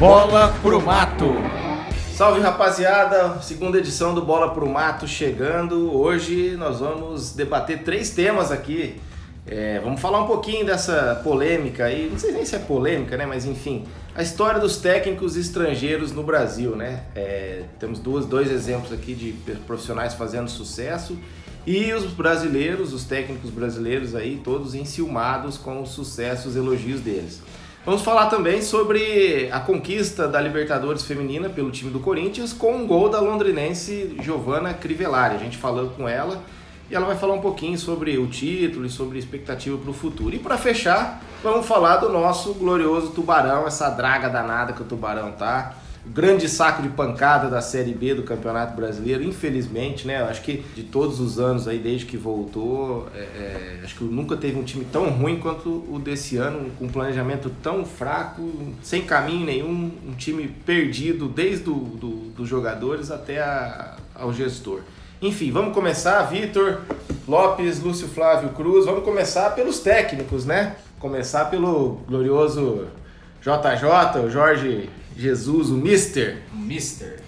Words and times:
Bola 0.00 0.56
pro 0.62 0.80
Mato. 0.80 1.26
Salve 2.16 2.40
rapaziada, 2.40 3.38
segunda 3.42 3.76
edição 3.76 4.14
do 4.14 4.22
Bola 4.22 4.54
pro 4.54 4.66
Mato 4.66 5.06
chegando. 5.06 5.94
Hoje 5.94 6.56
nós 6.56 6.80
vamos 6.80 7.34
debater 7.34 7.82
três 7.82 8.08
temas 8.08 8.50
aqui. 8.50 8.98
É, 9.46 9.78
vamos 9.80 10.00
falar 10.00 10.22
um 10.22 10.26
pouquinho 10.26 10.64
dessa 10.64 11.20
polêmica 11.22 11.84
aí, 11.84 12.08
não 12.10 12.18
sei 12.18 12.32
nem 12.32 12.46
se 12.46 12.56
é 12.56 12.58
polêmica, 12.58 13.14
né? 13.18 13.26
Mas 13.26 13.44
enfim, 13.44 13.84
a 14.14 14.22
história 14.22 14.58
dos 14.58 14.78
técnicos 14.78 15.36
estrangeiros 15.36 16.12
no 16.12 16.22
Brasil, 16.22 16.74
né? 16.74 17.02
É, 17.14 17.64
temos 17.78 17.98
duas, 17.98 18.24
dois 18.24 18.50
exemplos 18.50 18.94
aqui 18.94 19.14
de 19.14 19.32
profissionais 19.66 20.14
fazendo 20.14 20.48
sucesso 20.48 21.18
e 21.66 21.92
os 21.92 22.06
brasileiros, 22.06 22.94
os 22.94 23.04
técnicos 23.04 23.50
brasileiros 23.50 24.14
aí, 24.14 24.40
todos 24.42 24.74
enciumados 24.74 25.58
com 25.58 25.82
os 25.82 25.90
sucessos, 25.90 26.56
elogios 26.56 27.02
deles. 27.02 27.42
Vamos 27.82 28.02
falar 28.02 28.26
também 28.26 28.60
sobre 28.60 29.48
a 29.50 29.58
conquista 29.58 30.28
da 30.28 30.38
Libertadores 30.38 31.02
Feminina 31.02 31.48
pelo 31.48 31.70
time 31.70 31.90
do 31.90 31.98
Corinthians 31.98 32.52
com 32.52 32.74
um 32.76 32.86
gol 32.86 33.08
da 33.08 33.20
londrinense 33.20 34.16
Giovanna 34.20 34.74
Crivellari. 34.74 35.36
A 35.36 35.38
gente 35.38 35.56
falou 35.56 35.88
com 35.88 36.06
ela 36.06 36.42
e 36.90 36.94
ela 36.94 37.06
vai 37.06 37.16
falar 37.16 37.32
um 37.32 37.40
pouquinho 37.40 37.78
sobre 37.78 38.18
o 38.18 38.26
título 38.26 38.84
e 38.84 38.90
sobre 38.90 39.18
expectativa 39.18 39.78
para 39.78 39.90
o 39.90 39.94
futuro. 39.94 40.34
E 40.34 40.38
para 40.38 40.58
fechar, 40.58 41.22
vamos 41.42 41.64
falar 41.64 41.96
do 41.96 42.10
nosso 42.10 42.52
glorioso 42.52 43.12
Tubarão, 43.12 43.66
essa 43.66 43.88
draga 43.88 44.28
danada 44.28 44.74
que 44.74 44.82
o 44.82 44.84
Tubarão 44.84 45.32
tá 45.32 45.74
grande 46.06 46.48
saco 46.48 46.82
de 46.82 46.88
pancada 46.88 47.48
da 47.48 47.60
Série 47.60 47.92
B 47.92 48.14
do 48.14 48.22
Campeonato 48.22 48.74
Brasileiro, 48.74 49.22
infelizmente, 49.22 50.06
né? 50.06 50.20
Eu 50.20 50.26
acho 50.26 50.42
que 50.42 50.64
de 50.74 50.82
todos 50.82 51.20
os 51.20 51.38
anos 51.38 51.68
aí, 51.68 51.78
desde 51.78 52.06
que 52.06 52.16
voltou, 52.16 53.06
é, 53.14 53.18
é, 53.18 53.80
acho 53.84 53.96
que 53.96 54.04
nunca 54.04 54.36
teve 54.36 54.58
um 54.58 54.62
time 54.62 54.84
tão 54.90 55.10
ruim 55.10 55.38
quanto 55.38 55.68
o 55.68 56.00
desse 56.02 56.36
ano, 56.36 56.70
com 56.78 56.86
um 56.86 56.88
planejamento 56.88 57.50
tão 57.62 57.84
fraco, 57.84 58.50
sem 58.82 59.02
caminho 59.02 59.44
nenhum, 59.44 59.90
um 60.06 60.12
time 60.16 60.48
perdido 60.64 61.28
desde 61.28 61.64
do, 61.64 61.74
do, 61.74 62.08
dos 62.30 62.48
jogadores 62.48 63.10
até 63.10 63.40
a, 63.40 63.96
ao 64.14 64.32
gestor. 64.32 64.80
Enfim, 65.20 65.50
vamos 65.50 65.74
começar, 65.74 66.22
Vitor, 66.22 66.80
Lopes, 67.28 67.82
Lúcio 67.82 68.08
Flávio 68.08 68.48
Cruz, 68.50 68.86
vamos 68.86 69.04
começar 69.04 69.50
pelos 69.50 69.80
técnicos, 69.80 70.46
né? 70.46 70.76
Começar 70.98 71.46
pelo 71.46 72.00
glorioso 72.08 72.86
JJ, 73.42 74.20
o 74.24 74.30
Jorge 74.30 74.88
Jesus, 75.20 75.68
o 75.68 75.74
Mister. 75.74 76.38
Mister. 76.52 77.20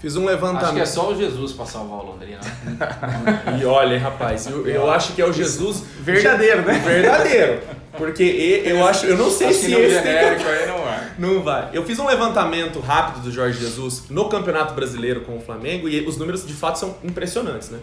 Fiz 0.00 0.16
um 0.16 0.24
levantamento. 0.26 0.64
Acho 0.64 0.74
que 0.74 0.80
é 0.80 0.86
só 0.86 1.12
o 1.12 1.16
Jesus 1.16 1.52
para 1.52 1.64
salvar 1.64 2.00
o 2.00 2.10
Londrina. 2.10 2.38
Né? 2.38 3.58
e 3.58 3.64
olha, 3.64 3.98
rapaz, 3.98 4.46
eu, 4.46 4.68
eu, 4.68 4.90
acho 4.90 5.14
que 5.14 5.22
é 5.22 5.26
o 5.26 5.32
Jesus 5.32 5.82
verdadeiro, 6.00 6.60
né? 6.60 6.74
Verdadeiro. 6.84 7.62
Porque 7.96 8.62
eu 8.66 8.86
acho, 8.86 9.06
eu 9.06 9.16
não 9.16 9.30
sei 9.30 9.48
acho 9.48 9.60
se 9.60 9.66
que 9.66 9.72
esse 9.72 9.94
genérico 9.94 10.46
aí 10.46 10.66
não 10.66 10.78
vai. 10.78 11.12
Não 11.18 11.42
vai. 11.42 11.70
Eu 11.72 11.86
fiz 11.86 11.98
um 11.98 12.06
levantamento 12.06 12.80
rápido 12.80 13.22
do 13.22 13.32
Jorge 13.32 13.58
Jesus 13.58 14.04
no 14.10 14.28
Campeonato 14.28 14.74
Brasileiro 14.74 15.22
com 15.22 15.38
o 15.38 15.40
Flamengo 15.40 15.88
e 15.88 16.06
os 16.06 16.18
números 16.18 16.46
de 16.46 16.52
fato 16.52 16.78
são 16.78 16.98
impressionantes, 17.02 17.70
né? 17.70 17.78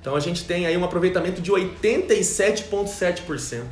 Então 0.00 0.16
a 0.16 0.20
gente 0.20 0.44
tem 0.44 0.66
aí 0.66 0.76
um 0.76 0.84
aproveitamento 0.84 1.40
de 1.40 1.52
87,7% 1.52 3.62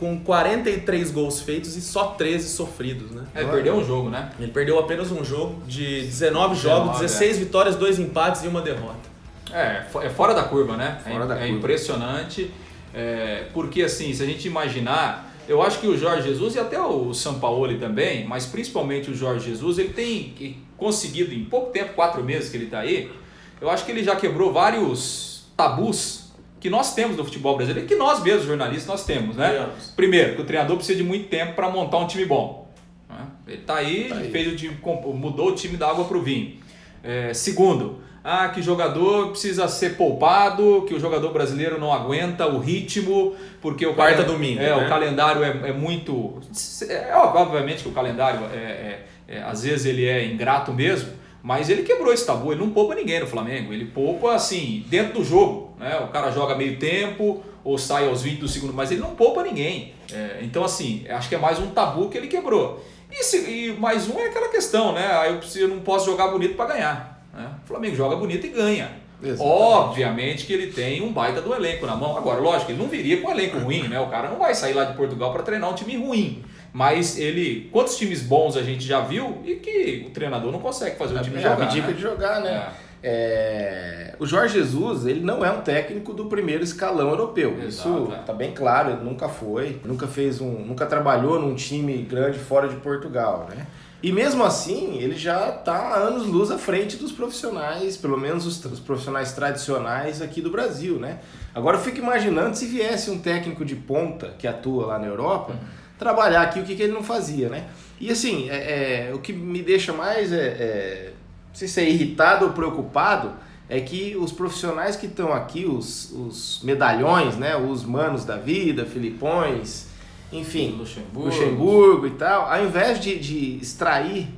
com 0.00 0.18
43 0.18 1.10
gols 1.10 1.42
feitos 1.42 1.76
e 1.76 1.82
só 1.82 2.06
13 2.08 2.48
sofridos, 2.48 3.10
né? 3.10 3.24
Ele 3.36 3.50
perdeu 3.50 3.74
um 3.74 3.84
jogo, 3.84 4.08
né? 4.08 4.30
Ele 4.40 4.50
perdeu 4.50 4.78
apenas 4.78 5.12
um 5.12 5.22
jogo 5.22 5.62
de 5.66 6.00
19 6.00 6.56
jogos, 6.56 6.98
16 6.98 7.36
é. 7.36 7.40
vitórias, 7.40 7.76
2 7.76 7.98
empates 7.98 8.42
e 8.42 8.48
uma 8.48 8.62
derrota. 8.62 9.10
É, 9.52 9.84
é 10.02 10.08
fora 10.08 10.32
da 10.32 10.44
curva, 10.44 10.76
né? 10.76 10.98
Fora 11.04 11.24
é, 11.24 11.28
da 11.28 11.34
é 11.36 11.40
curva. 11.40 11.58
impressionante. 11.58 12.50
É, 12.94 13.44
porque 13.52 13.82
assim, 13.82 14.12
se 14.14 14.22
a 14.22 14.26
gente 14.26 14.48
imaginar, 14.48 15.30
eu 15.46 15.62
acho 15.62 15.78
que 15.78 15.86
o 15.86 15.96
Jorge 15.96 16.28
Jesus 16.28 16.54
e 16.54 16.58
até 16.58 16.80
o 16.80 17.12
Sampaoli 17.12 17.76
também, 17.78 18.26
mas 18.26 18.46
principalmente 18.46 19.10
o 19.10 19.14
Jorge 19.14 19.50
Jesus, 19.50 19.78
ele 19.78 19.90
tem 19.90 20.56
conseguido 20.78 21.34
em 21.34 21.44
pouco 21.44 21.70
tempo, 21.70 21.92
quatro 21.92 22.24
meses 22.24 22.48
que 22.48 22.56
ele 22.56 22.64
está 22.64 22.80
aí, 22.80 23.12
eu 23.60 23.68
acho 23.68 23.84
que 23.84 23.92
ele 23.92 24.02
já 24.02 24.16
quebrou 24.16 24.50
vários 24.50 25.44
tabus 25.54 26.19
que 26.60 26.68
nós 26.68 26.94
temos 26.94 27.16
no 27.16 27.24
futebol 27.24 27.56
brasileiro, 27.56 27.88
que 27.88 27.96
nós 27.96 28.22
mesmos, 28.22 28.44
jornalistas, 28.44 28.86
nós 28.86 29.04
temos, 29.04 29.34
né? 29.34 29.70
Primeiro, 29.96 30.36
que 30.36 30.42
o 30.42 30.44
treinador 30.44 30.76
precisa 30.76 30.98
de 30.98 31.04
muito 31.04 31.28
tempo 31.28 31.54
para 31.54 31.70
montar 31.70 31.98
um 31.98 32.06
time 32.06 32.26
bom. 32.26 32.70
Né? 33.08 33.26
Ele 33.48 33.56
está 33.56 33.76
aí, 33.76 34.08
tá 34.08 34.16
aí. 34.16 34.30
Fez 34.30 34.52
o 34.52 34.56
time, 34.56 34.76
mudou 35.14 35.48
o 35.48 35.54
time 35.54 35.76
da 35.76 35.88
água 35.88 36.04
para 36.04 36.16
o 36.16 36.22
vinho. 36.22 36.58
É, 37.02 37.32
segundo, 37.32 38.00
ah, 38.22 38.48
que 38.48 38.60
jogador 38.60 39.30
precisa 39.30 39.66
ser 39.66 39.96
poupado, 39.96 40.84
que 40.86 40.94
o 40.94 41.00
jogador 41.00 41.32
brasileiro 41.32 41.80
não 41.80 41.90
aguenta 41.90 42.46
o 42.46 42.58
ritmo, 42.58 43.34
porque 43.62 43.86
o 43.86 43.94
quarta 43.94 44.22
domingo. 44.22 44.60
É, 44.60 44.76
né? 44.76 44.86
o 44.86 44.88
calendário 44.88 45.42
é, 45.42 45.70
é 45.70 45.72
muito. 45.72 46.38
É, 46.86 47.14
obviamente 47.14 47.82
que 47.82 47.88
o 47.88 47.92
calendário 47.92 48.40
é, 48.52 48.56
é, 48.56 49.06
é, 49.28 49.42
às 49.42 49.62
vezes 49.62 49.86
ele 49.86 50.04
é 50.04 50.26
ingrato 50.26 50.70
mesmo, 50.72 51.10
mas 51.42 51.70
ele 51.70 51.82
quebrou 51.82 52.12
esse 52.12 52.26
tabu, 52.26 52.52
ele 52.52 52.60
não 52.60 52.70
poupa 52.70 52.94
ninguém 52.94 53.20
no 53.20 53.26
Flamengo, 53.26 53.72
ele 53.72 53.86
poupa 53.86 54.34
assim, 54.34 54.84
dentro 54.88 55.20
do 55.20 55.24
jogo. 55.24 55.69
Né? 55.80 55.98
O 55.98 56.08
cara 56.08 56.30
joga 56.30 56.54
meio 56.54 56.78
tempo 56.78 57.42
ou 57.64 57.78
sai 57.78 58.06
aos 58.06 58.22
20 58.22 58.38
do 58.38 58.48
segundo, 58.48 58.74
mas 58.74 58.90
ele 58.90 59.00
não 59.00 59.14
poupa 59.14 59.42
ninguém. 59.42 59.94
É, 60.12 60.40
então, 60.42 60.62
assim, 60.62 61.06
acho 61.08 61.28
que 61.28 61.34
é 61.34 61.38
mais 61.38 61.58
um 61.58 61.70
tabu 61.70 62.10
que 62.10 62.18
ele 62.18 62.28
quebrou. 62.28 62.84
E, 63.10 63.24
se, 63.24 63.38
e 63.38 63.72
mais 63.78 64.08
um 64.08 64.18
é 64.20 64.26
aquela 64.26 64.48
questão, 64.48 64.92
né? 64.92 65.06
Aí 65.06 65.32
eu, 65.32 65.38
preciso, 65.38 65.64
eu 65.64 65.68
não 65.68 65.80
posso 65.80 66.04
jogar 66.04 66.28
bonito 66.28 66.54
para 66.54 66.74
ganhar. 66.74 67.24
Né? 67.32 67.50
O 67.64 67.66
Flamengo 67.66 67.96
joga 67.96 68.14
bonito 68.14 68.46
e 68.46 68.50
ganha. 68.50 68.90
Exatamente. 69.22 69.42
Obviamente 69.42 70.46
que 70.46 70.52
ele 70.52 70.72
tem 70.72 71.02
um 71.02 71.12
baita 71.12 71.40
do 71.40 71.54
elenco 71.54 71.86
na 71.86 71.96
mão. 71.96 72.16
Agora, 72.16 72.40
lógico, 72.40 72.70
ele 72.70 72.78
não 72.78 72.88
viria 72.88 73.20
com 73.20 73.28
um 73.28 73.30
elenco 73.30 73.58
ruim, 73.60 73.88
né? 73.88 73.98
O 74.00 74.08
cara 74.08 74.28
não 74.28 74.38
vai 74.38 74.54
sair 74.54 74.74
lá 74.74 74.84
de 74.84 74.96
Portugal 74.96 75.32
para 75.32 75.42
treinar 75.42 75.70
um 75.70 75.74
time 75.74 75.96
ruim. 75.96 76.44
Mas 76.72 77.18
ele. 77.18 77.68
Quantos 77.72 77.96
times 77.96 78.22
bons 78.22 78.56
a 78.56 78.62
gente 78.62 78.84
já 78.84 79.00
viu 79.00 79.42
e 79.44 79.56
que 79.56 80.04
o 80.06 80.10
treinador 80.10 80.52
não 80.52 80.60
consegue 80.60 80.96
fazer 80.96 81.14
o 81.14 81.18
é, 81.18 81.22
time 81.22 81.38
é, 81.38 81.42
jogar. 81.42 81.64
É 81.64 81.68
dica 81.68 81.88
né? 81.88 81.92
de 81.92 82.00
jogar, 82.00 82.40
né? 82.40 82.50
É. 82.50 82.89
É... 83.02 84.14
O 84.18 84.26
Jorge 84.26 84.54
Jesus, 84.54 85.06
ele 85.06 85.20
não 85.20 85.44
é 85.44 85.50
um 85.50 85.62
técnico 85.62 86.12
do 86.12 86.26
primeiro 86.26 86.62
escalão 86.62 87.10
europeu. 87.10 87.56
Exato, 87.62 87.68
Isso 87.68 88.12
é. 88.12 88.16
tá 88.18 88.32
bem 88.32 88.52
claro, 88.52 88.90
ele 88.90 89.02
nunca 89.02 89.28
foi, 89.28 89.80
nunca 89.84 90.06
fez 90.06 90.40
um, 90.40 90.64
nunca 90.64 90.84
trabalhou 90.86 91.40
num 91.40 91.54
time 91.54 91.96
grande 92.02 92.38
fora 92.38 92.68
de 92.68 92.76
Portugal, 92.76 93.46
né? 93.48 93.66
E 94.02 94.12
mesmo 94.12 94.42
assim, 94.42 94.96
ele 94.98 95.14
já 95.14 95.50
está 95.50 95.94
anos 95.94 96.26
luz 96.26 96.50
à 96.50 96.56
frente 96.56 96.96
dos 96.96 97.12
profissionais, 97.12 97.98
pelo 97.98 98.16
menos 98.16 98.46
os, 98.46 98.64
os, 98.64 98.80
profissionais 98.80 99.32
tradicionais 99.32 100.22
aqui 100.22 100.40
do 100.40 100.50
Brasil, 100.50 100.98
né? 100.98 101.18
Agora 101.54 101.76
eu 101.76 101.82
fico 101.82 101.98
imaginando 101.98 102.56
se 102.56 102.64
viesse 102.66 103.10
um 103.10 103.18
técnico 103.18 103.62
de 103.62 103.76
ponta 103.76 104.34
que 104.38 104.46
atua 104.46 104.86
lá 104.86 104.98
na 104.98 105.06
Europa, 105.06 105.54
trabalhar 105.98 106.42
aqui 106.42 106.60
o 106.60 106.64
que, 106.64 106.74
que 106.74 106.82
ele 106.82 106.94
não 106.94 107.02
fazia, 107.02 107.50
né? 107.50 107.66
E 108.00 108.10
assim, 108.10 108.48
é, 108.48 109.08
é 109.08 109.14
o 109.14 109.18
que 109.18 109.34
me 109.34 109.62
deixa 109.62 109.92
mais 109.92 110.32
é, 110.32 110.46
é 110.46 111.09
se 111.52 111.80
é 111.80 111.88
irritado 111.88 112.46
ou 112.46 112.52
preocupado, 112.52 113.32
é 113.68 113.80
que 113.80 114.16
os 114.16 114.32
profissionais 114.32 114.96
que 114.96 115.06
estão 115.06 115.32
aqui, 115.32 115.64
os, 115.64 116.10
os 116.10 116.60
medalhões, 116.64 117.36
né, 117.36 117.56
os 117.56 117.84
manos 117.84 118.24
da 118.24 118.36
vida, 118.36 118.84
Filipões, 118.84 119.86
enfim, 120.32 120.76
Luxemburgo. 120.76 121.28
Luxemburgo 121.28 122.06
e 122.06 122.10
tal, 122.10 122.50
ao 122.50 122.64
invés 122.64 123.00
de, 123.00 123.18
de 123.18 123.58
extrair 123.62 124.28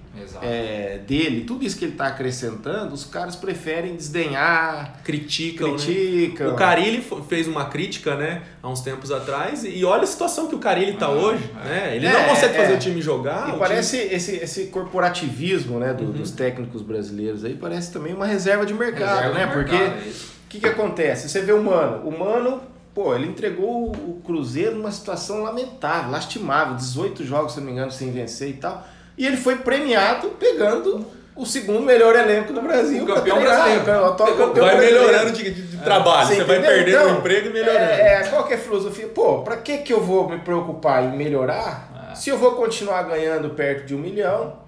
é, 0.43 1.01
dele 1.07 1.45
tudo 1.45 1.65
isso 1.65 1.79
que 1.79 1.85
ele 1.85 1.93
está 1.93 2.09
acrescentando, 2.09 2.93
os 2.95 3.05
caras 3.05 3.35
preferem 3.35 3.97
desdenhar, 3.97 5.01
criticam. 5.03 5.75
criticam. 5.77 6.49
Né? 6.49 6.53
O 6.53 6.57
Carilli 6.57 7.05
fez 7.29 7.47
uma 7.47 7.67
crítica, 7.67 8.15
né, 8.17 8.43
há 8.63 8.69
uns 8.69 8.81
tempos 8.81 9.11
atrás, 9.11 9.65
e 9.65 9.85
olha 9.85 10.03
a 10.03 10.07
situação 10.07 10.49
que 10.49 10.55
o 10.55 10.59
Carilli 10.59 10.93
está 10.93 11.07
ah, 11.07 11.11
hoje, 11.11 11.51
é. 11.65 11.69
né? 11.69 11.97
Ele 11.97 12.07
é, 12.07 12.13
não 12.13 12.29
consegue 12.29 12.55
fazer 12.55 12.73
é. 12.73 12.77
o 12.77 12.79
time 12.79 13.01
jogar. 13.01 13.55
E 13.55 13.59
parece 13.59 13.99
time... 13.99 14.15
esse, 14.15 14.37
esse 14.37 14.67
corporativismo, 14.67 15.79
né, 15.79 15.93
do, 15.95 16.05
uhum. 16.05 16.13
dos 16.13 16.31
técnicos 16.31 16.83
brasileiros 16.83 17.45
aí 17.45 17.55
parece 17.55 17.93
também 17.93 18.13
uma 18.13 18.27
reserva 18.27 18.67
de 18.67 18.75
mercado, 18.75 19.33
reserva 19.33 19.39
né? 19.39 19.47
De 19.47 19.53
Porque 19.53 19.75
é 19.75 19.89
o 19.89 20.49
que, 20.53 20.61
que 20.61 20.69
acontece? 20.69 21.31
Você 21.31 21.41
vê 21.41 21.53
o 21.53 21.63
Mano, 21.63 22.07
o 22.07 22.19
Mano 22.19 22.61
Pô, 22.95 23.15
ele 23.15 23.27
entregou 23.27 23.91
o 23.91 24.21
Cruzeiro 24.23 24.77
numa 24.77 24.93
situação 24.93 25.43
lamentável, 25.43 26.11
lastimável, 26.11 26.77
18 26.77 27.25
jogos, 27.25 27.55
se 27.55 27.59
não 27.59 27.67
me 27.67 27.73
engano, 27.73 27.91
sem 27.91 28.13
vencer 28.13 28.51
e 28.51 28.55
tal. 28.55 28.87
E 29.17 29.27
ele 29.27 29.37
foi 29.37 29.57
premiado 29.57 30.29
pegando 30.31 31.07
o 31.35 31.47
segundo 31.47 31.81
melhor 31.81 32.15
elenco 32.15 32.53
do 32.53 32.61
Brasil. 32.61 33.05
O 33.05 33.07
campeão 33.07 33.41
brasileiro. 33.41 33.85
O 33.85 34.05
atual 34.05 34.37
campeão 34.37 34.67
vai 34.67 34.79
melhorando 34.79 35.33
de, 35.33 35.51
de, 35.51 35.77
trabalho. 35.79 36.29
Você, 36.29 36.37
Você 36.37 36.45
vai 36.45 36.61
perdendo 36.61 37.01
então, 37.03 37.15
o 37.15 37.19
emprego 37.19 37.49
e 37.49 37.53
melhorando. 37.53 37.79
É, 37.79 38.15
é, 38.15 38.29
qual 38.29 38.45
que 38.45 38.53
é 38.53 38.57
a 38.57 38.61
filosofia? 38.61 39.09
Pô, 39.09 39.43
pra 39.43 39.57
que, 39.57 39.79
que 39.79 39.93
eu 39.93 40.01
vou 40.01 40.29
me 40.29 40.39
preocupar 40.39 41.05
em 41.05 41.17
melhorar 41.17 42.11
é. 42.13 42.15
se 42.15 42.31
eu 42.31 42.39
vou 42.39 42.53
continuar 42.53 43.03
ganhando 43.03 43.51
perto 43.51 43.87
de 43.87 43.95
um 43.95 43.99
milhão, 43.99 44.59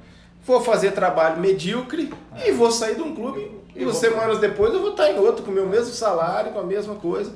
vou 0.44 0.62
fazer 0.62 0.92
trabalho 0.92 1.40
medíocre 1.40 2.12
é. 2.38 2.48
e 2.48 2.52
vou 2.52 2.70
sair 2.70 2.94
de 2.94 3.02
um 3.02 3.14
clube 3.14 3.50
e 3.74 3.84
duas 3.84 3.96
semanas 3.96 4.38
depois 4.38 4.72
eu 4.72 4.80
vou 4.80 4.90
estar 4.90 5.10
em 5.10 5.18
outro 5.18 5.42
com 5.42 5.50
o 5.50 5.54
meu 5.54 5.66
mesmo 5.66 5.92
salário, 5.92 6.52
com 6.52 6.60
a 6.60 6.64
mesma 6.64 6.94
coisa. 6.94 7.32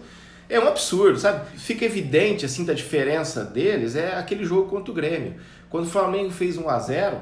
É 0.48 0.58
um 0.58 0.66
absurdo, 0.66 1.18
sabe? 1.18 1.58
Fica 1.58 1.84
evidente 1.84 2.46
assim 2.46 2.64
da 2.64 2.72
diferença 2.72 3.44
deles, 3.44 3.94
é 3.94 4.14
aquele 4.14 4.44
jogo 4.44 4.70
contra 4.70 4.90
o 4.90 4.94
Grêmio. 4.94 5.34
Quando 5.70 5.84
o 5.84 5.88
Flamengo 5.90 6.30
fez 6.30 6.56
1 6.56 6.68
a 6.68 6.78
0 6.78 7.16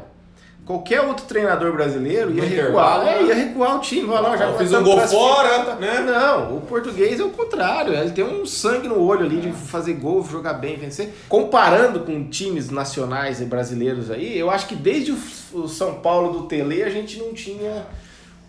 qualquer 0.65 1.01
outro 1.03 1.27
treinador 1.27 1.73
brasileiro 1.73 2.33
ia 2.33 2.43
recuar. 2.43 2.65
intervalo, 2.65 3.03
É, 3.09 3.23
né? 3.23 3.29
ia 3.29 3.35
recuar 3.37 3.77
o 3.77 3.79
time. 3.81 4.09
Vai 4.09 4.21
lá, 4.21 4.37
já 4.37 4.47
nós 4.49 4.59
fiz 4.59 4.73
um 4.73 4.83
gol 4.83 4.99
fora, 4.99 5.77
né? 5.77 6.01
Não, 6.01 6.57
o 6.57 6.61
português 6.63 7.21
é 7.21 7.23
o 7.23 7.31
contrário. 7.31 7.95
Ele 7.95 8.11
tem 8.11 8.25
um 8.25 8.45
sangue 8.45 8.89
no 8.89 9.01
olho 9.01 9.25
ali 9.25 9.41
de 9.41 9.53
fazer 9.53 9.93
gol, 9.95 10.25
jogar 10.25 10.55
bem, 10.55 10.77
vencer. 10.77 11.15
Comparando 11.29 12.01
com 12.01 12.29
times 12.29 12.69
nacionais 12.69 13.41
e 13.41 13.45
brasileiros 13.45 14.11
aí, 14.11 14.37
eu 14.37 14.51
acho 14.51 14.67
que 14.67 14.75
desde 14.75 15.15
o 15.53 15.69
São 15.69 15.95
Paulo 16.01 16.33
do 16.33 16.47
Tele 16.49 16.83
a 16.83 16.91
gente 16.91 17.17
não 17.21 17.33
tinha 17.33 17.87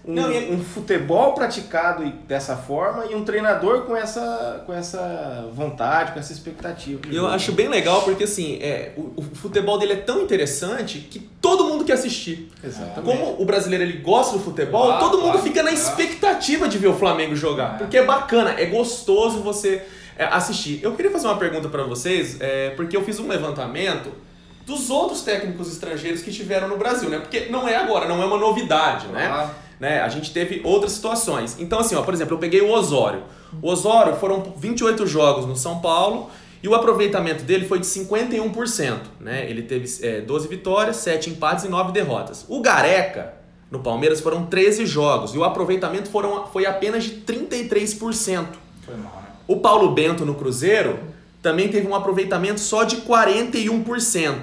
um, 0.08 0.14
Não, 0.14 0.32
e- 0.32 0.52
um 0.52 0.64
futebol 0.64 1.34
praticado 1.34 2.10
dessa 2.28 2.56
forma 2.56 3.06
e 3.08 3.16
um 3.16 3.26
treinador 3.26 3.82
com 3.82 3.96
essa, 3.96 4.64
com 4.66 4.74
essa 4.74 5.50
vontade, 5.54 6.14
com 6.14 6.20
essa 6.20 6.32
expectativa. 6.32 7.02
Eu 7.12 7.28
acho 7.28 7.52
bem 7.52 7.68
legal 7.68 8.02
porque 8.04 8.24
assim, 8.24 8.58
é, 8.62 8.94
o, 8.96 9.14
o 9.18 9.22
futebol 9.36 9.78
dele 9.78 9.94
é 9.94 9.98
tão 9.98 10.22
interessante 10.22 11.00
que 11.00 11.20
todo 11.20 11.66
mundo 11.66 11.84
quer 11.84 11.94
assistir. 11.94 12.50
Exatamente. 12.64 13.02
Como 13.04 13.42
o 13.42 13.46
brasileiro 13.46 13.84
ele 13.84 13.98
gosta 13.98 14.38
do 14.38 14.44
futebol, 14.44 14.92
Ah, 14.92 14.98
todo 15.00 15.18
mundo 15.18 15.32
claro. 15.34 15.40
fica 15.44 15.62
na 15.62 15.72
É. 15.72 15.74
expectativa 15.74 16.68
de 16.70 16.78
ver 16.78 16.88
o 16.88 16.94
Flamengo 16.96 17.36
jogar. 17.36 17.76
É. 17.76 17.78
Porque 17.80 17.98
é 17.98 18.06
bacana, 18.06 18.52
é 18.58 18.66
gostoso 18.66 19.42
você 19.42 19.84
é, 20.18 20.24
assistir. 20.26 20.80
Eu 20.82 20.94
queria 20.96 21.12
fazer 21.12 21.28
uma 21.28 21.38
pergunta 21.38 21.68
pra 21.70 21.84
vocês, 21.84 22.38
é, 22.40 22.70
porque 22.72 22.96
eu 22.96 23.04
fiz 23.04 23.20
um 23.20 23.28
levantamento 23.28 24.10
dos 24.66 24.90
outros 24.90 25.22
técnicos 25.22 25.72
estrangeiros 25.72 26.22
que 26.22 26.32
tiveram 26.32 26.68
no 26.68 26.76
Brasil, 26.78 27.10
né? 27.10 27.20
Porque 27.20 27.48
não 27.50 27.68
é 27.68 27.76
agora, 27.76 28.08
não 28.08 28.22
é 28.22 28.26
uma 28.26 28.38
novidade, 28.38 29.08
né? 29.08 29.28
Ah, 29.32 29.50
né? 29.80 30.02
A 30.02 30.10
gente 30.10 30.32
teve 30.32 30.62
outras 30.64 30.94
situações. 30.94 31.58
Então, 31.60 31.80
assim, 31.80 31.96
ó, 31.96 32.02
por 32.02 32.14
exemplo, 32.14 32.36
eu 32.36 32.40
peguei 32.40 32.62
o 32.62 32.72
Osório. 32.72 33.24
O 33.62 33.70
Osório 33.70 34.16
foram 34.16 34.54
28 34.58 35.06
jogos 35.08 35.46
no 35.46 35.56
São 35.56 35.80
Paulo 35.80 36.30
e 36.62 36.68
o 36.68 36.76
aproveitamento 36.76 37.44
dele 37.44 37.68
foi 37.68 37.80
de 37.80 37.86
51%. 37.86 39.00
Né? 39.20 39.50
Ele 39.50 39.62
teve 39.62 39.88
é, 40.06 40.22
12 40.22 40.48
vitórias, 40.48 40.98
7 40.98 41.30
empates 41.30 41.66
e 41.66 41.70
9 41.70 41.92
derrotas. 41.92 42.46
O 42.50 42.62
Gareca, 42.62 43.34
no 43.70 43.80
Palmeiras, 43.80 44.20
foram 44.20 44.46
13 44.46 44.86
jogos 44.86 45.34
e 45.34 45.38
o 45.38 45.44
aproveitamento 45.44 46.10
foram, 46.10 46.48
foi 46.48 46.66
apenas 46.66 47.04
de 47.04 47.22
33%. 47.22 48.48
foi 48.86 48.96
mal, 48.96 49.16
né? 49.16 49.28
O 49.48 49.58
Paulo 49.58 49.92
Bento 49.92 50.26
no 50.26 50.36
Cruzeiro 50.36 51.00
também 51.42 51.70
teve 51.70 51.88
um 51.88 51.96
aproveitamento 51.96 52.60
só 52.60 52.84
de 52.84 52.98
41%. 52.98 54.40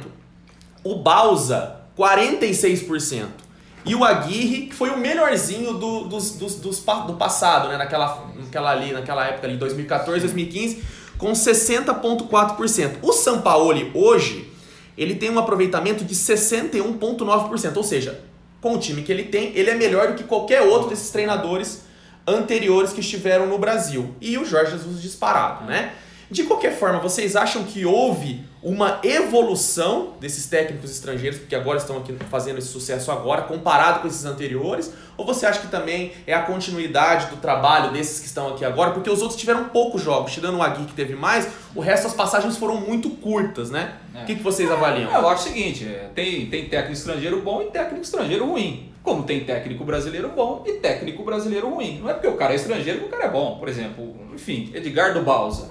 O 0.82 0.96
Balsa, 0.96 1.80
46%. 1.98 3.43
E 3.86 3.94
o 3.94 4.02
Aguirre, 4.02 4.66
que 4.66 4.74
foi 4.74 4.90
o 4.90 4.96
melhorzinho 4.96 5.74
do, 5.74 6.04
dos, 6.04 6.32
dos, 6.32 6.54
dos 6.56 6.80
do 6.80 7.14
passado, 7.14 7.68
né? 7.68 7.76
Naquela, 7.76 8.26
naquela, 8.36 8.70
ali, 8.70 8.92
naquela 8.92 9.26
época 9.26 9.46
ali, 9.46 9.56
2014, 9.56 10.20
2015, 10.20 10.82
com 11.18 11.32
60,4%. 11.32 12.96
O 13.02 13.12
Sampaoli, 13.12 13.90
hoje, 13.94 14.50
ele 14.96 15.14
tem 15.14 15.30
um 15.30 15.38
aproveitamento 15.38 16.04
de 16.04 16.14
61,9%. 16.14 17.76
Ou 17.76 17.84
seja, 17.84 18.20
com 18.60 18.74
o 18.74 18.78
time 18.78 19.02
que 19.02 19.12
ele 19.12 19.24
tem, 19.24 19.52
ele 19.54 19.68
é 19.68 19.74
melhor 19.74 20.08
do 20.08 20.14
que 20.14 20.24
qualquer 20.24 20.62
outro 20.62 20.88
desses 20.88 21.10
treinadores 21.10 21.84
anteriores 22.26 22.92
que 22.92 23.00
estiveram 23.00 23.46
no 23.46 23.58
Brasil. 23.58 24.14
E 24.20 24.38
o 24.38 24.44
Jorge 24.46 24.72
Jesus 24.72 25.02
disparado, 25.02 25.66
né? 25.66 25.92
De 26.30 26.44
qualquer 26.44 26.74
forma, 26.78 26.98
vocês 26.98 27.36
acham 27.36 27.64
que 27.64 27.84
houve 27.84 28.42
uma 28.64 28.98
evolução 29.02 30.14
desses 30.18 30.46
técnicos 30.46 30.90
estrangeiros, 30.90 31.38
porque 31.38 31.54
agora 31.54 31.76
estão 31.76 31.98
aqui 31.98 32.16
fazendo 32.30 32.58
esse 32.58 32.68
sucesso 32.68 33.12
agora, 33.12 33.42
comparado 33.42 34.00
com 34.00 34.08
esses 34.08 34.24
anteriores? 34.24 34.90
Ou 35.18 35.26
você 35.26 35.44
acha 35.44 35.60
que 35.60 35.68
também 35.68 36.12
é 36.26 36.32
a 36.32 36.40
continuidade 36.40 37.26
do 37.26 37.36
trabalho 37.36 37.92
desses 37.92 38.20
que 38.20 38.26
estão 38.26 38.48
aqui 38.48 38.64
agora? 38.64 38.92
Porque 38.92 39.10
os 39.10 39.20
outros 39.20 39.38
tiveram 39.38 39.64
poucos 39.64 40.00
jogos, 40.00 40.32
tirando 40.32 40.56
o 40.56 40.62
Agui 40.62 40.86
que 40.86 40.94
teve 40.94 41.14
mais, 41.14 41.46
o 41.74 41.80
resto 41.80 42.04
das 42.04 42.14
passagens 42.14 42.56
foram 42.56 42.76
muito 42.76 43.10
curtas, 43.10 43.70
né? 43.70 43.96
É. 44.14 44.22
O 44.22 44.26
que, 44.26 44.36
que 44.36 44.42
vocês 44.42 44.70
avaliam? 44.70 45.12
Eu 45.12 45.28
acho 45.28 45.42
o 45.42 45.52
seguinte, 45.52 45.84
é, 45.84 46.10
tem, 46.14 46.46
tem 46.46 46.66
técnico 46.66 46.94
estrangeiro 46.94 47.42
bom 47.42 47.60
e 47.60 47.66
técnico 47.66 48.02
estrangeiro 48.02 48.46
ruim. 48.46 48.90
Como 49.02 49.24
tem 49.24 49.44
técnico 49.44 49.84
brasileiro 49.84 50.30
bom 50.30 50.64
e 50.66 50.72
técnico 50.74 51.22
brasileiro 51.22 51.68
ruim. 51.68 51.98
Não 52.00 52.08
é 52.08 52.14
porque 52.14 52.28
o 52.28 52.36
cara 52.36 52.54
é 52.54 52.56
estrangeiro 52.56 53.00
que 53.00 53.04
o 53.04 53.08
cara 53.10 53.24
é 53.24 53.28
bom. 53.28 53.58
Por 53.58 53.68
exemplo, 53.68 54.16
enfim, 54.32 54.70
Edgardo 54.72 55.20
Balsa. 55.20 55.70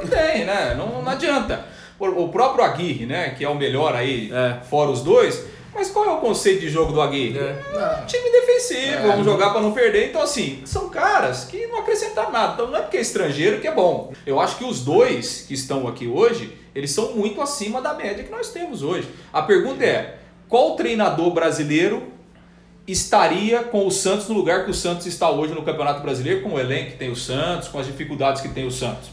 Não 0.00 0.06
tem, 0.08 0.44
né? 0.44 0.74
Não, 0.76 1.02
não 1.02 1.08
adianta. 1.08 1.77
O, 1.98 2.28
próprio 2.28 2.64
Aguirre, 2.64 3.06
né? 3.06 3.30
Que 3.30 3.44
é 3.44 3.48
o 3.48 3.54
melhor 3.54 3.94
aí, 3.94 4.30
É. 4.32 4.60
fora 4.68 4.90
os 4.90 5.02
dois. 5.02 5.44
Mas 5.74 5.90
qual 5.90 6.06
é 6.06 6.12
o 6.12 6.16
conceito 6.18 6.60
de 6.60 6.68
jogo 6.68 6.92
do 6.92 7.00
Aguirre? 7.00 7.38
É. 7.38 7.56
É 7.72 8.00
um 8.02 8.06
time 8.06 8.30
defensivo, 8.30 9.06
vamos 9.08 9.24
jogar 9.24 9.50
para 9.50 9.60
não 9.60 9.72
perder. 9.72 10.08
Então, 10.08 10.22
assim, 10.22 10.62
são 10.64 10.88
caras 10.88 11.44
que 11.44 11.66
não 11.66 11.78
acrescentam 11.80 12.30
nada. 12.32 12.54
Então, 12.54 12.66
não 12.68 12.78
é 12.78 12.82
porque 12.82 12.96
é 12.96 13.00
estrangeiro 13.00 13.60
que 13.60 13.68
é 13.68 13.72
bom. 13.72 14.12
Eu 14.26 14.40
acho 14.40 14.56
que 14.56 14.64
os 14.64 14.80
dois 14.84 15.44
que 15.46 15.54
estão 15.54 15.86
aqui 15.86 16.06
hoje, 16.08 16.56
eles 16.74 16.90
são 16.90 17.12
muito 17.12 17.40
acima 17.40 17.80
da 17.80 17.94
média 17.94 18.24
que 18.24 18.30
nós 18.30 18.50
temos 18.50 18.82
hoje. 18.82 19.08
A 19.32 19.42
pergunta 19.42 19.84
é: 19.84 20.18
qual 20.48 20.74
treinador 20.74 21.30
brasileiro 21.32 22.02
estaria 22.86 23.62
com 23.62 23.86
o 23.86 23.90
Santos 23.90 24.28
no 24.28 24.34
lugar 24.34 24.64
que 24.64 24.70
o 24.70 24.74
Santos 24.74 25.06
está 25.06 25.30
hoje 25.30 25.52
no 25.54 25.62
Campeonato 25.62 26.00
Brasileiro, 26.00 26.42
com 26.42 26.54
o 26.54 26.58
elenco 26.58 26.92
que 26.92 26.96
tem 26.96 27.10
o 27.10 27.16
Santos, 27.16 27.68
com 27.68 27.78
as 27.78 27.86
dificuldades 27.86 28.40
que 28.40 28.48
tem 28.48 28.66
o 28.66 28.70
Santos? 28.70 29.10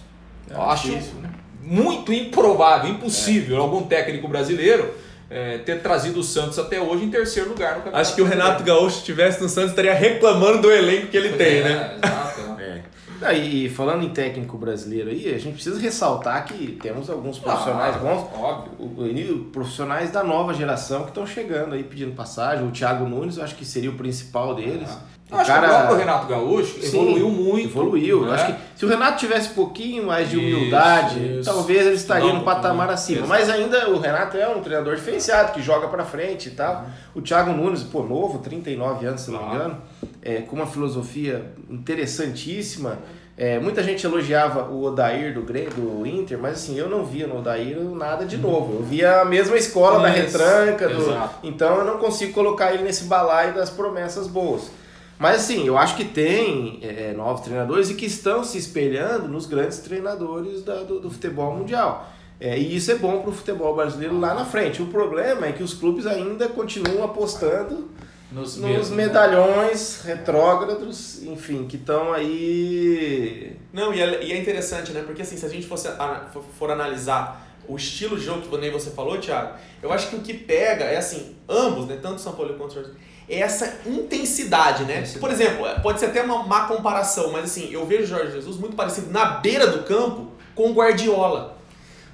Eu 0.49 0.61
acho 0.61 0.89
difícil, 0.89 1.15
né? 1.15 1.29
Muito 1.65 2.13
improvável, 2.13 2.91
impossível 2.91 3.57
algum 3.57 3.83
técnico 3.83 4.27
brasileiro 4.27 4.93
eh, 5.29 5.57
ter 5.65 5.81
trazido 5.81 6.19
o 6.19 6.23
Santos 6.23 6.59
até 6.59 6.79
hoje 6.79 7.03
em 7.05 7.09
terceiro 7.09 7.49
lugar 7.49 7.71
no 7.71 7.77
Campeonato 7.77 8.01
Acho 8.01 8.15
que 8.15 8.21
o 8.21 8.25
Renato 8.25 8.63
Gaúcho 8.63 8.99
estivesse 8.99 9.41
no 9.41 9.49
Santos 9.49 9.71
estaria 9.71 9.93
reclamando 9.93 10.61
do 10.61 10.71
elenco 10.71 11.07
que 11.07 11.17
ele 11.17 11.29
tem, 11.29 11.63
né? 11.63 11.97
É, 12.01 12.07
exato. 12.07 12.61
É. 12.61 12.81
Ah, 13.21 13.33
e 13.33 13.69
falando 13.69 14.03
em 14.03 14.09
técnico 14.09 14.57
brasileiro 14.57 15.09
aí, 15.09 15.33
a 15.33 15.39
gente 15.39 15.53
precisa 15.53 15.79
ressaltar 15.79 16.45
que 16.45 16.77
temos 16.81 17.09
alguns 17.09 17.39
profissionais 17.39 17.95
Ah, 17.95 17.99
bons, 17.99 18.27
Óbvio. 18.37 19.49
profissionais 19.51 20.11
da 20.11 20.23
nova 20.23 20.53
geração 20.53 21.03
que 21.03 21.09
estão 21.09 21.25
chegando 21.25 21.73
aí 21.73 21.83
pedindo 21.83 22.11
passagem. 22.13 22.67
O 22.67 22.71
Thiago 22.71 23.07
Nunes, 23.07 23.37
eu 23.37 23.43
acho 23.43 23.55
que 23.55 23.65
seria 23.65 23.89
o 23.89 23.95
principal 23.95 24.53
deles. 24.53 24.89
Eu 25.31 25.37
acho 25.39 25.51
que 25.51 25.57
o 25.57 25.61
próprio 25.61 25.97
Renato 25.97 26.27
Gaúcho 26.27 26.79
Sim, 26.81 26.87
evoluiu 27.01 27.29
muito. 27.29 27.67
Evoluiu. 27.69 28.21
Eu 28.23 28.27
né? 28.29 28.33
Acho 28.35 28.45
que 28.53 28.59
se 28.75 28.85
o 28.85 28.87
Renato 28.87 29.17
tivesse 29.17 29.49
um 29.49 29.53
pouquinho 29.53 30.05
mais 30.05 30.29
de 30.29 30.37
Isso, 30.37 30.55
humildade, 30.57 31.39
isso. 31.39 31.49
talvez 31.51 31.85
ele 31.85 31.95
estaria 31.95 32.27
Não, 32.27 32.35
no 32.39 32.43
patamar 32.43 32.89
acima. 32.91 33.17
exato. 33.19 33.29
Mas 33.29 33.49
ainda 33.49 33.89
o 33.89 33.99
Renato 33.99 34.37
é 34.37 34.47
um 34.47 34.61
treinador 34.61 34.95
diferenciado, 34.95 35.51
que 35.51 35.61
joga 35.63 35.87
pra 35.87 36.05
frente 36.05 36.49
e 36.49 36.51
tal. 36.51 36.85
O 37.15 37.21
Thiago 37.21 37.51
Nunes, 37.53 37.81
pô, 37.81 38.03
novo, 38.03 38.37
39 38.39 39.05
anos, 39.07 39.21
se 39.21 39.31
não 39.31 39.49
me 39.49 39.55
engano, 39.55 39.77
é, 40.21 40.41
com 40.41 40.55
uma 40.55 40.67
filosofia 40.67 41.43
interessantíssima. 41.69 42.99
É, 43.37 43.59
muita 43.59 43.83
gente 43.83 44.05
elogiava 44.05 44.63
o 44.71 44.81
Odair 44.83 45.33
do, 45.33 45.41
do 45.41 46.05
Inter, 46.07 46.37
mas 46.39 46.53
assim, 46.53 46.77
eu 46.77 46.87
não 46.89 47.03
via 47.03 47.27
no 47.27 47.39
Odair 47.39 47.77
nada 47.79 48.25
de 48.25 48.37
novo. 48.37 48.75
Eu 48.75 48.83
via 48.83 49.21
a 49.21 49.25
mesma 49.25 49.57
escola 49.57 49.99
da 49.99 50.09
Isso, 50.17 50.37
retranca, 50.37 50.87
do- 50.87 51.29
então 51.43 51.77
eu 51.79 51.83
não 51.83 51.97
consigo 51.97 52.31
colocar 52.31 52.73
ele 52.73 52.83
nesse 52.83 53.05
balaio 53.05 53.53
das 53.53 53.69
promessas 53.69 54.27
boas. 54.27 54.69
Mas 55.17 55.37
assim, 55.37 55.65
eu 55.65 55.77
acho 55.77 55.95
que 55.95 56.03
tem 56.05 56.79
é, 56.81 57.13
novos 57.15 57.41
treinadores 57.41 57.89
e 57.89 57.93
que 57.95 58.05
estão 58.05 58.43
se 58.43 58.57
espelhando 58.57 59.27
nos 59.27 59.45
grandes 59.45 59.79
treinadores 59.79 60.61
da- 60.63 60.83
do, 60.83 60.99
do 60.99 61.09
futebol 61.09 61.55
mundial. 61.55 62.09
É, 62.39 62.59
e 62.59 62.75
isso 62.75 62.91
é 62.91 62.95
bom 62.95 63.21
para 63.21 63.29
o 63.29 63.33
futebol 63.33 63.73
brasileiro 63.75 64.19
lá 64.19 64.33
na 64.33 64.43
frente. 64.43 64.81
O 64.81 64.87
problema 64.87 65.45
é 65.47 65.53
que 65.53 65.63
os 65.63 65.73
clubes 65.73 66.05
ainda 66.05 66.49
continuam 66.49 67.03
apostando 67.05 67.89
Nos, 68.29 68.57
nos 68.57 68.69
mesmos, 68.69 68.89
né? 68.89 68.95
medalhões 69.05 70.01
retrógrados, 70.03 71.23
enfim, 71.23 71.65
que 71.65 71.77
estão 71.77 72.11
aí. 72.11 73.55
Não, 73.71 73.93
e 73.93 74.01
é, 74.01 74.23
e 74.25 74.31
é 74.33 74.37
interessante, 74.37 74.91
né? 74.91 75.01
Porque 75.05 75.21
assim, 75.21 75.37
se 75.37 75.45
a 75.45 75.49
gente 75.49 75.65
fosse 75.65 75.87
a- 75.87 76.27
for, 76.33 76.43
for 76.59 76.71
analisar 76.71 77.41
o 77.67 77.75
estilo 77.77 78.17
de 78.17 78.25
jogo 78.25 78.41
que 78.41 78.57
nem 78.57 78.69
você 78.71 78.91
falou, 78.91 79.17
Thiago, 79.17 79.53
eu 79.81 79.91
acho 79.91 80.09
que 80.09 80.15
o 80.15 80.19
que 80.19 80.33
pega 80.33 80.83
é 80.85 80.97
assim, 80.97 81.35
ambos, 81.49 81.87
né? 81.87 81.97
Tanto 82.01 82.15
o 82.17 82.19
São 82.19 82.33
Paulo 82.33 82.53
quanto 82.55 82.71
o 82.71 82.73
Jorge, 82.75 82.91
é 82.91 82.93
essa 83.29 83.79
intensidade, 83.85 84.83
né? 84.85 84.97
Intensidade. 84.99 85.19
Por 85.19 85.31
exemplo, 85.31 85.65
pode 85.81 85.99
ser 85.99 86.07
até 86.07 86.21
uma 86.21 86.43
má 86.45 86.61
comparação, 86.67 87.31
mas 87.31 87.45
assim, 87.45 87.69
eu 87.71 87.85
vejo 87.85 88.05
Jorge 88.05 88.31
Jesus 88.33 88.57
muito 88.57 88.75
parecido 88.75 89.11
na 89.11 89.25
beira 89.25 89.67
do 89.67 89.83
campo 89.83 90.27
com 90.53 90.69
o 90.71 90.73
Guardiola. 90.73 91.55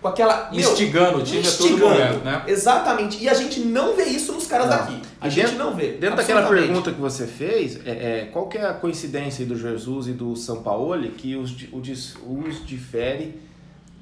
Com 0.01 0.07
aquela. 0.07 0.49
meu, 0.51 0.59
Instigando 0.71 1.19
o 1.19 1.23
time 1.23 1.41
a 1.41 1.43
todo 1.51 1.53
instigando. 1.69 1.89
momento, 1.89 2.23
né? 2.25 2.43
Exatamente. 2.47 3.23
E 3.23 3.29
a 3.29 3.35
gente 3.35 3.59
não 3.59 3.95
vê 3.95 4.05
isso 4.05 4.33
nos 4.33 4.47
caras 4.47 4.67
Não. 4.67 4.77
daqui. 4.77 4.99
A 5.21 5.29
gente 5.29 5.53
não 5.53 5.75
vê. 5.75 5.91
Dentro 5.91 6.15
daquela 6.15 6.47
pergunta 6.49 6.91
que 6.91 6.99
você 6.99 7.27
fez, 7.27 7.79
é, 7.85 7.89
é, 8.21 8.29
qual 8.33 8.47
que 8.47 8.57
é 8.57 8.65
a 8.65 8.73
coincidência 8.73 9.45
do 9.45 9.55
Jesus 9.55 10.07
e 10.07 10.11
do 10.13 10.35
Sampaoli 10.35 11.09
que 11.09 11.35
os, 11.35 11.51
di- 11.51 11.69
o 11.71 11.79
dis- 11.79 12.15
os 12.25 12.65
difere 12.65 13.39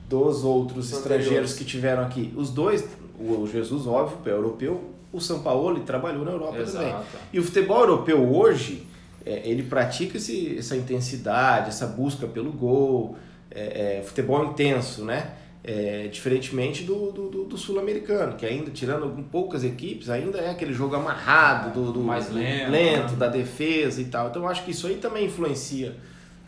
dos 0.08 0.46
outros 0.46 0.86
Os 0.92 0.98
estrangeiros 0.98 1.54
que 1.54 1.66
tiveram 1.66 2.04
aqui? 2.04 2.34
Os 2.36 2.50
dois, 2.50 2.86
o 3.20 3.48
Jesus, 3.52 3.86
óbvio, 3.88 4.18
é 4.26 4.30
europeu, 4.36 4.82
o 5.12 5.20
Sampaoli 5.20 5.82
trabalhou 5.82 6.24
na 6.24 6.32
Europa 6.32 6.54
também. 6.64 6.88
Exato. 6.90 7.06
E 7.34 7.40
o 7.40 7.44
futebol 7.44 7.80
europeu 7.82 8.34
hoje, 8.36 8.86
é, 9.26 9.42
ele 9.44 9.64
pratica 9.64 10.18
esse, 10.18 10.58
essa 10.58 10.76
intensidade, 10.76 11.70
essa 11.70 11.88
busca 11.88 12.28
pelo 12.28 12.52
gol, 12.52 13.18
é, 13.52 13.98
é, 14.00 14.04
futebol 14.04 14.44
intenso, 14.46 15.04
né? 15.04 15.32
É, 15.62 16.08
diferentemente 16.10 16.84
do, 16.84 17.12
do, 17.12 17.30
do- 17.44 17.58
sul-americano, 17.58 18.38
que 18.38 18.46
ainda, 18.46 18.72
tirando 18.72 19.08
poucas 19.30 19.62
equipes, 19.64 20.10
ainda 20.10 20.38
é 20.38 20.50
aquele 20.52 20.72
jogo 20.72 20.96
amarrado, 20.96 21.74
do, 21.74 21.92
do- 21.92 22.00
Mais 22.00 22.28
do 22.28 22.36
lento, 22.36 22.72
né? 22.72 23.16
da 23.18 23.28
defesa 23.28 24.02
e 24.02 24.06
tal. 24.06 24.30
Então 24.30 24.44
eu 24.44 24.48
acho 24.48 24.64
que 24.64 24.72
isso 24.72 24.88
aí 24.88 24.96
também 24.96 25.26
influencia 25.26 25.96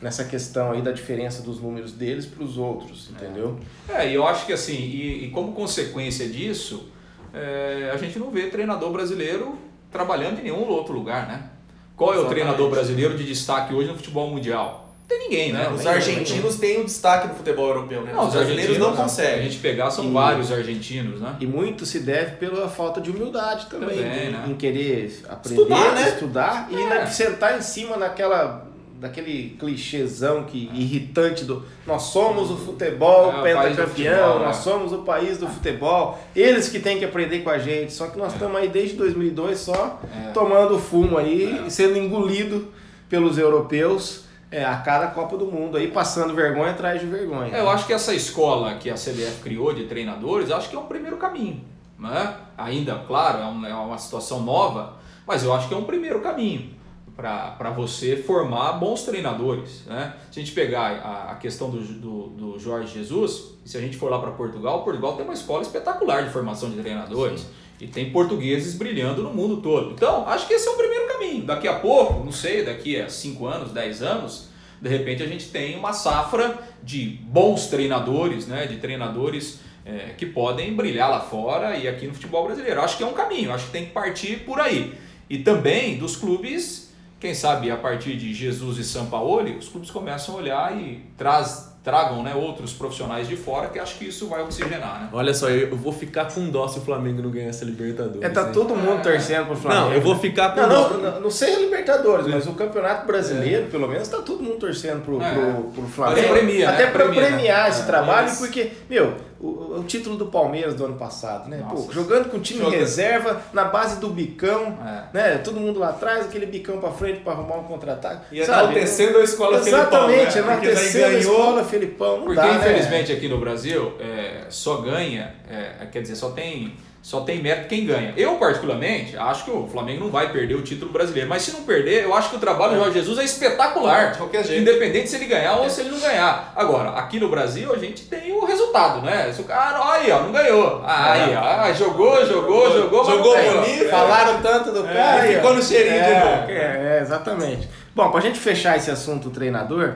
nessa 0.02 0.24
questão 0.24 0.72
aí 0.72 0.82
da 0.82 0.92
diferença 0.92 1.42
dos 1.44 1.60
números 1.62 1.92
deles 1.92 2.26
para 2.26 2.44
os 2.44 2.58
outros, 2.58 3.10
entendeu? 3.12 3.60
É, 3.88 4.10
e 4.10 4.14
eu 4.16 4.26
acho 4.28 4.46
que 4.46 4.54
assim, 4.54 4.74
e, 4.76 5.26
e 5.26 5.30
como 5.30 5.52
consequência 5.54 6.28
disso, 6.28 6.90
é, 7.34 7.92
a 7.94 7.98
gente 7.98 8.18
não 8.18 8.32
vê 8.32 8.48
treinador 8.48 8.90
brasileiro 8.92 9.56
trabalhando 9.92 10.40
em 10.40 10.44
nenhum 10.44 10.68
outro 10.68 10.94
lugar, 10.94 11.28
né? 11.28 11.50
Qual 11.96 12.10
é 12.10 12.14
o 12.14 12.20
Exatamente. 12.22 12.40
treinador 12.42 12.70
brasileiro 12.72 13.16
de 13.18 13.24
destaque 13.26 13.74
hoje 13.74 13.90
no 13.90 13.96
futebol 13.96 14.28
mundial? 14.30 14.96
Não 15.02 15.18
tem 15.18 15.28
ninguém, 15.30 15.52
né? 15.54 15.66
Não, 15.66 15.76
Os 15.76 15.86
argentinos 15.86 16.56
têm 16.56 16.80
um 16.80 16.86
destaque 16.86 17.28
no 17.28 17.36
futebol 17.36 17.68
europeu, 17.68 18.02
né? 18.02 18.14
Não, 18.14 18.28
os 18.28 18.34
brasileiros 18.34 18.78
não 18.80 18.94
Se 18.96 19.00
a 19.00 19.04
conseguem. 19.04 19.44
gente 19.44 19.58
pegar, 19.60 19.92
são 19.92 20.06
E- 20.06 20.12
vários 20.12 20.52
argentinos, 20.52 21.20
né? 21.22 21.36
E 21.40 21.46
muito 21.46 21.86
se 21.86 22.00
deve 22.00 22.38
pela 22.38 22.68
falta 22.70 23.00
de 23.02 23.12
humildade 23.12 23.68
também, 23.68 23.90
Também, 23.90 24.26
de- 24.28 24.32
né? 24.32 24.46
em 24.48 24.56
querer 24.56 25.22
aprender, 25.30 25.62
Estudar, 25.62 25.94
né? 25.94 26.10
estudar 26.10 26.68
e 26.72 26.76
É. 26.82 26.90
na- 26.90 27.08
sentar 27.08 27.58
em 27.58 27.62
cima 27.62 27.98
naquela 27.98 28.66
daquele 29.02 29.56
clichêzão 29.60 30.44
que 30.44 30.70
irritante 30.76 31.44
do 31.44 31.66
nós 31.88 32.04
somos 32.04 32.52
o 32.52 32.56
futebol 32.56 33.32
É, 33.32 33.42
pentacampeão, 33.42 34.38
nós 34.40 34.60
é. 34.60 34.62
somos 34.62 34.94
o 34.94 35.00
país 35.00 35.40
do 35.40 35.48
futebol, 35.48 36.20
eles 36.36 36.70
que 36.70 36.80
têm 36.80 37.00
que 37.00 37.06
aprender 37.06 37.40
com 37.40 37.50
a 37.50 37.58
gente, 37.58 37.92
só 37.92 38.06
que 38.08 38.18
nós 38.20 38.32
estamos 38.34 38.56
aí 38.58 38.68
desde 38.70 38.96
2002 38.98 39.58
só 39.58 40.00
É. 40.16 40.30
tomando 40.30 40.78
fumo 40.78 41.18
aí, 41.18 41.64
É. 41.66 41.70
sendo 41.72 41.98
engolido 41.98 42.72
pelos 43.10 43.40
europeus 43.40 44.26
é, 44.52 44.64
a 44.64 44.76
cada 44.78 45.08
Copa 45.08 45.36
do 45.36 45.46
Mundo 45.48 45.78
aí, 45.78 45.88
passando 45.88 46.36
vergonha 46.36 46.70
atrás 46.70 47.00
de 47.02 47.08
vergonha. 47.08 47.56
É, 47.56 47.60
eu 47.60 47.70
acho 47.72 47.88
que 47.88 47.94
essa 47.94 48.14
escola 48.14 48.76
que 48.76 48.88
a 48.90 48.94
CBF 48.96 49.40
criou 49.42 49.74
de 49.74 49.86
treinadores, 49.86 50.52
acho 50.52 50.70
que 50.70 50.76
é 50.76 50.80
um 50.80 50.86
primeiro 50.86 51.18
caminho. 51.18 51.62
Né? 51.98 52.36
Ainda, 52.56 52.96
claro, 53.08 53.40
é 53.66 53.70
é 53.72 53.74
uma 53.74 53.98
situação 53.98 54.42
nova, 54.42 54.98
mas 55.26 55.44
eu 55.44 55.52
acho 55.54 55.68
que 55.68 55.74
é 55.74 55.78
um 55.78 55.86
primeiro 55.86 56.20
caminho 56.20 56.81
para 57.16 57.70
você 57.76 58.16
formar 58.16 58.74
bons 58.74 59.04
treinadores. 59.04 59.84
Né? 59.86 60.14
Se 60.32 60.40
a 60.40 60.44
gente 60.44 60.54
pegar 60.54 60.92
a, 61.04 61.32
a 61.32 61.36
questão 61.36 61.70
do, 61.70 61.80
do, 61.80 62.28
do 62.28 62.60
Jorge 62.60 62.94
Jesus, 62.94 63.56
se 63.66 63.78
a 63.78 63.82
gente 63.82 63.98
for 63.98 64.10
lá 64.10 64.20
para 64.20 64.32
Portugal, 64.32 64.84
Portugal 64.84 65.16
tem 65.16 65.24
uma 65.24 65.34
escola 65.34 65.62
espetacular 65.62 66.24
de 66.24 66.32
formação 66.32 66.70
de 66.70 66.78
treinadores. 66.78 67.46
E 67.80 67.88
tem 67.88 68.12
portugueses 68.12 68.76
brilhando 68.76 69.24
no 69.24 69.34
mundo 69.34 69.58
todo. 69.58 69.92
Então, 69.92 70.28
acho 70.28 70.48
que 70.48 70.54
esse 70.54 70.68
é 70.68 70.72
o 70.72 70.76
primeiro 70.76 71.08
caminho. 71.08 71.44
Daqui 71.46 71.68
a 71.68 71.80
pouco, 71.80 72.24
não 72.24 72.32
sei, 72.32 72.64
daqui 72.64 73.00
a 73.00 73.10
5 73.10 73.48
anos, 73.48 73.72
10 73.72 74.04
anos, 74.04 74.50
de 74.80 74.88
repente 74.88 75.24
a 75.24 75.28
gente 75.28 75.48
tem 75.48 75.78
uma 75.78 75.92
safra 75.92 76.60
de 76.84 77.20
bons 77.24 77.68
treinadores, 77.68 78.46
né? 78.46 78.68
de 78.68 78.78
treinadores 78.78 79.60
é, 79.84 80.14
que 80.16 80.28
podem 80.28 80.76
brilhar 80.76 81.10
lá 81.10 81.20
fora 81.22 81.76
e 81.76 81.88
aqui 81.88 82.08
no 82.08 82.14
futebol 82.14 82.46
brasileiro. 82.46 82.82
Acho 82.82 82.98
que 82.98 83.04
é 83.04 83.08
um 83.08 83.14
caminho, 83.14 83.52
acho 83.52 83.66
que 83.66 83.72
tem 83.72 83.86
que 83.86 83.92
partir 83.92 84.46
por 84.46 84.60
aí. 84.60 84.94
E 85.30 85.40
também 85.40 85.98
dos 85.98 86.16
clubes, 86.16 86.91
quem 87.22 87.34
sabe 87.36 87.70
a 87.70 87.78
partir 87.78 88.18
de 88.18 88.34
Jesus 88.34 88.80
e 88.80 88.84
Sampaoli, 88.84 89.56
os 89.56 89.70
clubes 89.70 89.92
começam 89.92 90.34
a 90.34 90.38
olhar 90.40 90.76
e 90.76 91.06
traz, 91.16 91.72
tragam 91.84 92.24
né, 92.24 92.34
outros 92.34 92.74
profissionais 92.74 93.28
de 93.28 93.36
fora, 93.36 93.68
que 93.70 93.78
acho 93.78 93.96
que 94.00 94.06
isso 94.06 94.28
vai 94.28 94.42
oxigenar. 94.42 95.02
Né? 95.02 95.10
Olha 95.14 95.32
só, 95.32 95.48
eu 95.48 95.78
vou 95.78 95.94
ficar 95.94 96.26
com 96.34 96.50
dó 96.50 96.68
se 96.68 96.80
o 96.80 96.82
Flamengo 96.82 97.22
não 97.22 97.30
ganhar 97.30 97.50
essa 97.50 97.64
Libertadores. 97.64 98.24
É, 98.24 98.30
tá 98.30 98.48
hein? 98.48 98.52
todo 98.52 98.76
mundo 98.76 99.04
torcendo 99.04 99.46
pro 99.46 99.56
Flamengo. 99.56 99.86
Não, 99.90 99.94
eu 99.94 100.02
vou 100.02 100.18
ficar 100.18 100.50
com 100.56 100.62
Não, 100.62 100.68
dó. 100.70 100.90
não, 100.90 101.12
não, 101.12 101.22
não 101.22 101.30
sei 101.32 101.56
a 101.56 101.60
Libertadores, 101.60 102.26
mas 102.26 102.48
o 102.48 102.54
Campeonato 102.54 103.06
Brasileiro, 103.06 103.68
pelo 103.68 103.88
menos, 103.88 104.08
tá 104.08 104.18
todo 104.18 104.42
mundo 104.42 104.58
torcendo 104.58 105.04
pro, 105.06 105.22
É. 105.22 105.32
pro, 105.32 105.64
pro 105.66 105.84
Flamengo. 105.84 106.28
Mas 106.28 106.40
premia, 106.40 106.68
né? 106.68 106.74
Até 106.74 106.88
pra 106.88 107.06
Premia, 107.06 107.22
né? 107.22 107.28
premiar 107.28 107.70
esse 107.70 107.82
É, 107.82 107.86
trabalho, 107.86 108.36
porque, 108.38 108.72
meu, 108.90 109.16
o, 109.42 109.80
o 109.80 109.84
título 109.84 110.16
do 110.18 110.28
Palmeiras 110.28 110.76
do 110.76 110.86
ano 110.86 110.96
passado, 110.96 111.50
né? 111.50 111.66
Pô, 111.70 111.88
jogando 111.92 112.30
com 112.30 112.40
time 112.40 112.60
Joga- 112.60 112.78
reserva, 112.78 113.42
na 113.54 113.66
base 113.66 114.00
do 114.00 114.10
bicão, 114.10 114.78
É. 114.86 115.04
né? 115.14 115.38
Todo 115.40 115.60
mundo 115.60 115.80
lá 115.80 115.90
atrás, 115.90 116.26
aquele 116.26 116.46
bicão 116.46 116.80
pra 116.80 116.92
frente 116.92 117.22
pra 117.22 117.34
arrumar 117.34 117.56
um 117.58 117.64
contra-ataque. 117.64 118.36
E 118.36 118.40
enaltecendo 118.42 119.18
a 119.18 119.24
escola 119.24 119.58
Exatamente, 119.58 120.32
Felipão, 120.34 120.48
né? 120.48 120.54
Porque 120.56 120.68
daí 120.68 120.76
enaltecendo 120.76 121.06
a 121.06 121.20
escola 121.20 121.64
Felipão. 121.64 122.18
Não 122.18 122.24
Porque 122.26 122.36
dá, 122.42 122.48
né? 122.48 122.58
infelizmente 122.58 123.12
aqui 123.12 123.28
no 123.28 123.40
Brasil 123.40 123.94
é, 124.00 124.46
só 124.50 124.78
ganha, 124.78 125.34
é, 125.50 125.86
quer 125.92 126.02
dizer, 126.02 126.16
só 126.16 126.30
tem, 126.32 126.76
só 127.02 127.22
tem 127.22 127.42
mérito 127.42 127.68
quem 127.68 127.86
ganha. 127.86 128.14
Eu, 128.16 128.36
particularmente, 128.36 129.18
acho 129.18 129.46
que 129.46 129.52
o 129.52 129.68
Flamengo 129.68 130.02
não 130.04 130.12
vai 130.12 130.32
perder 130.32 130.54
o 130.54 130.62
título 130.62 130.92
brasileiro. 130.92 131.28
Mas 131.28 131.42
se 131.42 131.52
não 131.52 131.64
perder, 131.64 132.04
eu 132.04 132.14
acho 132.14 132.30
que 132.30 132.36
o 132.36 132.40
trabalho 132.40 132.74
do 132.74 132.78
Jorge 132.78 133.00
Jesus 133.00 133.18
é 133.18 133.24
espetacular. 133.24 134.12
De 134.12 134.20
qualquer 134.20 134.46
jeito. 134.46 134.62
Independente 134.62 135.10
se 135.10 135.16
ele 135.16 135.26
ganhar 135.26 135.56
ou 135.58 135.70
se 135.70 135.82
ele 135.82 135.90
não 135.90 136.00
ganhar. 136.00 136.54
Agora, 136.56 136.92
aqui 136.92 137.20
no 137.20 137.28
Brasil 137.28 137.74
a 137.74 137.78
gente 137.80 138.04
tem 138.04 138.32
o 138.32 138.46
resultado, 138.46 139.02
né? 139.02 139.32
Se 139.34 139.42
o 139.42 139.46
cara, 139.46 139.80
aí, 139.94 140.12
ó, 140.12 140.22
não 140.22 140.32
ganhou. 140.32 140.84
Ah, 140.86 141.14
Aí, 141.14 141.36
ó, 141.36 141.42
ah, 141.42 141.74
jogou, 141.74 142.24
jogou, 142.26 142.72
jogou, 142.72 143.04
mas 143.04 143.16
Jogou 143.16 143.36
bonito. 143.36 143.90
Falaram 143.90 144.42
tanto 144.42 144.72
do 144.72 144.86
É, 144.88 144.94
cara. 144.94 145.22
aí, 145.24 145.36
ficou 145.36 145.56
no 145.56 145.64
cheirinho 145.64 146.04
de 146.04 146.10
é, 146.12 146.20
novo. 146.20 146.52
É, 146.52 146.98
é, 146.98 147.00
exatamente. 147.02 147.68
Bom, 147.96 148.12
pra 148.12 148.22
gente 148.22 148.40
fechar 148.40 148.78
esse 148.78 148.92
assunto 148.92 149.32
treinador, 149.32 149.96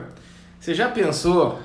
você 0.58 0.74
já 0.74 0.88
pensou 0.88 1.60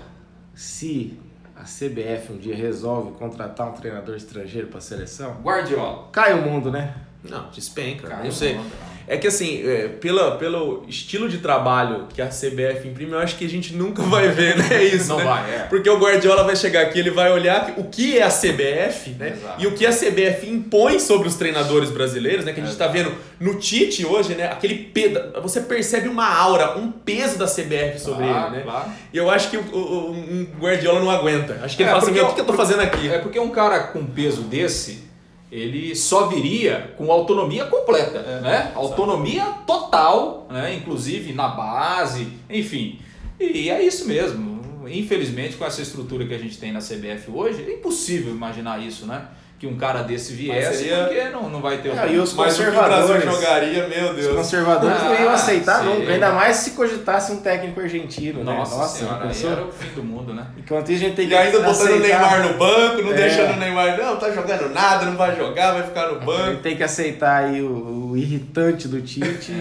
se 0.54 1.20
a 1.62 1.64
CBF 1.64 2.34
um 2.34 2.38
dia 2.38 2.56
resolve 2.56 3.12
contratar 3.12 3.70
um 3.70 3.74
treinador 3.74 4.16
estrangeiro 4.16 4.68
pra 4.68 4.82
seleção? 4.82 5.40
Guardiola. 5.44 6.10
Cai 6.12 6.34
o 6.34 6.42
mundo, 6.42 6.72
né? 6.72 6.96
Não, 7.24 7.52
despenca. 7.52 8.08
Cara, 8.08 8.24
não 8.24 8.32
sei. 8.32 8.56
não. 8.56 8.66
É 9.14 9.18
que 9.18 9.28
assim, 9.28 9.62
é, 9.70 9.88
pela, 9.90 10.38
pelo 10.38 10.86
estilo 10.88 11.28
de 11.28 11.40
trabalho 11.40 12.08
que 12.14 12.22
a 12.22 12.28
CBF 12.28 12.88
imprime, 12.88 13.12
eu 13.12 13.20
acho 13.20 13.36
que 13.36 13.44
a 13.46 13.50
gente 13.50 13.74
nunca 13.76 14.02
vai 14.04 14.30
ver, 14.30 14.56
né? 14.58 14.82
Isso. 14.86 15.10
Não 15.10 15.18
né? 15.18 15.24
vai, 15.26 15.54
é. 15.56 15.60
Porque 15.70 15.90
o 15.90 15.98
Guardiola 16.00 16.44
vai 16.46 16.56
chegar 16.56 16.84
aqui, 16.84 16.98
ele 17.00 17.12
vai 17.12 17.30
olhar 17.32 17.74
o 17.78 17.84
que 17.84 18.18
é 18.18 18.24
a 18.24 18.30
CBF, 18.30 19.10
né? 19.20 19.34
Exato. 19.38 19.62
E 19.62 19.68
o 19.68 19.74
que 19.74 19.86
a 19.86 19.92
CBF 19.92 20.50
impõe 20.50 20.98
sobre 21.00 21.28
os 21.28 21.36
treinadores 21.36 21.90
brasileiros, 21.90 22.46
né? 22.46 22.54
Que 22.54 22.62
a 22.62 22.64
gente 22.66 22.78
tá 22.78 22.86
Exato. 22.86 22.98
vendo 23.10 23.16
no 23.40 23.60
Tite 23.60 24.06
hoje, 24.06 24.34
né? 24.34 24.46
Aquele 24.46 24.76
peso. 24.76 25.20
Você 25.42 25.60
percebe 25.62 26.08
uma 26.08 26.28
aura, 26.34 26.78
um 26.78 26.90
peso 26.90 27.38
da 27.38 27.48
CBF 27.48 28.00
sobre 28.00 28.26
Claro, 28.26 28.48
ele, 28.48 28.58
né? 28.58 28.62
claro. 28.64 28.92
E 29.14 29.18
eu 29.18 29.30
acho 29.30 29.50
que 29.50 29.58
o, 29.58 29.62
o- 29.76 30.12
um 30.14 30.48
Guardiola 30.60 31.02
não 31.02 31.12
aguenta. 31.12 31.60
Acho 31.64 31.76
que 31.76 31.84
ele 31.84 31.90
É, 31.90 31.94
fala 31.94 32.04
assim: 32.04 32.18
o 32.18 32.28
que, 32.30 32.36
que 32.36 32.42
eu 32.42 32.46
tô 32.46 32.54
fazendo 32.54 32.80
aqui? 32.82 33.10
É 33.10 33.18
porque 33.18 33.38
um 33.40 33.50
cara 33.50 33.80
com 33.88 34.06
peso 34.06 34.44
desse, 34.44 35.04
ele 35.52 35.96
só 35.96 36.28
viria 36.28 36.94
com 36.98 37.12
autonomia 37.12 37.66
completa, 37.66 38.20
É, 38.20 38.40
né? 38.42 38.72
Autonomia 38.74 39.44
total, 39.68 40.48
né? 40.50 40.74
Inclusive 40.76 41.34
na 41.34 41.50
base, 41.50 42.28
enfim. 42.50 43.00
E 43.40 43.70
é 43.70 43.84
isso 43.84 44.08
mesmo. 44.08 44.62
Infelizmente, 44.88 45.58
com 45.58 45.66
essa 45.66 45.82
estrutura 45.82 46.26
que 46.26 46.34
a 46.34 46.38
gente 46.38 46.58
tem 46.58 46.72
na 46.72 46.80
CBF 46.80 47.30
hoje, 47.32 47.64
é 47.68 47.74
impossível 47.74 48.34
imaginar 48.34 48.82
isso, 48.82 49.06
né? 49.06 49.26
Que 49.62 49.68
um 49.68 49.76
cara 49.78 50.02
desse 50.02 50.34
viesse, 50.34 50.80
seria- 50.80 51.04
porque 51.06 51.24
não, 51.30 51.48
não 51.48 51.62
vai 51.62 51.78
ter... 51.78 51.92
Ah, 51.96 52.08
e 52.08 52.18
os 52.18 52.34
Mas 52.34 52.58
o 52.60 52.64
que 52.64 52.68
o 52.70 52.72
Brasil 52.72 53.08
conservadores. 53.14 53.24
jogaria, 53.32 53.88
meu 53.88 54.10
Os 54.10 54.16
Deus. 54.16 54.36
conservadores 54.36 55.04
não 55.04 55.14
iam 55.14 55.30
Ah, 55.30 55.34
aceitar 55.34 55.84
sim. 55.84 55.86
nunca, 55.86 56.12
ainda 56.14 56.32
mais 56.32 56.56
se 56.58 56.72
cogitasse 56.72 57.32
um 57.32 57.42
técnico 57.42 57.80
argentino, 57.80 58.44
né? 58.44 58.56
Nossa, 58.56 58.98
senhora, 58.98 59.28
pensou? 59.28 59.52
era 59.52 59.64
o 59.64 59.72
fim 59.72 59.90
do 59.94 60.04
mundo, 60.04 60.34
né? 60.34 60.48
Enquanto 60.58 60.92
isso, 60.92 61.04
a 61.04 61.08
gente 61.08 61.16
tem 61.16 61.26
E 61.26 61.28
que 61.30 61.36
ainda 61.36 61.60
botando 61.60 61.68
o 61.78 61.84
aceitar- 61.84 62.00
Neymar 62.02 62.48
no 62.48 62.58
banco, 62.58 63.02
não 63.04 63.12
É. 63.12 63.16
deixando 63.16 63.54
o 63.54 63.58
Neymar, 63.58 63.98
não, 64.02 64.18
tá 64.18 64.32
jogando 64.32 64.74
nada, 64.74 65.06
não 65.06 65.16
vai 65.16 65.36
jogar, 65.38 65.74
vai 65.74 65.84
ficar 65.84 66.08
no 66.08 66.16
A 66.16 66.20
banco. 66.26 66.46
gente 66.54 66.62
tem 66.62 66.76
que 66.76 66.84
aceitar 66.84 67.44
aí 67.44 67.62
o, 67.62 68.10
o 68.14 68.18
irritante 68.18 68.88
do 68.88 69.00
Tite, 69.00 69.54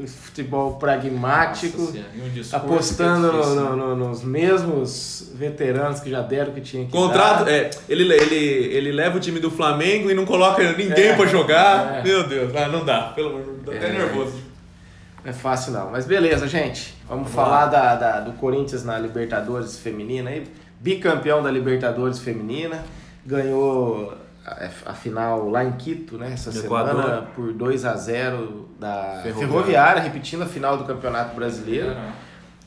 o 0.00 0.06
futebol 0.08 0.72
pragmático, 0.80 1.92
É. 1.94 2.38
Nossa 2.38 2.56
apostando 2.56 3.28
é 3.28 3.30
difícil, 3.30 3.54
no- 3.54 3.76
né? 3.76 3.76
no- 3.76 4.08
nos 4.08 4.24
mesmos 4.24 5.30
veteranos 5.34 6.00
que 6.00 6.10
já 6.10 6.22
deram 6.22 6.50
o 6.50 6.54
que 6.54 6.60
tinha 6.60 6.84
que 6.84 6.90
Contrato, 6.90 7.44
dar. 7.44 7.52
é, 7.52 7.70
ele, 7.88 8.12
ele, 8.12 8.34
ele 8.74 8.90
leva 8.90 9.16
o 9.16 9.20
time 9.20 9.43
do 9.48 9.50
Flamengo 9.50 10.10
e 10.10 10.14
não 10.14 10.24
coloca 10.24 10.62
ninguém 10.72 11.08
É. 11.08 11.16
pra 11.16 11.26
jogar. 11.26 11.96
É. 11.98 12.02
Meu 12.02 12.26
Deus, 12.26 12.54
ah, 12.56 12.68
não 12.68 12.84
dá, 12.84 13.12
pelo 13.14 13.30
amor 13.30 13.42
de 13.42 13.50
Deus, 13.64 13.76
até 13.76 13.88
É. 13.88 13.92
nervoso. 13.92 14.42
Não 15.22 15.30
é 15.30 15.32
fácil 15.32 15.72
não. 15.72 15.90
Mas 15.90 16.04
beleza, 16.06 16.46
gente. 16.48 16.94
Vamos, 17.08 17.30
Vamos 17.30 17.32
falar 17.32 17.66
da, 17.66 17.94
da- 17.94 18.20
do 18.20 18.32
Corinthians 18.32 18.84
na 18.84 18.98
Libertadores 18.98 19.78
Feminina 19.78 20.30
aí. 20.30 20.46
Bicampeão 20.80 21.42
da 21.42 21.50
Libertadores 21.50 22.18
Feminina. 22.18 22.82
Ganhou 23.24 24.12
a, 24.44 24.68
a 24.90 24.92
final 24.94 25.48
lá 25.48 25.64
em 25.64 25.72
Quito, 25.72 26.18
né? 26.18 26.30
Essa 26.34 26.50
No 26.50 26.56
semana 26.60 26.90
Equador. 26.90 27.22
por 27.34 27.52
2 27.54 27.84
a 27.86 27.94
0 27.96 28.68
da 28.78 29.20
Ferroviária. 29.22 29.34
Ferroviária. 29.48 30.02
repetindo 30.02 30.42
a 30.42 30.46
final 30.46 30.76
do 30.76 30.84
Campeonato 30.84 31.34
Brasileiro. 31.34 31.90
É, 31.90 32.24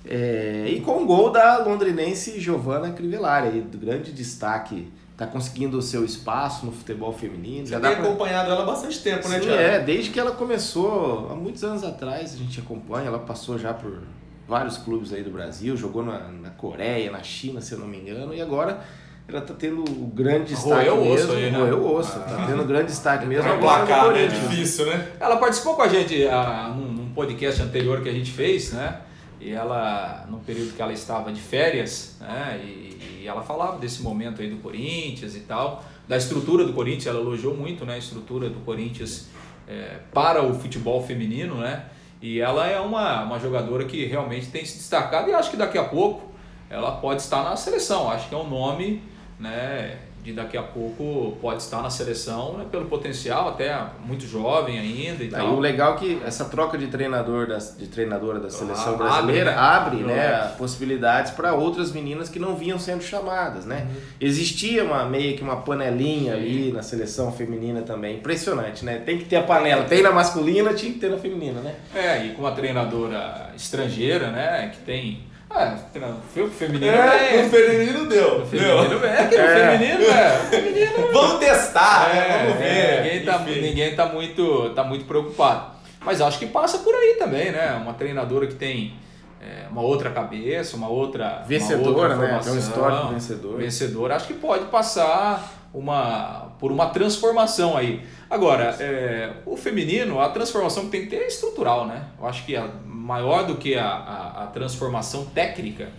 É, 0.09 0.69
e 0.69 0.79
com 0.81 1.03
o 1.03 1.05
gol 1.05 1.29
da 1.31 1.57
londrinense 1.59 2.39
Giovanna 2.39 2.91
Crivellari, 2.91 3.47
aí, 3.49 3.61
do 3.61 3.77
grande 3.77 4.11
destaque. 4.13 4.91
Tá 5.17 5.25
conseguindo 5.25 5.79
o 5.79 5.81
seu 5.81 6.05
espaço 6.05 6.63
no 6.63 6.71
futebol 6.71 7.11
feminino. 7.11 7.65
Já 7.65 7.79
dá 7.79 7.87
tem 7.89 7.97
pra- 7.97 8.05
acompanhado 8.05 8.51
ela 8.51 8.61
há 8.61 8.65
bastante 8.67 8.99
tempo, 8.99 9.27
né, 9.27 9.39
Sim, 9.39 9.47
Thiago? 9.47 9.61
é, 9.61 9.79
desde 9.79 10.11
que 10.11 10.19
ela 10.19 10.29
começou, 10.31 11.29
há 11.31 11.35
muitos 11.35 11.63
anos 11.63 11.83
atrás, 11.83 12.35
a 12.35 12.37
gente 12.37 12.59
acompanha, 12.59 13.07
ela 13.07 13.17
passou 13.19 13.57
já 13.57 13.73
por 13.73 14.03
vários 14.47 14.77
clubes 14.77 15.11
aí 15.11 15.23
do 15.23 15.31
Brasil, 15.31 15.75
jogou 15.75 16.05
na, 16.05 16.19
na 16.27 16.51
Coreia, 16.51 17.09
na 17.11 17.23
China, 17.23 17.59
se 17.61 17.73
eu 17.73 17.79
não 17.79 17.87
me 17.87 17.97
engano, 17.97 18.31
e 18.33 18.39
agora 18.41 18.79
ela 19.27 19.41
tá 19.41 19.53
tendo 19.57 19.81
o 19.81 20.05
grande 20.13 20.53
destaque 20.53 20.87
Roeu 20.87 21.03
mesmo, 21.03 21.33
aí, 21.33 21.51
né? 21.51 21.57
roeu 21.57 21.79
o 21.81 21.95
osso, 21.95 22.19
tá 22.19 22.45
tendo 22.47 22.63
grande 22.63 22.85
destaque 22.85 23.25
mesmo 23.27 23.43
Pra 23.43 23.55
no 23.55 23.59
placar, 23.59 24.07
né? 24.09 24.13
Corinthians. 24.27 24.49
Difícil, 24.49 24.85
né? 24.85 25.07
Ela 25.19 25.37
participou 25.37 25.75
com 25.75 25.81
a 25.81 25.87
gente 25.87 26.25
ah, 26.27 26.71
num, 26.77 26.91
num 26.93 27.09
podcast 27.13 27.59
anterior 27.63 28.01
que 28.01 28.07
a 28.09 28.13
gente 28.13 28.31
fez, 28.31 28.71
né? 28.71 29.01
E 29.39 29.51
ela, 29.51 30.25
no 30.29 30.39
período 30.39 30.75
que 30.75 30.81
ela 30.81 30.93
estava 30.93 31.31
de 31.31 31.41
férias, 31.41 32.17
né? 32.19 32.59
E, 32.63 33.21
e 33.21 33.27
ela 33.27 33.41
falava 33.41 33.77
desse 33.77 34.01
momento 34.01 34.41
aí 34.41 34.49
do 34.49 34.57
Corinthians 34.57 35.35
e 35.35 35.41
tal, 35.41 35.83
da 36.07 36.17
estrutura 36.17 36.65
do 36.65 36.73
Corinthians, 36.73 37.07
ela 37.07 37.19
elogiou 37.19 37.55
muito, 37.55 37.85
né? 37.85 37.95
A 37.95 37.97
estrutura 37.97 38.49
do 38.49 38.59
Corinthians 38.61 39.27
eh, 39.67 39.99
para 40.13 40.41
o 40.41 40.53
futebol 40.53 41.03
feminino, 41.03 41.55
né? 41.55 41.85
E 42.21 42.39
ela 42.39 42.65
é 42.67 42.79
uma, 42.79 43.23
uma 43.23 43.39
jogadora 43.39 43.85
que 43.85 44.05
realmente 44.05 44.47
tem 44.47 44.65
se 44.65 44.77
destacado 44.77 45.29
e 45.29 45.33
acho 45.33 45.51
que 45.51 45.57
daqui 45.57 45.77
a 45.77 45.83
pouco 45.83 46.31
ela 46.69 46.93
pode 46.93 47.21
estar 47.21 47.43
na 47.43 47.55
seleção. 47.55 48.09
Acho 48.09 48.29
que 48.29 48.35
é 48.35 48.37
um 48.37 48.49
nome, 48.49 49.03
né? 49.39 49.97
de 50.23 50.33
daqui 50.33 50.57
a 50.57 50.63
pouco 50.63 51.37
pode 51.41 51.61
estar 51.61 51.81
na 51.81 51.89
seleção 51.89 52.57
né, 52.57 52.65
pelo 52.69 52.83
potencial, 52.87 53.47
até 53.47 53.73
muito 54.05 54.27
jovem 54.27 54.77
ainda 54.77 55.23
e 55.23 55.27
Aí 55.27 55.31
tal. 55.31 55.53
o 55.53 55.59
legal 55.59 55.93
é 55.93 55.97
que 55.99 56.21
essa 56.25 56.43
troca 56.43 56.77
de 56.77 56.87
treinador 56.87 57.47
da, 57.47 57.55
de 57.57 57.87
treinadora 57.87 58.37
da 58.37 58.49
seleção 58.49 58.95
Ah, 58.95 58.97
brasileira 58.97 59.51
abre, 59.57 59.99
abre, 60.01 60.03
né? 60.03 60.15
né, 60.15 60.37
Moleque. 60.39 60.57
possibilidades 60.57 61.31
para 61.31 61.53
outras 61.53 61.93
meninas 61.93 62.27
que 62.27 62.39
não 62.39 62.57
vinham 62.57 62.77
sendo 62.77 63.01
chamadas, 63.03 63.63
né? 63.65 63.87
Existia 64.19 64.83
uma 64.83 65.05
meio 65.05 65.37
que 65.37 65.43
uma 65.43 65.57
panelinha 65.61 66.33
ali 66.33 66.73
na 66.73 66.81
seleção 66.83 67.31
feminina 67.31 67.83
também, 67.83 68.17
impressionante, 68.17 68.83
né? 68.83 68.97
Tem 69.05 69.17
que 69.17 69.23
ter 69.23 69.37
a 69.37 69.43
panela, 69.43 69.85
tem 69.85 70.01
na 70.03 70.11
masculina, 70.11 70.73
tinha 70.73 70.91
que 70.91 70.99
ter 70.99 71.09
na 71.09 71.17
feminina, 71.17 71.61
né? 71.61 71.73
É, 71.95 72.25
e 72.25 72.29
com 72.31 72.41
uma 72.41 72.51
treinadora 72.51 73.51
estrangeira, 73.55 74.29
né, 74.29 74.71
que 74.73 74.79
tem... 74.83 75.21
Ah, 75.49 75.75
treina- 75.93 76.15
fe- 76.33 76.47
feminino 76.49 76.91
É, 76.91 77.35
é, 77.39 77.41
no 77.43 77.49
feminino 77.49 78.05
deu. 78.05 78.45
feminino 78.45 79.05
é, 79.05 79.25
que 79.27 79.37
no 79.37 79.43
É. 79.43 79.77
feminino 79.77 80.03
é, 80.09 80.29
feminino 80.49 81.11
Vamos 81.13 81.39
testar, 81.39 82.09
né? 82.13 82.19
É, 82.29 82.43
Vamos 82.45 82.59
ver. 82.59 82.65
é, 82.67 83.01
ninguém, 83.03 83.25
tá, 83.25 83.39
ninguém 83.39 83.95
tá 83.95 84.05
muito, 84.07 84.69
tá 84.71 84.83
muito 84.83 85.05
preocupado. 85.05 85.77
Mas 86.01 86.21
acho 86.21 86.37
que 86.37 86.45
passa 86.47 86.79
por 86.79 86.93
aí 86.93 87.15
também, 87.17 87.51
né? 87.51 87.71
Uma 87.81 87.93
treinadora 87.93 88.45
que 88.45 88.55
tem 88.55 88.93
é, 89.41 89.67
uma 89.69 89.81
outra 89.81 90.09
cabeça, 90.09 90.75
uma 90.75 90.89
outra. 90.89 91.43
Vencedora, 91.47 92.15
uma 92.15 92.23
outra 92.23 92.33
né? 92.33 92.39
Tem 92.43 92.53
um 92.53 92.57
histórico 92.57 93.07
vencedor. 93.13 93.57
Vencedora, 93.57 94.15
acho 94.15 94.27
que 94.27 94.33
pode 94.33 94.65
passar 94.65 95.69
uma, 95.73 96.51
por 96.59 96.71
uma 96.71 96.87
transformação 96.87 97.77
aí. 97.77 98.03
Agora, 98.29 98.75
é, 98.79 99.33
o 99.45 99.55
feminino, 99.55 100.19
a 100.19 100.29
transformação 100.29 100.85
que 100.85 100.91
tem 100.91 101.01
que 101.01 101.07
ter 101.07 101.17
é 101.17 101.27
estrutural, 101.27 101.87
né? 101.87 102.05
Eu 102.19 102.27
acho 102.27 102.45
que 102.45 102.55
a, 102.55 102.67
maior 102.85 103.45
do 103.45 103.55
que 103.55 103.75
a, 103.75 103.87
a, 103.87 104.43
a 104.43 104.47
transformação 104.47 105.25
técnica, 105.25 105.89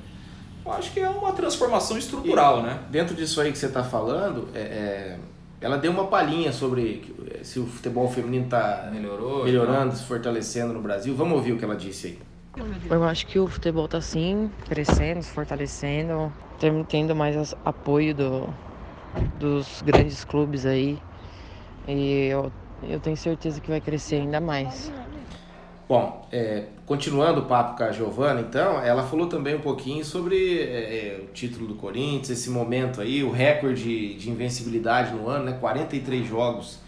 eu 0.65 0.73
acho 0.73 0.93
que 0.93 1.01
é 1.01 1.09
uma 1.09 1.33
transformação 1.33 1.97
estrutural, 1.97 2.63
né? 2.63 2.81
Dentro 2.91 3.15
disso 3.15 3.41
aí 3.41 3.53
que 3.53 3.59
você 3.59 3.67
está 3.67 3.85
falando, 3.85 4.49
é, 4.55 4.61
é, 4.61 5.19
ela 5.61 5.79
deu 5.79 5.91
uma 5.91 6.07
palhinha 6.07 6.53
sobre 6.53 7.15
é, 7.33 7.43
se 7.43 7.59
o 7.59 7.67
futebol 7.67 8.11
feminino 8.11 8.45
está 8.45 8.89
melhorando, 8.93 9.97
se 9.97 10.05
fortalecendo 10.05 10.73
no 10.73 10.81
Brasil. 10.81 11.15
Vamos 11.15 11.35
ouvir 11.35 11.53
o 11.53 11.59
que 11.59 11.65
ela 11.65 11.77
disse 11.77 12.09
aí. 12.09 12.19
Eu 12.91 13.05
acho 13.05 13.27
que 13.27 13.39
o 13.39 13.47
futebol 13.47 13.87
tá 13.87 14.01
sim 14.01 14.51
crescendo, 14.69 15.23
se 15.23 15.31
fortalecendo, 15.31 16.33
tendo 16.89 17.15
mais 17.15 17.55
apoio 17.65 18.15
do, 18.15 18.49
dos 19.39 19.83
grandes 19.83 20.25
clubes 20.25 20.67
aí. 20.67 20.99
E 21.87 22.27
eu, 22.27 22.53
eu 22.83 23.01
tenho 23.01 23.17
certeza 23.17 23.61
que 23.61 23.69
vai 23.69 23.81
crescer 23.81 24.17
ainda 24.17 24.41
mais. 24.41 24.93
Bom, 25.89 26.29
é, 26.31 26.67
continuando 26.85 27.41
o 27.41 27.47
papo 27.47 27.79
com 27.79 27.85
a 27.85 27.91
Giovana, 27.91 28.43
então, 28.43 28.79
ela 28.83 29.03
falou 29.05 29.27
também 29.27 29.55
um 29.55 29.61
pouquinho 29.61 30.05
sobre 30.05 30.61
é, 30.61 31.17
é, 31.17 31.21
o 31.23 31.33
título 31.33 31.67
do 31.67 31.77
Corinthians, 31.77 32.29
esse 32.29 32.51
momento 32.51 33.01
aí, 33.01 33.25
o 33.25 33.31
recorde 33.31 34.15
de 34.15 34.31
invencibilidade 34.31 35.15
no 35.15 35.27
ano, 35.29 35.47
né? 35.47 35.57
43 35.59 36.27
jogos 36.27 36.79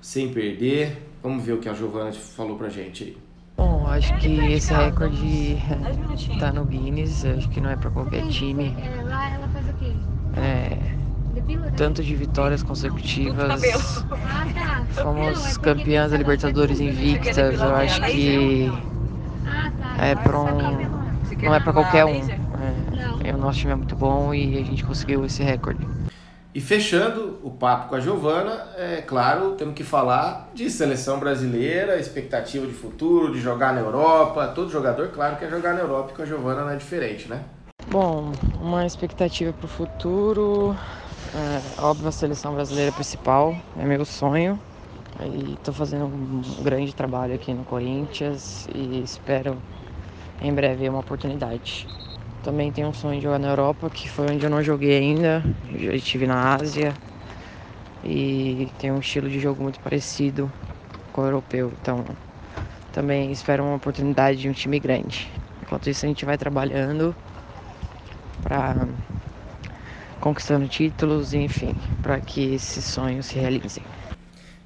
sem 0.00 0.28
perder. 0.32 0.98
Vamos 1.20 1.44
ver 1.44 1.54
o 1.54 1.58
que 1.58 1.68
a 1.68 1.72
Giovana 1.72 2.12
falou 2.12 2.56
pra 2.56 2.68
gente 2.68 3.02
aí. 3.02 3.23
Bom, 3.56 3.86
acho 3.86 4.12
que 4.18 4.28
esse 4.52 4.74
recorde 4.74 5.56
tá 6.40 6.52
no 6.52 6.64
Guinness, 6.64 7.24
acho 7.24 7.48
que 7.48 7.60
não 7.60 7.70
é 7.70 7.76
pra 7.76 7.90
qualquer 7.90 8.22
time. 8.28 8.74
É, 8.80 9.02
lá 9.02 9.30
ela 9.30 9.48
faz 9.48 9.68
o 9.68 9.72
quê? 9.74 9.92
É, 10.36 10.76
Depila, 11.34 11.66
né? 11.66 11.72
tanto 11.76 12.02
de 12.02 12.14
vitórias 12.16 12.62
consecutivas. 12.62 13.62
Ah, 14.10 14.44
tá. 14.54 14.84
Fomos 14.90 15.56
é 15.56 15.60
campeãs 15.60 16.10
da 16.10 16.16
Libertadores 16.16 16.80
invictas, 16.80 17.36
eu 17.60 17.74
acho 17.76 18.00
que 18.02 18.68
Ah, 19.46 19.70
tá. 19.96 20.04
é 20.04 20.14
pra 20.16 20.38
um, 20.38 20.78
não 21.42 21.54
é 21.54 21.60
pra 21.60 21.72
qualquer 21.72 22.04
um. 22.04 22.26
Não. 22.26 23.20
É, 23.24 23.32
o 23.34 23.38
nosso 23.38 23.58
time 23.60 23.72
é 23.72 23.76
muito 23.76 23.94
bom 23.96 24.34
e 24.34 24.58
a 24.58 24.64
gente 24.64 24.84
conseguiu 24.84 25.24
esse 25.24 25.42
recorde. 25.42 25.88
E 26.54 26.60
fechando 26.60 27.40
o 27.42 27.50
papo 27.50 27.88
com 27.88 27.96
a 27.96 28.00
Giovana, 28.00 28.68
é 28.76 29.02
claro, 29.02 29.56
temos 29.56 29.74
que 29.74 29.82
falar 29.82 30.50
de 30.54 30.70
seleção 30.70 31.18
brasileira, 31.18 31.98
expectativa 31.98 32.64
de 32.64 32.72
futuro, 32.72 33.32
de 33.32 33.40
jogar 33.40 33.74
na 33.74 33.80
Europa. 33.80 34.46
Todo 34.54 34.70
jogador, 34.70 35.08
claro, 35.08 35.34
quer 35.34 35.50
jogar 35.50 35.74
na 35.74 35.80
Europa 35.80 36.12
e 36.12 36.14
com 36.14 36.22
a 36.22 36.26
Giovana 36.26 36.60
não 36.60 36.70
é 36.70 36.76
diferente, 36.76 37.28
né? 37.28 37.42
Bom, 37.88 38.30
uma 38.60 38.86
expectativa 38.86 39.52
para 39.52 39.66
o 39.66 39.68
futuro, 39.68 40.76
é, 41.34 41.82
óbvio 41.82 42.06
a 42.06 42.12
seleção 42.12 42.54
brasileira 42.54 42.92
principal, 42.92 43.56
é 43.76 43.84
meu 43.84 44.04
sonho. 44.04 44.56
E 45.20 45.54
estou 45.54 45.74
fazendo 45.74 46.04
um 46.04 46.62
grande 46.62 46.94
trabalho 46.94 47.34
aqui 47.34 47.52
no 47.52 47.64
Corinthians 47.64 48.68
e 48.72 49.02
espero 49.02 49.56
em 50.40 50.54
breve 50.54 50.88
uma 50.88 51.00
oportunidade. 51.00 51.88
Também 52.44 52.70
tenho 52.70 52.88
um 52.88 52.92
sonho 52.92 53.16
de 53.16 53.22
jogar 53.22 53.38
na 53.38 53.48
Europa, 53.48 53.88
que 53.88 54.08
foi 54.08 54.26
onde 54.30 54.44
eu 54.44 54.50
não 54.50 54.62
joguei 54.62 54.98
ainda. 54.98 55.42
Já 55.78 55.94
estive 55.94 56.26
na 56.26 56.54
Ásia 56.54 56.94
e 58.04 58.68
tem 58.78 58.92
um 58.92 58.98
estilo 58.98 59.30
de 59.30 59.40
jogo 59.40 59.62
muito 59.62 59.80
parecido 59.80 60.52
com 61.10 61.22
o 61.22 61.24
europeu. 61.24 61.72
Então 61.80 62.04
também 62.92 63.32
espero 63.32 63.64
uma 63.64 63.76
oportunidade 63.76 64.38
de 64.38 64.48
um 64.48 64.52
time 64.52 64.78
grande. 64.78 65.30
Enquanto 65.62 65.88
isso 65.88 66.04
a 66.04 66.08
gente 66.08 66.26
vai 66.26 66.36
trabalhando 66.36 67.16
para 68.42 68.86
conquistando 70.20 70.68
títulos, 70.68 71.32
enfim, 71.32 71.74
para 72.02 72.20
que 72.20 72.54
esses 72.54 72.84
sonhos 72.84 73.26
se 73.26 73.38
realizem. 73.38 73.82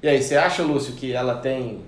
E 0.01 0.07
aí, 0.07 0.21
você 0.21 0.37
acha, 0.37 0.63
Lúcio, 0.63 0.93
que 0.93 1.11
ela 1.11 1.35
tem 1.35 1.81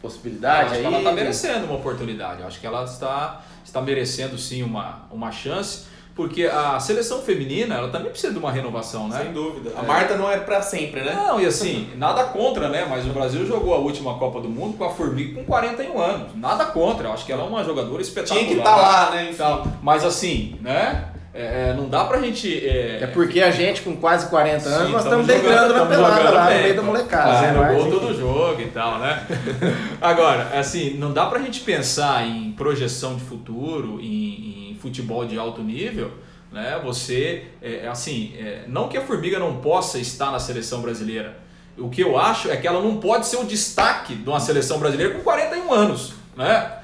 possibilidade 0.00 0.66
acho 0.66 0.74
aí? 0.74 0.80
que 0.80 0.86
ela 0.86 0.98
está 0.98 1.12
merecendo 1.12 1.66
uma 1.66 1.76
oportunidade. 1.76 2.40
Eu 2.40 2.46
acho 2.46 2.60
que 2.60 2.66
ela 2.66 2.84
está, 2.84 3.40
está 3.64 3.80
merecendo 3.80 4.38
sim 4.38 4.62
uma, 4.62 5.06
uma 5.10 5.30
chance, 5.30 5.86
porque 6.14 6.46
a 6.46 6.80
seleção 6.80 7.22
feminina 7.22 7.76
ela 7.76 7.88
também 7.90 8.10
precisa 8.10 8.32
de 8.32 8.38
uma 8.38 8.50
renovação, 8.50 9.08
né? 9.08 9.22
Sem 9.22 9.32
dúvida. 9.32 9.72
A 9.76 9.82
Marta 9.82 10.16
não 10.16 10.30
é 10.30 10.38
pra 10.38 10.60
sempre, 10.60 11.00
né? 11.02 11.14
Não, 11.14 11.40
e 11.40 11.46
assim, 11.46 11.90
nada 11.96 12.24
contra, 12.24 12.68
né? 12.68 12.86
Mas 12.88 13.06
o 13.06 13.10
Brasil 13.10 13.46
jogou 13.46 13.74
a 13.74 13.78
última 13.78 14.18
Copa 14.18 14.40
do 14.40 14.48
Mundo 14.48 14.76
com 14.76 14.84
a 14.84 14.90
Formiga 14.90 15.34
com 15.34 15.44
41 15.44 16.00
anos. 16.00 16.34
Nada 16.34 16.66
contra, 16.66 17.08
eu 17.08 17.12
acho 17.12 17.24
que 17.24 17.32
ela 17.32 17.44
é 17.44 17.46
uma 17.46 17.62
jogadora 17.62 18.02
espetacular. 18.02 18.40
Tinha 18.40 18.52
que 18.52 18.58
estar 18.58 18.76
lá, 18.76 19.10
né? 19.10 19.24
Enfim. 19.24 19.36
tal. 19.36 19.66
Mas 19.80 20.04
assim, 20.04 20.58
né? 20.60 21.12
É, 21.38 21.70
é, 21.70 21.72
não 21.72 21.88
dá 21.88 22.04
pra 22.04 22.20
gente. 22.20 22.66
É, 22.66 22.98
É 23.00 23.06
porque 23.06 23.40
a 23.40 23.52
gente, 23.52 23.82
com 23.82 23.96
quase 23.96 24.28
40 24.28 24.68
anos, 24.68 24.86
Sim, 24.86 24.92
nós 24.92 25.04
tamo 25.04 25.20
estamos 25.20 25.26
deitando 25.28 25.72
na 25.72 25.86
pelada 25.86 26.30
lá 26.30 26.44
no 26.44 26.50
bem, 26.50 26.62
meio 26.64 26.74
da 26.76 26.82
molecada. 26.82 27.32
Fazendo 27.32 27.60
né? 27.60 27.74
gol 27.74 27.90
todo 27.92 28.18
jogo 28.18 28.60
e 28.60 28.66
tal, 28.66 28.98
né? 28.98 29.24
Agora, 30.02 30.58
assim, 30.58 30.94
não 30.94 31.12
dá 31.12 31.26
pra 31.26 31.38
gente 31.38 31.60
pensar 31.60 32.26
em 32.26 32.50
projeção 32.50 33.14
de 33.14 33.22
futuro, 33.22 34.00
em, 34.00 34.72
em 34.72 34.78
futebol 34.82 35.24
de 35.24 35.38
alto 35.38 35.62
nível, 35.62 36.10
né? 36.50 36.80
Você, 36.82 37.44
é, 37.62 37.86
assim, 37.86 38.34
é, 38.36 38.64
não 38.66 38.88
que 38.88 38.96
a 38.96 39.00
Formiga 39.00 39.38
não 39.38 39.58
possa 39.58 40.00
estar 40.00 40.32
na 40.32 40.40
seleção 40.40 40.82
brasileira. 40.82 41.36
O 41.76 41.88
que 41.88 42.02
eu 42.02 42.18
acho 42.18 42.50
é 42.50 42.56
que 42.56 42.66
ela 42.66 42.82
não 42.82 42.96
pode 42.96 43.28
ser 43.28 43.36
o 43.36 43.44
destaque 43.44 44.16
de 44.16 44.28
uma 44.28 44.40
seleção 44.40 44.80
brasileira 44.80 45.14
com 45.14 45.20
41 45.20 45.72
anos, 45.72 46.14
né? 46.36 46.77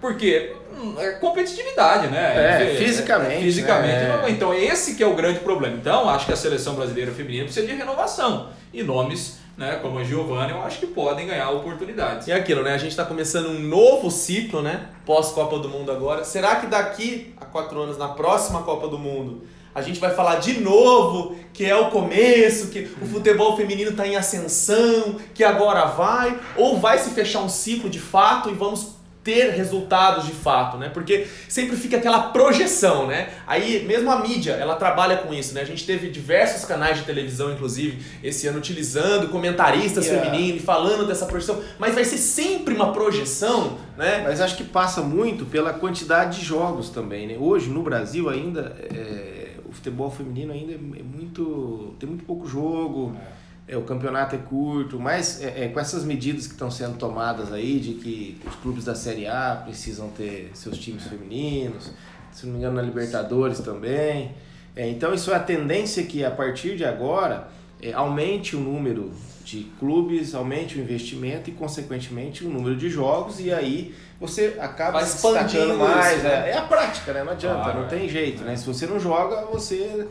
Porque 0.00 0.54
hum, 0.78 0.94
é 0.98 1.12
competitividade, 1.12 2.08
né? 2.08 2.72
É, 2.72 2.76
fisicamente, 2.76 3.42
fisicamente. 3.42 3.92
né? 3.92 4.24
então 4.28 4.52
esse 4.52 4.94
que 4.94 5.02
é 5.02 5.06
o 5.06 5.14
grande 5.14 5.40
problema. 5.40 5.76
Então 5.76 6.08
acho 6.08 6.26
que 6.26 6.32
a 6.32 6.36
seleção 6.36 6.74
brasileira 6.74 7.12
feminina 7.12 7.44
precisa 7.44 7.66
de 7.66 7.72
renovação. 7.72 8.50
E 8.72 8.82
nomes, 8.82 9.38
né, 9.56 9.78
como 9.80 9.98
a 9.98 10.04
Giovanna, 10.04 10.50
eu 10.50 10.62
acho 10.62 10.78
que 10.78 10.86
podem 10.86 11.26
ganhar 11.26 11.50
oportunidades. 11.50 12.26
E 12.28 12.32
é 12.32 12.34
aquilo, 12.34 12.62
né? 12.62 12.74
A 12.74 12.78
gente 12.78 12.94
tá 12.94 13.04
começando 13.04 13.48
um 13.48 13.58
novo 13.58 14.10
ciclo, 14.10 14.60
né? 14.60 14.88
Pós-Copa 15.06 15.58
do 15.58 15.68
Mundo 15.68 15.90
agora. 15.90 16.24
Será 16.24 16.56
que 16.56 16.66
daqui 16.66 17.34
a 17.40 17.46
quatro 17.46 17.80
anos, 17.80 17.96
na 17.96 18.08
próxima 18.08 18.62
Copa 18.62 18.86
do 18.86 18.98
Mundo, 18.98 19.44
a 19.74 19.80
gente 19.80 19.98
vai 19.98 20.14
falar 20.14 20.36
de 20.36 20.60
novo 20.60 21.36
que 21.52 21.64
é 21.64 21.76
o 21.76 21.90
começo, 21.90 22.68
que 22.68 22.90
o 23.00 23.06
futebol 23.06 23.56
feminino 23.56 23.92
tá 23.92 24.06
em 24.06 24.16
ascensão, 24.16 25.16
que 25.34 25.42
agora 25.42 25.86
vai? 25.86 26.38
Ou 26.56 26.78
vai 26.78 26.98
se 26.98 27.10
fechar 27.10 27.40
um 27.40 27.48
ciclo 27.48 27.88
de 27.88 28.00
fato 28.00 28.50
e 28.50 28.54
vamos 28.54 28.95
ter 29.26 29.50
resultados 29.50 30.24
de 30.24 30.30
fato, 30.30 30.78
né? 30.78 30.88
Porque 30.88 31.26
sempre 31.48 31.76
fica 31.76 31.96
aquela 31.96 32.30
projeção, 32.30 33.08
né? 33.08 33.30
Aí 33.44 33.84
mesmo 33.84 34.08
a 34.08 34.20
mídia, 34.20 34.52
ela 34.52 34.76
trabalha 34.76 35.16
com 35.16 35.34
isso, 35.34 35.52
né? 35.52 35.62
A 35.62 35.64
gente 35.64 35.84
teve 35.84 36.08
diversos 36.08 36.64
canais 36.64 36.98
de 36.98 37.02
televisão, 37.04 37.52
inclusive, 37.52 38.00
esse 38.22 38.46
ano 38.46 38.58
utilizando 38.58 39.28
comentaristas 39.28 40.06
Yeah. 40.06 40.30
femininos, 40.30 40.62
falando 40.62 41.04
dessa 41.04 41.26
projeção, 41.26 41.60
mas 41.80 41.92
vai 41.92 42.04
ser 42.04 42.18
sempre 42.18 42.74
uma 42.74 42.92
projeção, 42.92 43.78
né? 43.96 44.22
mas 44.22 44.40
acho 44.40 44.56
que 44.56 44.62
passa 44.62 45.00
muito 45.02 45.44
pela 45.46 45.72
quantidade 45.72 46.38
de 46.38 46.44
jogos 46.44 46.90
também, 46.90 47.26
né? 47.26 47.36
Hoje, 47.36 47.68
no 47.68 47.82
Brasil, 47.82 48.28
ainda, 48.28 48.76
é, 48.94 49.54
o 49.68 49.72
futebol 49.72 50.08
feminino 50.08 50.52
ainda 50.52 50.74
é 50.74 51.02
muito... 51.02 51.96
tem 51.98 52.08
muito 52.08 52.24
pouco 52.24 52.46
jogo, 52.46 53.16
é, 53.16 53.35
o 53.74 53.82
campeonato 53.82 54.36
é 54.36 54.38
curto, 54.38 55.00
mas 55.00 55.42
é, 55.42 55.64
é, 55.64 55.68
com 55.68 55.80
essas 55.80 56.04
medidas 56.04 56.46
que 56.46 56.52
estão 56.52 56.70
sendo 56.70 56.96
tomadas 56.98 57.52
aí, 57.52 57.80
de 57.80 57.94
que 57.94 58.40
os 58.46 58.54
clubes 58.56 58.84
da 58.84 58.94
Série 58.94 59.26
A 59.26 59.60
precisam 59.64 60.08
ter 60.10 60.50
seus 60.54 60.78
times 60.78 61.04
femininos, 61.04 61.90
se 62.30 62.46
não 62.46 62.52
me 62.52 62.58
engano 62.58 62.76
na 62.76 62.82
Libertadores 62.82 63.58
também, 63.60 64.32
é, 64.76 64.88
então 64.88 65.12
isso 65.12 65.32
é 65.32 65.34
a 65.34 65.40
tendência 65.40 66.04
que 66.04 66.24
a 66.24 66.30
partir 66.30 66.76
de 66.76 66.84
agora 66.84 67.48
é, 67.82 67.92
aumente 67.92 68.54
o 68.54 68.60
número 68.60 69.10
de 69.42 69.64
clubes, 69.78 70.34
aumente 70.34 70.76
o 70.78 70.80
investimento 70.80 71.50
e, 71.50 71.52
consequentemente, 71.52 72.44
o 72.44 72.50
número 72.50 72.76
de 72.76 72.88
jogos, 72.90 73.38
e 73.40 73.52
aí 73.52 73.94
você 74.20 74.56
acaba 74.60 74.98
Vai 74.98 75.04
se 75.06 75.22
destacando 75.22 75.78
mais. 75.78 76.16
isso, 76.16 76.24
né? 76.24 76.48
É, 76.48 76.52
é 76.52 76.58
a 76.58 76.62
prática, 76.62 77.12
né? 77.12 77.22
Não 77.22 77.32
adianta, 77.32 77.62
Claro, 77.62 77.78
não 77.80 77.86
é. 77.86 77.88
tem 77.88 78.08
jeito, 78.08 78.42
né? 78.42 78.56
Se 78.56 78.66
você 78.66 78.86
não 78.86 78.98
joga, 78.98 79.46
você 79.46 80.06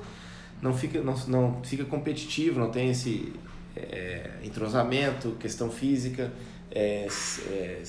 não 0.61 0.73
fica, 0.73 1.01
não, 1.01 1.15
não 1.27 1.59
fica 1.63 1.83
competitivo, 1.83 2.59
não 2.59 2.69
tem 2.69 2.91
esse 2.91 3.33
é, 3.75 4.29
entrosamento, 4.43 5.31
questão 5.39 5.69
física, 5.69 6.31
é, 6.71 7.07
é, 7.49 7.81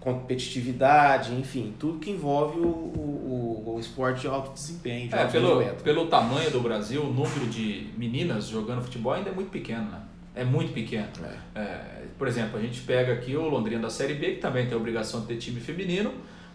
competitividade, 0.00 1.34
enfim, 1.34 1.74
tudo 1.78 1.98
que 1.98 2.10
envolve 2.10 2.60
o, 2.60 2.64
o, 2.66 3.74
o- 3.76 3.80
esporte 3.80 4.22
de 4.22 4.28
alto 4.28 4.52
desempenho, 4.52 5.08
de 5.08 5.14
É, 5.14 5.22
alto 5.22 5.32
pelo, 5.32 5.58
rendimento. 5.58 5.82
pelo 5.82 6.06
tamanho 6.06 6.50
do 6.50 6.60
Brasil, 6.60 7.02
o 7.02 7.12
número 7.12 7.46
de 7.46 7.88
meninas 7.96 8.46
jogando 8.48 8.82
futebol 8.82 9.12
ainda 9.12 9.30
é 9.30 9.32
muito 9.32 9.50
pequeno, 9.50 9.84
né? 9.90 10.00
É 10.34 10.44
muito 10.44 10.72
pequeno. 10.72 11.08
É, 11.54 12.02
por 12.18 12.28
exemplo, 12.28 12.58
a 12.58 12.62
gente 12.62 12.80
pega 12.82 13.12
aqui 13.12 13.36
o 13.36 13.48
Londrina 13.48 13.82
da 13.82 13.90
Série 13.90 14.14
B, 14.14 14.32
que 14.32 14.40
também 14.40 14.64
tem 14.66 14.74
a 14.74 14.76
obrigação 14.76 15.20
de 15.22 15.26
ter 15.28 15.36
time 15.36 15.60
feminino, 15.60 16.12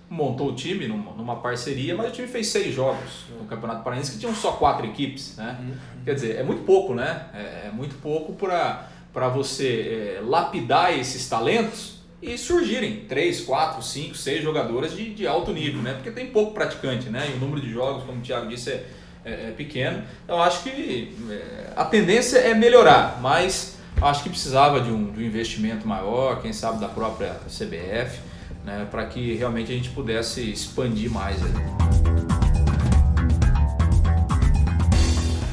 montou 0.09 0.49
o 0.49 0.55
time 0.55 0.87
numa, 0.87 1.13
numa 1.13 1.37
parceria, 1.37 1.95
mas 1.95 2.09
o 2.09 2.13
time 2.13 2.27
fez 2.27 2.47
seis 2.47 2.73
jogos 2.73 3.25
no 3.39 3.45
Campeonato 3.45 3.83
Paranaense, 3.83 4.11
que 4.13 4.19
tinham 4.19 4.35
só 4.35 4.51
quatro 4.53 4.85
equipes, 4.85 5.35
né? 5.37 5.57
Quer 6.03 6.15
dizer, 6.15 6.37
é 6.37 6.43
muito 6.43 6.63
pouco, 6.63 6.93
né? 6.93 7.25
É, 7.33 7.67
é 7.67 7.71
muito 7.71 7.95
pouco 7.95 8.33
para 8.33 9.27
você 9.29 10.17
é, 10.17 10.21
lapidar 10.23 10.97
esses 10.97 11.27
talentos 11.27 12.01
e 12.21 12.37
surgirem 12.37 13.05
três, 13.07 13.41
quatro, 13.41 13.81
cinco, 13.81 14.15
seis 14.15 14.43
jogadoras 14.43 14.95
de, 14.95 15.13
de 15.13 15.25
alto 15.25 15.51
nível, 15.51 15.81
né? 15.81 15.93
Porque 15.93 16.11
tem 16.11 16.27
pouco 16.27 16.53
praticante, 16.53 17.09
né? 17.09 17.29
E 17.31 17.37
o 17.37 17.39
número 17.39 17.59
de 17.59 17.71
jogos, 17.71 18.03
como 18.03 18.19
o 18.19 18.21
Thiago 18.21 18.47
disse, 18.47 18.69
é, 18.71 18.85
é, 19.25 19.31
é 19.31 19.53
pequeno. 19.55 20.03
Então, 20.23 20.41
acho 20.41 20.63
que 20.63 21.15
é, 21.29 21.73
a 21.75 21.85
tendência 21.85 22.37
é 22.37 22.53
melhorar, 22.53 23.19
mas 23.21 23.77
acho 24.01 24.23
que 24.23 24.29
precisava 24.29 24.81
de 24.81 24.91
um, 24.91 25.11
de 25.11 25.19
um 25.19 25.25
investimento 25.25 25.87
maior, 25.87 26.41
quem 26.41 26.53
sabe 26.53 26.79
da 26.79 26.87
própria 26.87 27.39
CBF, 27.47 28.19
né? 28.63 28.87
Para 28.89 29.05
que 29.07 29.33
realmente 29.33 29.71
a 29.71 29.75
gente 29.75 29.89
pudesse 29.89 30.41
expandir 30.51 31.09
mais. 31.09 31.39
né? 31.41 32.20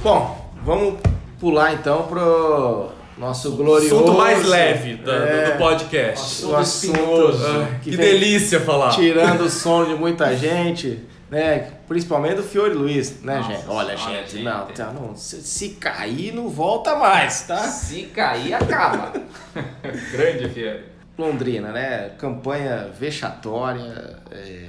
Bom, 0.02 0.50
vamos 0.64 1.00
pular 1.40 1.74
então 1.74 2.04
pro 2.06 2.90
nosso 3.16 3.52
glorioso... 3.56 3.94
Assunto 3.96 4.12
mais 4.16 4.46
leve 4.46 4.94
do, 4.96 5.10
É. 5.10 5.50
do 5.52 5.58
podcast. 5.58 6.24
Assunto 6.44 6.52
o 6.52 6.56
assunto 6.56 6.96
espinhoso. 6.98 7.46
ah, 7.46 7.78
Que, 7.82 7.90
vem 7.90 7.98
delícia 7.98 8.60
falar. 8.60 8.90
Tirando 8.90 9.42
o 9.42 9.50
sono 9.50 9.86
de 9.86 9.94
muita 9.94 10.36
gente, 10.36 11.00
né? 11.30 11.72
Principalmente 11.88 12.36
do 12.36 12.42
Fiore 12.42 12.74
Luiz, 12.74 13.22
né, 13.22 13.36
Nossa, 13.38 13.52
gente? 13.52 13.64
Olha, 13.68 13.96
gente, 13.96 14.32
gente. 14.32 14.44
não, 14.44 14.66
tá, 14.66 14.92
não 14.92 15.16
se, 15.16 15.42
se 15.42 15.70
cair, 15.70 16.32
não 16.32 16.48
volta 16.48 16.94
mais, 16.96 17.42
tá? 17.42 17.58
Se 17.64 18.02
cair, 18.04 18.54
acaba. 18.54 19.12
Grande, 20.12 20.48
Fieri. 20.50 20.84
Londrina, 21.16 21.72
né? 21.72 22.10
Campanha 22.18 22.88
vexatória. 22.98 24.16
é, 24.30 24.66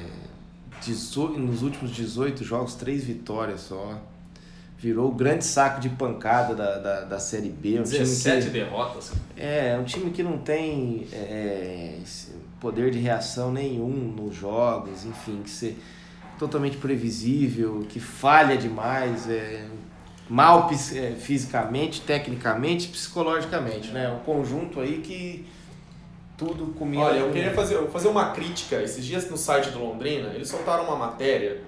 18 0.81 1.37
nos 1.37 1.61
últimos 1.61 1.91
18 1.91 2.43
jogos, 2.43 2.73
três 2.75 3.03
vitórias 3.03 3.59
só. 3.61 3.93
Virou 4.79 5.09
o 5.09 5.11
grande 5.11 5.43
saco 5.43 5.81
de 5.81 5.89
pancada 5.89 6.55
da, 6.55 6.77
da, 6.77 7.01
da 7.01 7.19
Série 7.19 7.49
B. 7.49 7.81
Um 7.81 7.83
time 7.83 7.99
17 7.99 8.45
que, 8.45 8.51
derrotas. 8.53 9.11
é, 9.35 9.77
um 9.77 9.83
time 9.83 10.09
que 10.09 10.23
não 10.23 10.37
tem 10.37 11.05
é, 11.11 11.99
poder 12.61 12.89
de 12.89 12.97
reação 12.97 13.51
nenhum 13.51 13.89
nos 13.89 14.33
jogos, 14.33 15.05
enfim, 15.05 15.41
que 15.43 15.49
ser 15.49 15.77
totalmente 16.39 16.77
previsível, 16.77 17.85
que 17.89 17.99
falha 17.99 18.55
demais, 18.55 19.29
é, 19.29 19.67
mal 20.29 20.69
é, 20.71 21.11
fisicamente, 21.11 21.99
tecnicamente, 21.99 22.87
psicologicamente, 22.87 23.89
né? 23.89 24.09
Um 24.09 24.19
conjunto 24.19 24.79
aí 24.79 24.99
que 24.99 25.45
tudo 26.37 26.67
combina. 26.67 27.03
Olha, 27.03 27.19
eu 27.19 27.31
queria 27.31 27.53
fazer, 27.53 27.85
fazer 27.89 28.07
uma 28.07 28.31
crítica. 28.31 28.81
Esses 28.81 29.05
dias 29.05 29.29
no 29.29 29.35
site 29.35 29.71
do 29.71 29.79
Londrina, 29.79 30.29
eles 30.29 30.47
soltaram 30.47 30.85
uma 30.85 30.95
matéria 30.95 31.61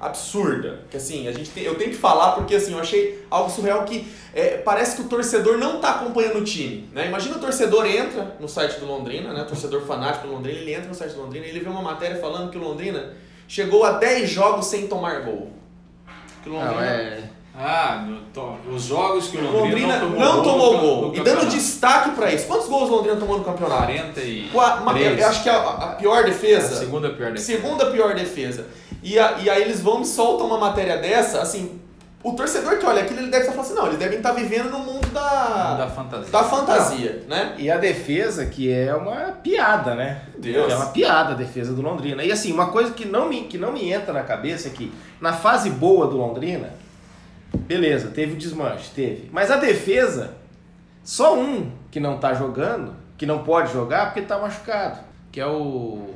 absurda. 0.00 0.80
Que 0.90 0.96
assim, 0.96 1.26
a 1.28 1.32
gente 1.32 1.50
tem, 1.50 1.64
eu 1.64 1.74
tenho 1.76 1.90
que 1.90 1.96
falar 1.96 2.32
porque 2.32 2.54
assim, 2.54 2.72
eu 2.72 2.78
achei 2.80 3.24
algo 3.30 3.50
surreal 3.50 3.84
que 3.84 4.06
é, 4.34 4.58
parece 4.58 4.96
que 4.96 5.02
o 5.02 5.08
torcedor 5.08 5.58
não 5.58 5.80
tá 5.80 5.90
acompanhando 5.90 6.38
o 6.38 6.44
time. 6.44 6.88
Né? 6.92 7.06
Imagina 7.06 7.36
o 7.36 7.40
torcedor 7.40 7.86
entra 7.86 8.36
no 8.40 8.48
site 8.48 8.78
do 8.80 8.86
Londrina, 8.86 9.32
né? 9.32 9.42
O 9.42 9.46
torcedor 9.46 9.82
fanático 9.82 10.26
do 10.26 10.32
Londrina, 10.34 10.58
ele 10.58 10.72
entra 10.74 10.88
no 10.88 10.94
site 10.94 11.12
do 11.12 11.22
Londrina 11.22 11.46
e 11.46 11.50
ele 11.50 11.60
vê 11.60 11.68
uma 11.68 11.82
matéria 11.82 12.16
falando 12.20 12.50
que 12.50 12.58
o 12.58 12.60
Londrina 12.62 13.12
chegou 13.48 13.84
a 13.84 13.92
10 13.92 14.28
jogos 14.30 14.66
sem 14.66 14.86
tomar 14.86 15.20
gol. 15.22 15.50
Que 16.42 16.50
o 16.50 16.52
Não, 16.52 16.60
Londrina 16.60 16.86
é. 16.86 17.24
Ah, 17.56 18.04
meu, 18.04 18.18
to- 18.34 18.56
os 18.68 18.82
jogos 18.82 19.28
que 19.28 19.36
o 19.36 19.40
o 19.40 19.44
Londrina, 19.44 20.02
Londrina 20.02 20.24
não 20.26 20.42
tomou 20.42 20.72
no- 20.72 20.80
gol. 20.80 21.08
no 21.12 21.16
E 21.16 21.20
dando 21.20 21.48
destaque 21.48 22.10
pra 22.10 22.32
isso. 22.34 22.48
Quantos 22.48 22.66
gols 22.66 22.90
o 22.90 22.96
Londrina 22.96 23.16
tomou 23.16 23.38
no 23.38 23.44
campeonato? 23.44 23.84
40 23.84 24.20
e 24.22 24.48
Qua- 24.52 24.80
ma- 24.80 24.98
eu 24.98 25.16
eu 25.16 25.28
acho 25.28 25.40
que 25.44 25.48
a, 25.48 25.56
a 25.62 25.86
pior 25.94 26.18
a 26.18 26.22
defesa. 26.22 26.74
segunda 26.74 27.10
pior 27.10 27.30
defesa. 27.30 27.52
Segunda 27.52 27.86
pior 27.92 28.12
defesa. 28.16 28.66
E, 29.04 29.18
a- 29.18 29.38
e 29.38 29.48
aí 29.50 29.62
eles 29.62 29.80
vão 29.80 30.00
e 30.00 30.06
soltam 30.06 30.46
uma 30.46 30.58
matéria 30.58 30.96
dessa, 30.96 31.40
assim, 31.42 31.78
o 32.22 32.32
torcedor 32.32 32.78
que 32.78 32.86
olha 32.86 33.02
aquilo, 33.02 33.20
ele 33.20 33.28
deve 33.30 33.42
estar 33.44 33.52
falando 33.52 33.66
assim, 33.66 33.74
não, 33.78 33.86
eles 33.86 33.98
devem 33.98 34.16
estar 34.16 34.32
vivendo 34.32 34.70
no 34.70 34.78
mundo 34.78 35.06
da, 35.12 35.74
da 35.74 35.86
fantasia. 35.90 36.32
da 36.32 36.42
fantasia, 36.42 37.24
né? 37.28 37.54
E 37.58 37.70
a 37.70 37.76
defesa, 37.76 38.46
que 38.46 38.72
é 38.72 38.94
uma 38.94 39.14
piada, 39.42 39.94
né? 39.94 40.22
Deus. 40.38 40.72
É 40.72 40.74
uma 40.76 40.86
piada 40.86 41.32
a 41.32 41.34
defesa 41.34 41.74
do 41.74 41.82
Londrina. 41.82 42.24
E 42.24 42.32
assim, 42.32 42.50
uma 42.50 42.68
coisa 42.68 42.92
que 42.94 43.04
não 43.04 43.28
me, 43.28 43.42
que 43.42 43.58
não 43.58 43.72
me 43.72 43.92
entra 43.92 44.10
na 44.14 44.22
cabeça 44.22 44.68
é 44.68 44.70
que 44.70 44.90
na 45.20 45.34
fase 45.34 45.68
boa 45.68 46.06
do 46.06 46.16
Londrina, 46.16 46.70
beleza, 47.52 48.08
teve 48.08 48.32
o 48.32 48.36
desmanche, 48.36 48.90
teve. 48.94 49.28
Mas 49.30 49.50
a 49.50 49.56
defesa, 49.56 50.30
só 51.02 51.36
um 51.38 51.70
que 51.90 52.00
não 52.00 52.16
tá 52.18 52.32
jogando, 52.32 52.94
que 53.18 53.26
não 53.26 53.44
pode 53.44 53.70
jogar 53.72 54.06
porque 54.06 54.22
tá 54.22 54.38
machucado, 54.38 54.98
que 55.30 55.38
é 55.40 55.46
o 55.46 56.08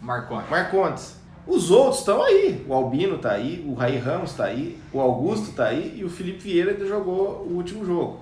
Marconi. 0.00 0.42
Marcondes. 0.50 1.21
Os 1.46 1.70
outros 1.70 1.98
estão 1.98 2.22
aí. 2.22 2.64
O 2.68 2.72
Albino 2.74 3.18
tá 3.18 3.32
aí, 3.32 3.64
o 3.68 3.74
Raí 3.74 3.98
Ramos 3.98 4.32
tá 4.32 4.44
aí, 4.44 4.78
o 4.92 5.00
Augusto 5.00 5.52
tá 5.52 5.66
aí 5.66 5.94
e 5.98 6.04
o 6.04 6.08
Felipe 6.10 6.38
Vieira 6.44 6.74
que 6.74 6.86
jogou 6.86 7.46
o 7.50 7.54
último 7.56 7.84
jogo. 7.84 8.20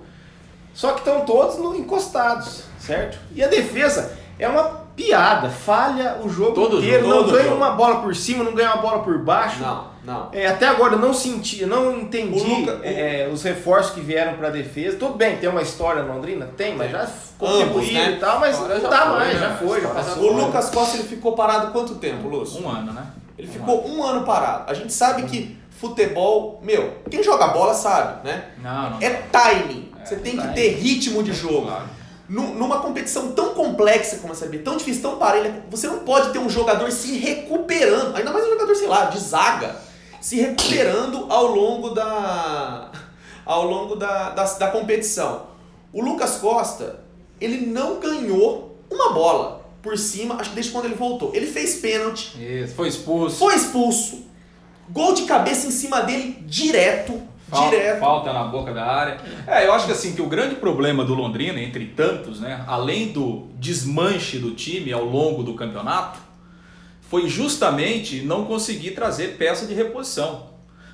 Só 0.73 0.93
que 0.93 0.99
estão 0.99 1.21
todos 1.25 1.57
no- 1.57 1.75
encostados, 1.75 2.63
certo? 2.79 3.19
E 3.35 3.43
a 3.43 3.47
defesa 3.47 4.17
é 4.39 4.47
uma 4.47 4.63
piada, 4.95 5.49
falha 5.49 6.17
o 6.23 6.29
jogo 6.29 6.53
Todo 6.53 6.77
inteiro, 6.77 7.05
jogo, 7.07 7.21
não 7.23 7.31
ganha 7.31 7.43
jogo. 7.43 7.55
uma 7.57 7.71
bola 7.71 8.01
por 8.01 8.15
cima, 8.15 8.43
não 8.43 8.53
ganha 8.55 8.73
uma 8.73 8.81
bola 8.81 8.99
por 9.03 9.17
baixo. 9.19 9.61
Não, 9.61 9.90
não. 10.03 10.29
É, 10.33 10.47
até 10.47 10.67
agora 10.67 10.93
eu 10.95 10.99
não 10.99 11.13
senti, 11.13 11.61
eu 11.61 11.67
não 11.67 11.99
entendi 11.99 12.39
O 12.39 12.59
Luca- 12.59 12.77
o- 12.77 12.81
é, 12.83 13.29
os 13.31 13.43
reforços 13.43 13.93
que 13.93 14.01
vieram 14.01 14.33
para 14.33 14.47
a 14.47 14.51
defesa. 14.51 14.97
Tudo 14.97 15.13
bem, 15.15 15.37
tem 15.37 15.47
uma 15.49 15.61
história 15.61 16.01
no 16.03 16.13
Londrina? 16.13 16.49
Tem, 16.57 16.75
mas 16.75 16.91
já 16.91 17.01
Ambos, 17.01 17.13
contribuíram 17.37 18.01
né? 18.03 18.11
e 18.11 18.19
tal, 18.19 18.39
mas 18.39 18.55
Agora 18.55 18.75
não 18.75 18.81
já 18.81 18.89
dá 18.89 19.01
foi, 19.01 19.09
mais, 19.11 19.33
né? 19.33 19.39
já 19.39 19.55
foi, 19.57 19.81
já 19.81 19.87
já 19.87 19.93
passou. 19.93 20.23
O 20.23 20.33
Lucas 20.45 20.69
Costa 20.69 20.97
ele 20.97 21.07
ficou 21.07 21.33
parado 21.33 21.71
quanto 21.71 21.95
tempo, 21.95 22.27
Lúcio? 22.27 22.63
Um 22.63 22.69
ano, 22.69 22.93
né? 22.93 23.05
Ele 23.37 23.47
Um 23.47 23.51
ficou 23.51 23.87
um 23.89 24.03
ano 24.03 24.25
parado. 24.25 24.63
A 24.69 24.73
gente 24.73 24.91
sabe 24.93 25.23
que 25.23 25.57
futebol, 25.79 26.59
meu, 26.63 26.95
quem 27.09 27.23
joga 27.23 27.47
bola 27.47 27.73
sabe, 27.73 28.27
né? 28.27 28.45
ano. 28.63 28.63
Não, 28.63 28.89
não. 28.91 29.01
É 29.01 29.09
timing. 29.09 29.91
É, 29.99 30.05
Você 30.05 30.15
tem 30.15 30.33
que 30.33 30.37
timing. 30.41 30.53
ter 30.53 30.69
ritmo 30.75 31.23
de 31.23 31.33
jogo. 31.33 31.67
Claro. 31.67 31.85
Nu- 32.29 32.53
Numa 32.53 32.79
competição 32.79 33.31
tão 33.33 33.53
complexa 33.53 34.17
como 34.17 34.31
a 34.31 34.35
Série 34.35 34.51
B, 34.51 34.57
tão 34.59 34.77
difícil, 34.77 35.01
tão 35.01 35.17
parelha, 35.17 35.63
você 35.69 35.87
não 35.87 35.99
pode 35.99 36.31
ter 36.31 36.39
um 36.39 36.49
jogador 36.49 36.89
se 36.91 37.17
recuperando, 37.17 38.15
ainda 38.15 38.31
mais 38.31 38.45
um 38.45 38.49
jogador, 38.51 38.73
sei 38.75 38.87
lá, 38.87 39.05
de 39.05 39.19
zaga, 39.19 39.75
se 40.21 40.37
recuperando 40.39 41.25
ao 41.29 41.47
longo 41.47 41.89
da 41.89 42.91
ao 43.45 43.65
longo 43.67 43.95
da, 43.95 44.29
da, 44.29 44.43
da 44.43 44.67
competição. 44.67 45.47
O 45.91 46.01
Lucas 46.01 46.37
Costa, 46.37 47.01
ele 47.41 47.65
não 47.65 47.99
ganhou 47.99 48.77
uma 48.89 49.11
bola 49.11 49.65
por 49.81 49.97
cima, 49.97 50.35
acho 50.35 50.51
que 50.51 50.55
desde 50.55 50.71
quando 50.71 50.85
ele 50.85 50.93
voltou. 50.95 51.31
Ele 51.33 51.47
fez 51.47 51.75
pênalti, 51.77 52.31
Isso, 52.39 52.75
foi 52.75 52.87
expulso. 52.87 53.35
foi 53.37 53.55
expulso, 53.55 54.23
gol 54.89 55.13
de 55.13 55.23
cabeça 55.23 55.67
em 55.67 55.71
cima 55.71 56.01
dele 56.01 56.37
direto, 56.45 57.19
Falta, 57.49 57.69
direto. 57.75 57.99
falta 57.99 58.31
na 58.31 58.43
boca 58.45 58.73
da 58.73 58.85
área. 58.85 59.19
É, 59.45 59.65
eu 59.65 59.73
acho 59.73 59.87
que 59.87 59.91
assim, 59.91 60.13
que 60.13 60.21
o 60.21 60.27
grande 60.27 60.55
problema 60.55 61.03
do 61.03 61.13
Londrina, 61.13 61.59
entre 61.59 61.87
tantos, 61.87 62.39
né, 62.39 62.63
além 62.67 63.11
do 63.11 63.47
desmanche 63.55 64.37
do 64.37 64.51
time 64.51 64.93
ao 64.93 65.03
longo 65.03 65.43
do 65.43 65.55
campeonato, 65.55 66.19
foi 67.11 67.27
justamente 67.27 68.21
não 68.21 68.45
conseguir 68.45 68.91
trazer 68.91 69.35
peça 69.35 69.65
de 69.65 69.73
reposição. 69.73 70.45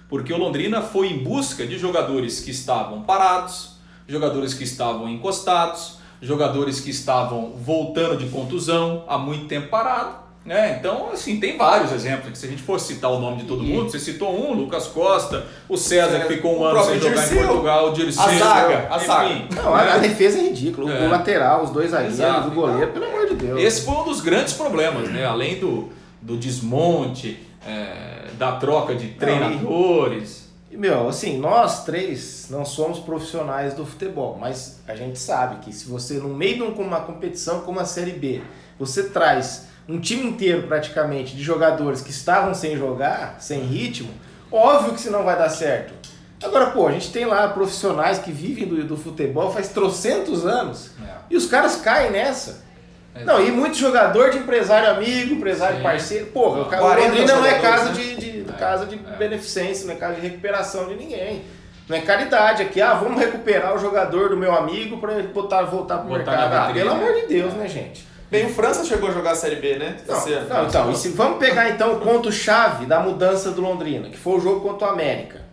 Porque 0.10 0.34
o 0.34 0.38
Londrina 0.38 0.82
foi 0.82 1.12
em 1.12 1.20
busca 1.20 1.64
de 1.64 1.78
jogadores 1.78 2.40
que 2.40 2.50
estavam 2.50 3.04
parados, 3.04 3.74
jogadores 4.08 4.56
que 4.56 4.64
estavam 4.64 5.08
encostados, 5.08 6.00
jogadores 6.20 6.80
que 6.80 6.90
estavam 6.90 7.52
voltando 7.52 8.18
de 8.18 8.26
contusão 8.30 9.04
há 9.08 9.16
muito 9.16 9.46
tempo 9.46 9.68
parado. 9.68 10.26
Né? 10.44 10.78
Então, 10.80 11.12
assim, 11.12 11.40
tem 11.40 11.56
vários 11.56 11.92
exemplos. 11.92 12.32
que 12.32 12.38
Se 12.40 12.48
a 12.48 12.50
gente 12.50 12.64
for 12.64 12.80
citar 12.80 13.12
o 13.12 13.20
nome 13.20 13.44
de 13.44 13.44
todo 13.44 13.62
mundo, 13.62 13.92
você 13.92 14.00
citou 14.00 14.34
um, 14.34 14.54
Lucas 14.54 14.88
Costa, 14.88 15.46
o 15.70 15.78
César, 15.78 16.22
que 16.22 16.34
ficou 16.34 16.58
um 16.58 16.64
ano 16.64 16.84
sem 16.84 17.00
jogar 17.00 17.12
em 17.12 17.30
Dirceu. 17.30 17.48
Portugal, 17.48 17.90
o 17.90 17.94
Dirceu, 17.94 18.24
A 18.24 18.38
zaga, 18.40 18.88
a 18.90 18.98
zaga. 18.98 19.46
Não, 19.54 19.76
a, 19.76 19.94
a 19.94 19.98
defesa 20.00 20.40
é 20.40 20.42
ridícula. 20.42 20.92
É. 20.92 21.06
O 21.06 21.12
lateral, 21.12 21.64
os 21.64 21.70
dois 21.70 21.92
zagueiros, 21.92 22.48
o 22.48 22.52
goleiro, 22.52 22.92
pelo 22.92 23.06
amor 23.06 23.28
de 23.28 23.36
Deus. 23.36 23.62
Esse 23.62 23.86
foi 23.86 23.94
um 23.94 24.06
dos 24.06 24.20
grandes 24.20 24.54
problemas, 24.54 25.10
né? 25.10 25.24
Além 25.24 25.60
do, 25.60 25.96
do 26.28 26.36
desmonte, 26.38 27.40
é, 27.66 28.28
da 28.38 28.52
troca 28.58 28.94
de 28.94 29.08
treinadores. 29.10 30.48
E, 30.70 30.76
Meu, 30.76 31.08
assim, 31.08 31.38
nós 31.40 31.86
três 31.86 32.48
não 32.50 32.66
somos 32.66 33.00
profissionais 33.00 33.74
do 33.74 33.86
futebol, 33.86 34.38
mas 34.40 34.80
a 34.88 34.94
gente 34.96 35.18
sabe 35.18 35.58
que 35.64 35.72
se 35.74 35.86
você, 35.88 36.16
no 36.16 36.28
meio 36.30 36.56
de 36.58 36.64
um- 36.64 36.74
uma 36.82 37.00
competição 37.00 37.62
como 37.62 37.80
a 37.80 37.86
Série 37.86 38.12
B, 38.12 38.42
você 38.78 39.04
traz 39.04 39.68
um 39.88 40.00
time 40.00 40.24
inteiro 40.28 40.68
praticamente 40.68 41.34
de 41.36 41.42
jogadores 41.42 42.02
que 42.02 42.12
estavam 42.12 42.54
sem 42.54 42.76
jogar, 42.78 43.38
sem 43.40 43.62
ritmo, 43.62 44.10
óbvio 44.52 44.94
que 44.94 45.00
se 45.02 45.10
não 45.10 45.24
vai 45.24 45.38
dar 45.38 45.50
certo. 45.50 45.94
Agora, 46.44 46.68
pô, 46.72 46.86
a 46.88 46.92
gente 46.92 47.12
tem 47.12 47.26
lá 47.26 47.48
profissionais 47.48 48.20
que 48.20 48.32
vivem 48.32 48.68
do, 48.68 48.84
do 48.84 48.98
futebol 48.98 49.52
faz 49.52 49.70
trocentos 49.70 50.46
anos 50.46 50.92
É. 51.02 51.14
e 51.32 51.38
os 51.38 51.46
caras 51.48 51.78
caem 51.78 52.12
nessa. 52.12 52.67
Não, 53.26 53.42
e 53.46 53.52
muito 53.52 53.78
jogador 53.78 54.30
de 54.30 54.38
empresário 54.40 54.90
amigo, 54.90 55.34
empresário 55.34 55.78
Sim. 55.78 55.84
parceiro. 55.84 56.26
Porra, 56.28 56.62
o 56.62 56.66
ca- 56.66 56.78
o 56.78 56.82
40 56.82 57.08
Londrina 57.08 57.34
não 57.36 57.46
é 57.46 57.60
casa 57.60 57.86
né? 57.86 57.92
de, 57.94 58.16
de- 58.16 58.46
É, 58.50 58.54
casa 58.54 58.86
de 58.86 58.96
é. 58.96 59.16
beneficência, 59.18 59.86
não 59.86 59.94
é 59.94 59.98
casa 59.98 60.16
de 60.16 60.22
recuperação 60.22 60.88
de 60.88 60.96
ninguém. 60.96 61.44
Não 61.88 61.96
é 61.96 62.02
caridade 62.02 62.62
aqui, 62.64 62.82
ah, 62.82 62.94
vamos 62.96 63.20
recuperar 63.20 63.74
o 63.74 63.80
jogador 63.80 64.30
do 64.30 64.38
meu 64.38 64.54
amigo 64.54 64.98
pra 64.98 65.14
ele 65.14 65.30
botar, 65.30 65.62
voltar 65.64 66.00
pro 66.00 66.10
Botar 66.10 66.32
mercado. 66.32 66.50
na 66.50 66.58
Ah, 66.64 66.66
vitrine, 66.68 66.80
pelo 66.90 66.96
amor 67.02 67.14
né? 67.16 67.22
de 67.22 67.28
Deus, 67.28 67.54
né, 67.54 67.68
gente? 67.68 68.08
Bem, 68.30 68.46
o 68.46 68.50
França 68.50 68.84
chegou 68.84 69.08
a 69.10 69.14
jogar 69.14 69.32
a 69.32 69.36
Série 69.36 69.56
B, 69.56 69.76
né? 69.78 69.96
Não, 70.06 70.16
não, 70.50 70.66
então, 70.68 70.92
e 70.92 70.96
se, 70.98 71.10
vamos 71.10 71.38
pegar 71.40 71.70
então 71.70 71.94
o 71.94 72.00
ponto-chave 72.02 72.86
da 72.86 73.00
mudança 73.00 73.52
do 73.52 73.62
Londrina, 73.62 74.10
que 74.10 74.18
foi 74.18 74.34
o 74.34 74.40
jogo 74.42 74.60
contra 74.60 74.88
o 74.88 74.92
América. 74.92 75.47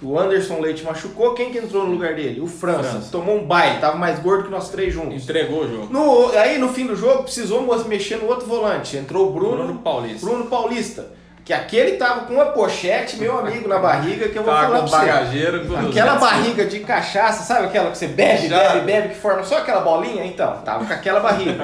O 0.00 0.16
Anderson 0.18 0.60
Leite 0.60 0.84
machucou, 0.84 1.34
quem 1.34 1.50
que 1.50 1.58
entrou 1.58 1.84
no 1.84 1.90
lugar 1.92 2.14
dele? 2.14 2.40
O 2.40 2.46
França. 2.46 2.82
França. 2.90 3.08
Tomou 3.10 3.36
um 3.36 3.44
baile, 3.44 3.80
tava 3.80 3.96
mais 3.96 4.18
gordo 4.20 4.44
que 4.44 4.50
nós 4.50 4.68
três 4.70 4.94
juntos. 4.94 5.24
Entregou 5.24 5.64
o 5.64 5.68
jogo. 5.68 5.88
No, 5.92 6.30
aí 6.38 6.56
no 6.58 6.68
fim 6.68 6.86
do 6.86 6.94
jogo 6.94 7.24
precisou 7.24 7.62
mexer 7.86 8.16
no 8.16 8.28
outro 8.28 8.46
volante. 8.46 8.96
Entrou 8.96 9.28
o 9.28 9.32
Bruno, 9.32 9.56
Bruno 9.64 9.78
Paulista. 9.80 10.24
Bruno 10.26 10.46
Paulista. 10.46 11.06
Que 11.44 11.52
aquele 11.52 11.92
tava 11.92 12.26
com 12.26 12.34
uma 12.34 12.44
pochete, 12.46 13.16
meu 13.16 13.38
amigo, 13.38 13.66
na 13.68 13.78
barriga, 13.78 14.28
que 14.28 14.36
eu 14.38 14.42
vou 14.44 14.52
falar 14.52 14.66
com 14.66 14.72
pra 14.72 14.80
você. 14.82 14.96
bagageiro 14.98 15.66
com 15.66 15.74
Aquela 15.76 16.14
200. 16.16 16.20
barriga 16.20 16.64
de 16.66 16.80
cachaça, 16.80 17.42
sabe 17.42 17.66
aquela 17.66 17.90
que 17.90 17.96
você 17.96 18.06
bebe, 18.06 18.48
Já. 18.48 18.74
bebe, 18.74 18.80
bebe, 18.84 19.08
que 19.08 19.14
forma 19.14 19.42
só 19.42 19.56
aquela 19.56 19.80
bolinha? 19.80 20.26
Então, 20.26 20.58
tava 20.62 20.84
com 20.84 20.92
aquela 20.92 21.20
barriga. 21.20 21.56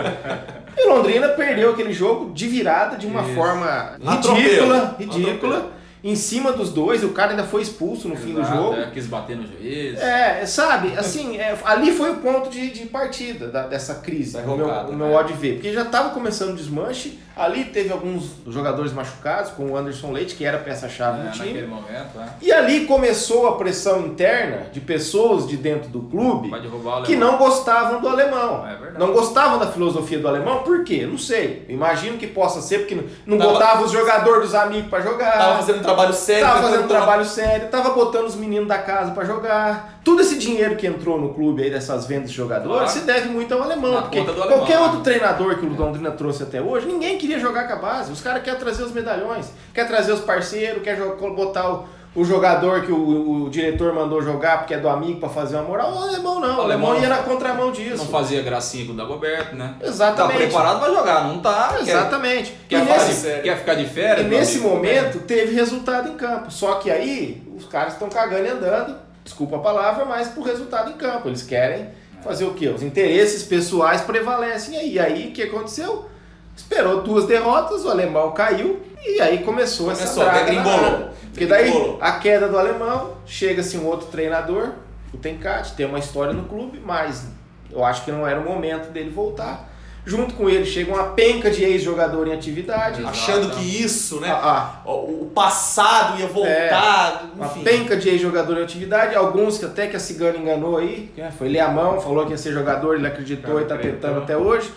E 0.76 0.88
Londrina 0.88 1.28
perdeu 1.28 1.70
aquele 1.70 1.92
jogo 1.92 2.32
de 2.32 2.48
virada 2.48 2.96
de 2.96 3.06
uma 3.06 3.22
Isso. 3.22 3.34
forma 3.34 3.92
Atropelo. 4.06 4.36
ridícula, 4.42 4.96
ridícula, 4.98 5.66
em 6.04 6.14
cima 6.14 6.52
dos 6.52 6.70
dois, 6.70 7.02
o 7.02 7.08
cara 7.08 7.30
ainda 7.30 7.44
foi 7.44 7.62
expulso 7.62 8.08
no 8.08 8.14
fim 8.16 8.34
do 8.34 8.40
Exato, 8.42 8.56
jogo. 8.56 8.74
é, 8.76 8.90
quis 8.92 9.06
bater 9.06 9.36
no 9.38 9.46
juiz. 9.46 9.98
É, 9.98 10.44
sabe, 10.44 10.92
assim, 10.98 11.38
é, 11.38 11.56
ali 11.64 11.90
foi 11.92 12.10
o 12.10 12.16
ponto 12.16 12.50
de, 12.50 12.70
de 12.70 12.84
partida 12.86 13.48
da- 13.48 13.66
dessa 13.66 13.94
crise, 13.96 14.34
Da 14.34 14.42
no 14.42 14.54
meu, 14.56 14.66
no 14.84 14.92
meu 14.92 15.06
modo 15.08 15.28
de 15.28 15.32
ver. 15.32 15.54
Porque 15.54 15.72
já 15.72 15.80
estava 15.82 16.10
começando 16.10 16.50
o 16.50 16.56
desmanche, 16.56 17.18
ali 17.34 17.64
teve 17.64 17.90
alguns 17.90 18.30
jogadores 18.48 18.92
machucados, 18.92 19.50
como 19.52 19.70
o 19.72 19.76
Anderson 19.78 20.12
Leite, 20.12 20.34
que 20.34 20.44
era 20.44 20.58
peça-chave 20.58 21.20
É, 21.20 21.22
do 21.24 21.32
time. 21.32 21.46
naquele 21.48 21.66
momento, 21.66 22.20
é. 22.20 22.28
E 22.42 22.52
ali 22.52 22.84
começou 22.84 23.48
a 23.48 23.56
pressão 23.56 24.00
interna 24.06 24.66
de 24.72 24.80
pessoas 24.80 25.48
de 25.48 25.56
dentro 25.56 25.88
do 25.88 26.00
clube 26.02 26.50
o 26.54 27.02
que 27.02 27.16
não 27.16 27.38
gostavam 27.38 28.00
do 28.02 28.08
alemão. 28.08 28.64
É 28.66 28.76
verdade. 28.76 28.98
não 28.98 29.10
gostavam 29.12 29.58
da 29.58 29.66
filosofia 29.68 30.18
do 30.18 30.28
alemão, 30.28 30.62
por 30.62 30.84
quê? 30.84 31.06
Não 31.10 31.16
sei. 31.18 31.64
Imagino 31.68 32.18
que 32.18 32.26
possa 32.26 32.60
ser 32.60 32.80
porque 32.80 32.94
não, 32.94 33.04
não 33.26 33.38
Tava- 33.38 33.52
botava 33.52 33.84
os 33.84 33.90
jogadores 33.90 34.42
dos 34.50 34.54
amigos 34.54 34.90
para 34.90 35.00
jogar. 35.00 35.32
Tava 35.32 35.56
fazendo 35.56 35.82
trabalho 35.94 36.14
sério. 36.14 36.44
Tava 36.46 36.62
fazendo 36.62 36.88
trabalho 36.88 37.24
sério, 37.24 37.68
tava 37.68 37.90
botando 37.90 38.26
os 38.26 38.36
meninos 38.36 38.68
da 38.68 38.78
casa 38.78 39.10
pra 39.12 39.24
jogar. 39.24 40.00
Todo 40.04 40.20
esse 40.20 40.36
dinheiro 40.38 40.76
que 40.76 40.86
entrou 40.86 41.18
no 41.18 41.32
clube 41.32 41.62
aí 41.62 41.70
dessas 41.70 42.04
vendas 42.06 42.30
de 42.30 42.36
jogadores 42.36 42.76
Claro. 42.76 42.90
se 42.90 43.00
deve 43.00 43.28
muito 43.28 43.54
ao 43.54 43.62
alemão. 43.62 43.92
Na 43.92 44.02
porque 44.02 44.18
alemão, 44.18 44.46
qualquer 44.48 44.78
outro 44.78 45.00
treinador 45.00 45.56
que 45.58 45.64
o 45.64 45.72
Londrina 45.74 46.10
trouxe 46.10 46.42
até 46.42 46.60
hoje, 46.60 46.86
ninguém 46.86 47.16
queria 47.16 47.38
jogar 47.38 47.66
com 47.66 47.72
a 47.74 47.76
base. 47.76 48.12
Os 48.12 48.20
caras 48.20 48.42
querem 48.42 48.58
trazer 48.60 48.82
os 48.82 48.92
medalhões, 48.92 49.46
quer 49.72 49.86
trazer 49.86 50.12
os 50.12 50.20
parceiros, 50.20 50.82
quer 50.82 50.96
botar 50.96 51.70
o, 51.70 51.84
o 52.14 52.24
jogador 52.24 52.82
que 52.82 52.92
o, 52.92 53.44
o 53.44 53.50
diretor 53.50 53.92
mandou 53.92 54.22
jogar 54.22 54.58
porque 54.58 54.74
é 54.74 54.78
do 54.78 54.88
amigo 54.88 55.18
pra 55.18 55.28
fazer 55.28 55.56
uma 55.56 55.64
moral. 55.64 55.92
O 55.94 55.98
alemão 55.98 56.38
não, 56.40 56.58
o 56.58 56.60
alemão, 56.62 56.90
alemão 56.92 57.00
ia 57.00 57.08
na 57.08 57.18
contramão 57.18 57.72
disso. 57.72 57.96
Não 57.98 58.06
fazia 58.06 58.40
gracinha 58.42 58.86
com 58.86 58.92
o 58.92 58.96
Dagoberto, 58.96 59.56
né? 59.56 59.74
Tá 59.80 59.86
Exatamente. 59.86 60.36
preparado 60.38 60.78
pra 60.80 60.88
jogar, 60.94 61.24
não 61.24 61.40
tá. 61.40 61.74
Quer- 61.78 61.80
Exatamente. 61.88 62.54
Quer, 62.68 62.76
E 62.76 62.80
ficar 62.86 63.04
nesse- 63.04 63.30
de, 63.36 63.42
quer 63.42 63.58
ficar 63.58 63.74
de 63.74 63.86
férias? 63.86 64.26
E 64.26 64.28
nesse 64.30 64.58
amigo? 64.58 64.74
momento 64.74 65.18
teve 65.20 65.54
resultado 65.54 66.08
em 66.08 66.14
campo. 66.16 66.50
Só 66.50 66.74
que 66.76 66.90
aí 66.90 67.42
os 67.56 67.64
caras 67.66 67.94
estão 67.94 68.08
cagando 68.08 68.44
e 68.46 68.48
andando, 68.50 68.96
desculpa 69.24 69.56
a 69.56 69.60
palavra, 69.60 70.04
mas 70.04 70.28
pro 70.28 70.42
resultado 70.42 70.90
em 70.90 70.94
campo. 70.94 71.28
Eles 71.28 71.42
querem 71.42 71.88
fazer 72.22 72.44
o 72.44 72.54
quê? 72.54 72.68
Os 72.68 72.82
interesses 72.82 73.42
pessoais 73.42 74.00
prevalecem 74.02 74.78
aí. 74.78 74.92
E 74.94 74.98
aí 75.00 75.28
o 75.28 75.32
que 75.32 75.42
aconteceu? 75.42 76.06
Esperou 76.56 77.02
duas 77.02 77.26
derrotas, 77.26 77.84
o 77.84 77.90
alemão 77.90 78.32
caiu 78.32 78.80
e 79.04 79.20
aí 79.20 79.38
começou, 79.38 79.90
essa 79.90 80.02
Começou, 80.04 80.24
draga 80.24 80.44
degringolou. 80.44 81.08
Porque 81.30 81.46
daí 81.46 81.96
a 82.00 82.12
queda 82.12 82.48
do 82.48 82.58
alemão, 82.58 83.12
chega-se 83.26 83.76
um 83.76 83.86
outro 83.86 84.06
treinador, 84.06 84.70
o 85.12 85.16
Tencate, 85.18 85.74
tem 85.74 85.84
uma 85.86 85.98
história 85.98 86.32
no 86.32 86.44
clube, 86.44 86.80
mas 86.84 87.26
eu 87.70 87.84
acho 87.84 88.04
que 88.04 88.12
não 88.12 88.26
era 88.26 88.38
o 88.40 88.44
momento 88.44 88.90
dele 88.92 89.10
voltar. 89.10 89.70
Junto 90.06 90.34
com 90.34 90.50
ele 90.50 90.66
chega 90.66 90.92
uma 90.92 91.04
penca 91.04 91.50
de 91.50 91.64
ex-jogador 91.64 92.28
em 92.28 92.34
atividade. 92.34 93.00
Exato. 93.00 93.08
Achando 93.16 93.50
que 93.56 93.82
isso, 93.82 94.20
né? 94.20 94.28
Ah, 94.30 94.80
ah, 94.84 94.90
O 94.90 95.30
passado 95.34 96.20
ia 96.20 96.26
voltar. 96.26 97.30
uma 97.34 97.46
enfim. 97.46 97.64
penca 97.64 97.96
de 97.96 98.10
ex-jogador 98.10 98.58
em 98.58 98.62
atividade, 98.62 99.14
alguns 99.16 99.56
que 99.56 99.64
até 99.64 99.86
que 99.86 99.96
a 99.96 100.00
Cigana 100.00 100.36
enganou 100.36 100.76
aí, 100.76 101.10
né? 101.16 101.32
foi 101.36 101.48
ler 101.48 101.60
a 101.60 101.68
mão, 101.68 101.98
falou 102.02 102.26
que 102.26 102.32
ia 102.32 102.36
ser 102.36 102.52
jogador, 102.52 102.96
ele 102.96 103.06
acreditou 103.06 103.60
e 103.60 103.64
tá 103.64 103.76
Acreditou. 103.76 104.00
tentando 104.10 104.22
até 104.22 104.36
hoje. 104.36 104.70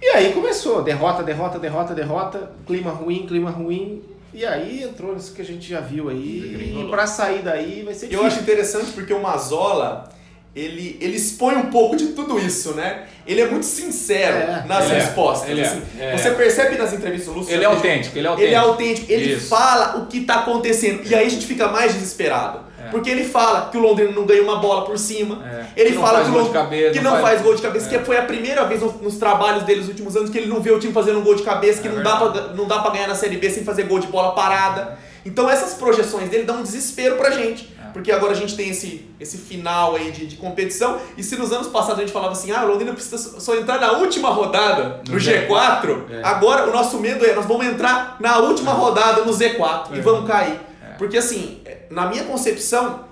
E 0.00 0.06
aí 0.10 0.32
começou, 0.32 0.82
derrota, 0.82 1.22
derrota, 1.22 1.58
derrota, 1.58 1.94
derrota, 1.94 2.50
clima 2.66 2.90
ruim, 2.90 3.26
clima 3.26 3.50
ruim. 3.50 4.02
E 4.32 4.44
aí 4.44 4.82
entrou 4.84 5.14
nisso 5.14 5.32
que 5.34 5.42
a 5.42 5.44
gente 5.44 5.68
já 5.68 5.80
viu 5.80 6.08
aí. 6.08 6.76
E 6.80 6.86
pra 6.90 7.06
sair 7.06 7.42
daí 7.42 7.82
vai 7.84 7.94
ser 7.94 8.06
Eu 8.06 8.10
difícil. 8.10 8.26
acho 8.26 8.40
interessante 8.40 8.92
porque 8.92 9.12
o 9.12 9.20
Mazola, 9.20 10.08
ele, 10.54 10.96
ele 11.00 11.16
expõe 11.16 11.56
um 11.56 11.66
pouco 11.66 11.96
de 11.96 12.08
tudo 12.08 12.38
isso, 12.38 12.74
né? 12.74 13.06
Ele 13.26 13.40
é 13.40 13.48
muito 13.48 13.66
sincero 13.66 14.36
É, 14.36 14.64
nas 14.68 14.84
ele 14.84 14.94
é, 14.94 14.98
respostas. 15.00 15.58
é, 15.58 15.62
assim. 15.62 15.82
é. 15.98 16.16
Você 16.16 16.30
percebe 16.32 16.76
nas 16.78 16.92
entrevistas 16.92 17.32
do 17.32 17.40
Lúcio? 17.40 17.52
Ele 17.52 17.64
é 17.64 17.66
autêntico, 17.66 18.16
ele 18.18 18.26
é 18.26 18.30
autêntico. 18.30 18.46
Ele 18.48 18.54
é 18.54 18.58
autêntico, 18.58 19.12
ele 19.12 19.32
Isso. 19.34 19.48
fala 19.48 19.98
o 19.98 20.06
que 20.06 20.20
tá 20.20 20.36
acontecendo. 20.40 21.02
E 21.04 21.14
aí 21.14 21.26
a 21.26 21.30
gente 21.30 21.46
fica 21.46 21.66
mais 21.68 21.92
desesperado. 21.94 22.67
É. 22.88 22.90
Porque 22.90 23.08
ele 23.10 23.24
fala 23.24 23.68
que 23.70 23.76
o 23.76 23.80
Londrina 23.80 24.10
não 24.12 24.24
ganha 24.26 24.42
uma 24.42 24.56
bola 24.56 24.84
por 24.84 24.98
cima. 24.98 25.44
É. 25.46 25.66
Ele 25.80 25.90
Que 25.92 25.98
fala 25.98 26.24
que, 26.24 26.30
o 26.30 26.48
cabeça, 26.50 26.92
que 26.92 27.00
não 27.00 27.10
faz- 27.12 27.22
faz 27.22 27.42
gol 27.42 27.54
de 27.54 27.62
cabeça, 27.62 27.86
É. 27.94 27.98
que 27.98 28.04
foi 28.04 28.16
a 28.16 28.22
primeira 28.22 28.64
vez 28.64 28.80
no- 28.82 28.92
nos 29.02 29.16
trabalhos 29.16 29.62
dele 29.64 29.80
nos 29.80 29.88
últimos 29.88 30.16
anos 30.16 30.30
que 30.30 30.38
ele 30.38 30.46
não 30.48 30.60
vê 30.60 30.70
o 30.72 30.78
time 30.78 30.92
fazendo 30.92 31.18
um 31.18 31.22
gol 31.22 31.34
de 31.34 31.42
cabeça, 31.42 31.80
que 31.80 31.88
É 31.88 31.90
não, 31.92 32.02
dá 32.02 32.16
pra, 32.16 32.40
não 32.54 32.66
dá 32.66 32.78
pra 32.80 32.90
ganhar 32.90 33.06
na 33.08 33.14
Série 33.14 33.36
B 33.36 33.48
sem 33.50 33.64
fazer 33.64 33.84
gol 33.84 33.98
de 33.98 34.06
bola 34.08 34.32
parada. 34.34 34.98
Então 35.24 35.48
essas 35.48 35.74
projeções 35.74 36.28
dele 36.30 36.44
dão 36.44 36.56
um 36.58 36.62
desespero 36.62 37.16
pra 37.16 37.30
gente. 37.30 37.76
Porque 37.92 38.12
agora 38.12 38.32
a 38.32 38.36
gente 38.36 38.54
tem 38.54 38.68
esse, 38.68 39.06
esse 39.18 39.38
final 39.38 39.96
aí 39.96 40.10
de, 40.10 40.26
de 40.26 40.36
competição. 40.36 40.98
E 41.16 41.22
se 41.22 41.36
nos 41.36 41.50
anos 41.52 41.68
passados 41.68 41.98
a 41.98 42.02
gente 42.02 42.12
falava 42.12 42.32
assim, 42.32 42.52
ah, 42.52 42.62
o 42.64 42.68
Londrina 42.68 42.92
precisa 42.92 43.16
só 43.40 43.56
entrar 43.56 43.80
na 43.80 43.92
última 43.92 44.28
rodada, 44.28 45.00
no, 45.08 45.14
No 45.14 45.18
G4, 45.18 46.02
É. 46.10 46.20
agora 46.22 46.68
o 46.68 46.72
nosso 46.72 46.98
medo 46.98 47.24
é, 47.24 47.34
nós 47.34 47.46
vamos 47.46 47.66
entrar 47.66 48.16
na 48.20 48.38
última 48.38 48.72
rodada 48.72 49.24
no 49.24 49.32
Z4 49.32 49.94
e 49.94 49.98
É. 49.98 50.02
vamos 50.02 50.28
cair. 50.28 50.60
É. 50.84 50.94
Porque 50.98 51.16
assim, 51.16 51.60
na 51.90 52.06
minha 52.06 52.24
concepção, 52.24 53.04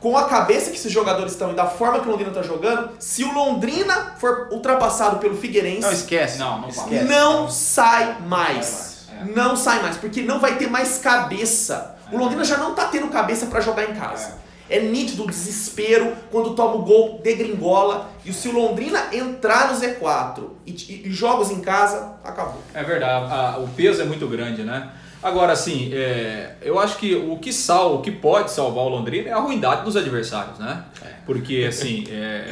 com 0.00 0.16
a 0.16 0.24
cabeça 0.24 0.70
que 0.70 0.76
esses 0.76 0.92
jogadores 0.92 1.32
estão 1.32 1.52
e 1.52 1.54
da 1.54 1.66
forma 1.66 2.00
que 2.00 2.06
o 2.06 2.10
Londrina 2.10 2.30
está 2.30 2.42
jogando, 2.42 2.90
se 2.98 3.24
o 3.24 3.32
Londrina 3.32 4.14
for 4.18 4.48
ultrapassado 4.52 5.18
pelo 5.18 5.36
Figueirense, 5.36 5.80
Não, 5.80 5.92
esquece. 5.92 6.38
Não, 6.38 6.60
não 6.60 6.68
esquece. 6.68 7.04
não 7.04 7.48
sai 7.50 8.16
mais. 8.26 8.56
Não 8.56 8.66
sai 8.66 8.74
mais, 8.74 9.06
é. 9.10 9.24
Não 9.34 9.56
sai 9.56 9.82
mais, 9.82 9.96
porque 9.96 10.22
não 10.22 10.38
vai 10.38 10.56
ter 10.56 10.68
mais 10.68 10.98
cabeça. 10.98 11.96
O 12.12 12.16
É. 12.16 12.18
Londrina 12.18 12.44
já 12.44 12.56
não 12.58 12.74
tá 12.74 12.84
tendo 12.86 13.08
cabeça 13.08 13.46
pra 13.46 13.60
jogar 13.60 13.84
em 13.90 13.94
casa. 13.94 14.44
É. 14.68 14.80
nítido 14.80 15.22
o 15.22 15.26
desespero 15.28 16.12
quando 16.28 16.52
toma 16.56 16.74
o 16.74 16.82
gol, 16.82 17.20
degringola. 17.22 18.10
E 18.24 18.32
se 18.32 18.48
o 18.48 18.52
Londrina 18.52 19.00
entrar 19.12 19.68
no 19.72 19.78
Z4 19.78 20.42
e, 20.66 20.72
e- 20.72 21.02
e 21.06 21.10
jogos 21.12 21.52
em 21.52 21.60
casa, 21.60 22.14
acabou. 22.24 22.60
É 22.74 22.82
verdade, 22.82 23.32
a- 23.32 23.58
o 23.58 23.68
peso 23.68 24.02
é 24.02 24.04
muito 24.04 24.26
grande, 24.26 24.64
né? 24.64 24.90
Agora, 25.26 25.52
assim, 25.54 25.90
é, 25.92 26.52
eu 26.62 26.78
acho 26.78 26.98
que 26.98 27.16
o 27.16 27.36
que 27.36 27.52
sal, 27.52 27.96
o 27.96 28.00
que 28.00 28.12
pode 28.12 28.52
salvar 28.52 28.84
o 28.84 28.88
Londrina 28.88 29.28
é 29.28 29.32
a 29.32 29.40
ruindade 29.40 29.82
dos 29.82 29.96
adversários, 29.96 30.60
né? 30.60 30.84
Porque, 31.26 31.66
assim, 31.68 32.04
é, 32.08 32.48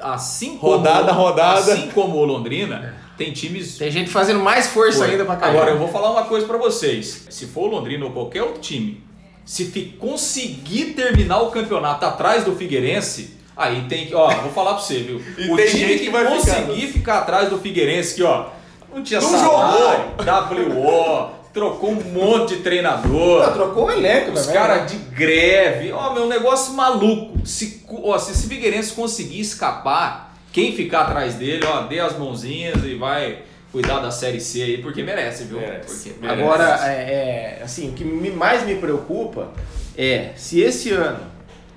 assim 0.00 0.56
como, 0.56 0.76
Rodada, 0.76 1.10
rodada. 1.10 1.72
assim 1.72 1.90
como 1.90 2.16
o 2.18 2.24
Londrina, 2.24 2.94
tem 3.18 3.32
times 3.32 3.76
Tem 3.76 3.90
gente 3.90 4.08
fazendo 4.08 4.38
mais 4.38 4.68
força 4.68 4.98
Foi. 4.98 5.10
ainda 5.10 5.24
pra 5.24 5.34
cair. 5.34 5.50
Agora 5.50 5.72
eu 5.72 5.78
vou 5.78 5.88
falar 5.88 6.12
uma 6.12 6.22
coisa 6.22 6.46
pra 6.46 6.56
vocês. 6.56 7.26
Se 7.28 7.46
for 7.46 7.64
o 7.64 7.74
Londrina 7.74 8.04
ou 8.04 8.12
qualquer 8.12 8.44
outro 8.44 8.60
time, 8.60 9.02
se 9.44 9.64
conseguir 9.98 10.92
terminar 10.94 11.40
o 11.40 11.50
campeonato 11.50 12.04
atrás 12.04 12.44
do 12.44 12.54
Figueirense, 12.54 13.36
aí 13.56 13.84
tem 13.88 14.06
que, 14.06 14.14
ó, 14.14 14.28
vou 14.28 14.52
falar 14.52 14.74
pra 14.74 14.82
você, 14.82 14.98
viu? 14.98 15.20
E 15.36 15.50
o 15.50 15.56
tem 15.56 15.66
time 15.66 15.80
gente 15.80 15.98
que 15.98 16.04
que 16.04 16.10
vai 16.10 16.24
conseguir 16.28 16.86
ficar 16.86 17.18
atrás 17.18 17.48
do 17.50 17.58
Figueirense, 17.58 18.14
que 18.14 18.22
ó, 18.22 18.46
não 18.94 19.02
tinha 19.02 19.20
Não 19.20 19.28
salário, 19.28 20.04
WO, 20.72 21.30
trocou 21.56 21.90
um 21.90 22.02
monte 22.12 22.56
de 22.56 22.62
treinador. 22.62 23.46
Pô, 23.46 23.50
trocou 23.52 23.84
o 23.86 23.90
elenco 23.90 24.32
Os 24.32 24.40
também, 24.42 24.54
caras 24.60 24.80
né? 24.82 24.86
de 24.88 24.96
greve, 25.14 25.90
ó, 25.90 26.12
meu 26.12 26.26
negócio 26.26 26.74
maluco. 26.74 27.46
Se, 27.46 27.82
ó, 28.02 28.18
se 28.18 28.32
esse 28.32 28.46
Figueirense 28.46 28.92
conseguir 28.92 29.40
escapar, 29.40 30.36
quem 30.52 30.76
ficar 30.76 31.02
atrás 31.02 31.34
dele, 31.36 31.64
ó, 31.64 31.84
dê 31.86 31.98
as 31.98 32.18
mãozinhas 32.18 32.84
e 32.84 32.94
vai 32.94 33.38
cuidar 33.72 34.00
da 34.00 34.10
Série 34.10 34.38
C 34.38 34.62
aí, 34.62 34.78
porque 34.82 35.02
merece, 35.02 35.44
viu? 35.44 35.58
Merece. 35.58 36.10
Porque 36.10 36.20
merece. 36.26 36.42
Agora, 36.42 36.78
é, 36.92 37.58
é, 37.58 37.62
assim, 37.64 37.88
o 37.88 37.92
que 37.94 38.04
me- 38.04 38.30
mais 38.30 38.62
me 38.66 38.74
preocupa 38.74 39.48
é 39.96 40.32
se 40.36 40.60
esse 40.60 40.90
ano 40.92 41.20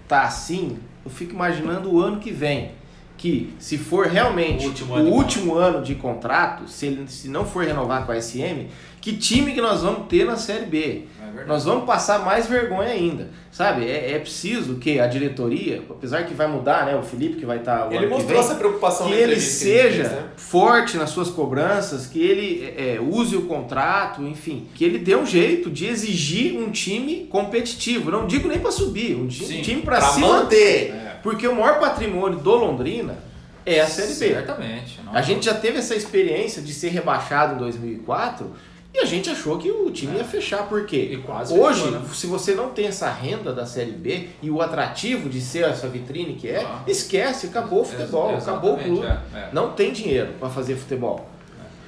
tá 0.09 0.23
assim, 0.23 0.77
eu 1.05 1.09
fico 1.11 1.31
imaginando 1.33 1.89
o 1.93 2.01
ano 2.01 2.19
que 2.19 2.31
vem. 2.31 2.71
Que 3.19 3.53
se 3.59 3.77
for 3.77 4.07
realmente 4.07 4.65
O 4.65 4.69
o 4.69 4.69
último 4.69 4.95
último, 5.13 5.55
ano 5.55 5.83
de 5.83 5.93
contrato, 5.93 6.69
se, 6.69 6.85
ele, 6.85 7.05
se 7.07 7.27
não 7.27 7.45
for 7.45 7.65
renovar 7.65 8.05
com 8.05 8.13
a 8.13 8.19
SM, 8.19 8.67
que 9.01 9.13
time 9.17 9.53
que 9.53 9.59
nós 9.59 9.81
vamos 9.81 10.07
ter 10.07 10.25
na 10.25 10.37
Série 10.37 10.65
B? 10.65 11.03
É. 11.37 11.45
Nós 11.45 11.65
vamos 11.65 11.85
passar 11.85 12.19
mais 12.19 12.47
vergonha 12.47 12.89
ainda, 12.89 13.29
sabe? 13.51 13.85
É, 13.85 14.13
é 14.13 14.19
preciso 14.19 14.75
que 14.75 15.01
a 15.01 15.07
diretoria, 15.07 15.83
apesar 15.89 16.23
que 16.23 16.33
vai 16.33 16.47
mudar, 16.47 16.85
né? 16.85 16.95
O 16.95 17.03
Felipe 17.03 17.35
que 17.35 17.45
vai 17.45 17.57
estar 17.57 17.89
o 17.89 17.93
Ele 17.93 18.07
mostrou 18.07 18.29
vem, 18.29 18.39
essa 18.39 18.55
preocupação 18.55 19.07
que 19.07 19.13
ele 19.13 19.23
entrevista 19.23 19.49
que 19.49 19.73
seja 19.73 20.03
fez, 20.05 20.11
né? 20.11 20.23
forte 20.37 20.97
nas 20.97 21.09
suas 21.09 21.29
cobranças, 21.29 22.07
que 22.07 22.21
ele 22.21 22.73
é, 22.77 22.95
é, 22.95 23.01
use 23.01 23.35
o 23.35 23.43
contrato, 23.43 24.21
enfim, 24.23 24.67
que 24.73 24.83
ele 24.85 24.97
dê 24.97 25.15
um 25.15 25.25
jeito 25.25 25.69
de 25.69 25.85
exigir 25.85 26.57
um 26.57 26.71
time 26.71 27.27
competitivo. 27.29 28.09
Não 28.09 28.25
digo 28.25 28.47
nem 28.47 28.59
para 28.59 28.71
subir, 28.71 29.15
um 29.15 29.27
time, 29.27 29.45
Sim, 29.45 29.59
um 29.59 29.61
time 29.61 29.81
para 29.81 29.99
se 30.01 30.21
manter. 30.21 30.93
manter. 30.93 31.08
É. 31.19 31.21
Porque 31.21 31.47
o 31.47 31.55
maior 31.55 31.79
patrimônio 31.79 32.39
do 32.39 32.55
Londrina 32.55 33.17
é 33.65 33.81
a 33.81 33.87
Série 33.87 34.07
B. 34.09 34.13
Certamente. 34.35 34.99
não. 35.05 35.15
A 35.15 35.21
gente 35.21 35.45
já 35.45 35.53
teve 35.53 35.77
essa 35.79 35.95
experiência 35.95 36.61
de 36.61 36.73
ser 36.73 36.89
rebaixado 36.89 37.55
em 37.55 37.57
2004 37.57 38.51
e 38.91 38.99
a 38.99 39.05
gente 39.05 39.29
achou 39.29 39.57
que 39.59 39.69
o 39.69 39.91
time 39.91 40.17
ia 40.17 40.23
fechar. 40.23 40.63
Por 40.67 40.85
quê? 40.85 41.09
É. 41.11 41.13
E 41.13 41.17
quase 41.17 41.53
Hoje, 41.53 41.83
fechou, 41.83 41.99
né? 41.99 42.05
se 42.11 42.25
você 42.27 42.55
não 42.55 42.69
tem 42.71 42.87
essa 42.87 43.09
renda 43.11 43.53
da 43.53 43.65
Série 43.65 43.91
B 43.91 44.29
e 44.41 44.49
o 44.49 44.61
atrativo 44.61 45.29
de 45.29 45.39
ser 45.41 45.63
essa 45.65 45.87
vitrine 45.87 46.33
que 46.33 46.47
é, 46.47 46.63
Ah. 46.63 46.81
esquece, 46.87 47.47
acabou 47.47 47.81
o 47.81 47.85
futebol, 47.85 48.31
Ex- 48.33 48.47
acabou 48.47 48.73
o 48.73 48.77
clube. 48.77 49.05
é, 49.05 49.19
é. 49.37 49.49
Não 49.53 49.73
tem 49.73 49.91
dinheiro 49.93 50.33
para 50.39 50.49
fazer 50.49 50.75
futebol. 50.75 51.29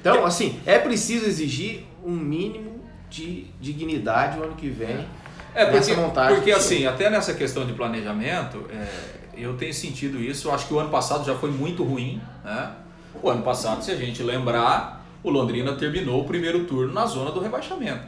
Então, 0.00 0.24
assim, 0.26 0.60
é 0.66 0.78
preciso 0.78 1.26
exigir 1.26 1.84
um 2.04 2.10
mínimo 2.12 2.80
de 3.08 3.46
dignidade 3.60 4.38
o 4.38 4.42
ano 4.44 4.54
que 4.54 4.68
vem. 4.68 5.06
É, 5.54 5.66
porque, 5.66 5.94
montagem 5.94 6.34
porque 6.36 6.50
do 6.50 6.56
assim, 6.56 6.86
até 6.86 7.10
nessa 7.10 7.34
questão 7.34 7.66
de 7.66 7.72
planejamento, 7.74 8.64
é, 8.72 8.86
eu 9.36 9.56
tenho 9.56 9.72
sentido 9.72 10.20
isso. 10.20 10.48
Eu 10.48 10.54
acho 10.54 10.66
que 10.66 10.74
o 10.74 10.78
ano 10.78 10.90
passado 10.90 11.24
já 11.24 11.34
foi 11.34 11.50
muito 11.50 11.82
ruim. 11.82 12.20
Né? 12.44 12.70
O 13.22 13.28
ano 13.28 13.42
passado, 13.42 13.82
se 13.82 13.90
a 13.90 13.96
gente 13.96 14.22
lembrar, 14.22 15.04
o 15.22 15.30
Londrina 15.30 15.72
terminou 15.74 16.22
o 16.22 16.24
primeiro 16.24 16.64
turno 16.64 16.92
na 16.92 17.06
zona 17.06 17.30
do 17.30 17.40
rebaixamento. 17.40 18.04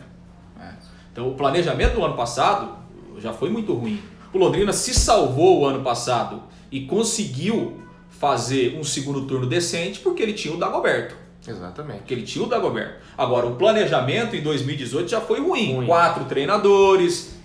né? 0.56 0.76
Então, 1.12 1.28
o 1.28 1.34
planejamento 1.34 1.94
do 1.94 2.04
ano 2.04 2.14
passado 2.14 2.76
já 3.18 3.32
foi 3.32 3.48
muito 3.50 3.72
ruim. 3.72 4.00
O 4.32 4.38
Londrina 4.38 4.72
se 4.72 4.92
salvou 4.92 5.60
o 5.60 5.66
ano 5.66 5.82
passado 5.82 6.42
e 6.70 6.86
conseguiu 6.86 7.80
fazer 8.08 8.76
um 8.78 8.84
segundo 8.84 9.26
turno 9.26 9.46
decente 9.46 10.00
porque 10.00 10.22
ele 10.22 10.32
tinha 10.32 10.52
o 10.52 10.56
Dagoberto. 10.56 11.14
Exatamente. 11.46 11.98
Porque 11.98 12.14
ele 12.14 12.22
tinha 12.22 12.44
o 12.44 12.48
Dagoberto. 12.48 12.94
Agora, 13.16 13.46
o 13.46 13.56
planejamento 13.56 14.34
em 14.34 14.42
2018 14.42 15.08
já 15.08 15.20
foi 15.20 15.40
ruim. 15.40 15.74
Ruim. 15.74 15.86
Quatro 15.86 16.24
treinadores, 16.24 17.36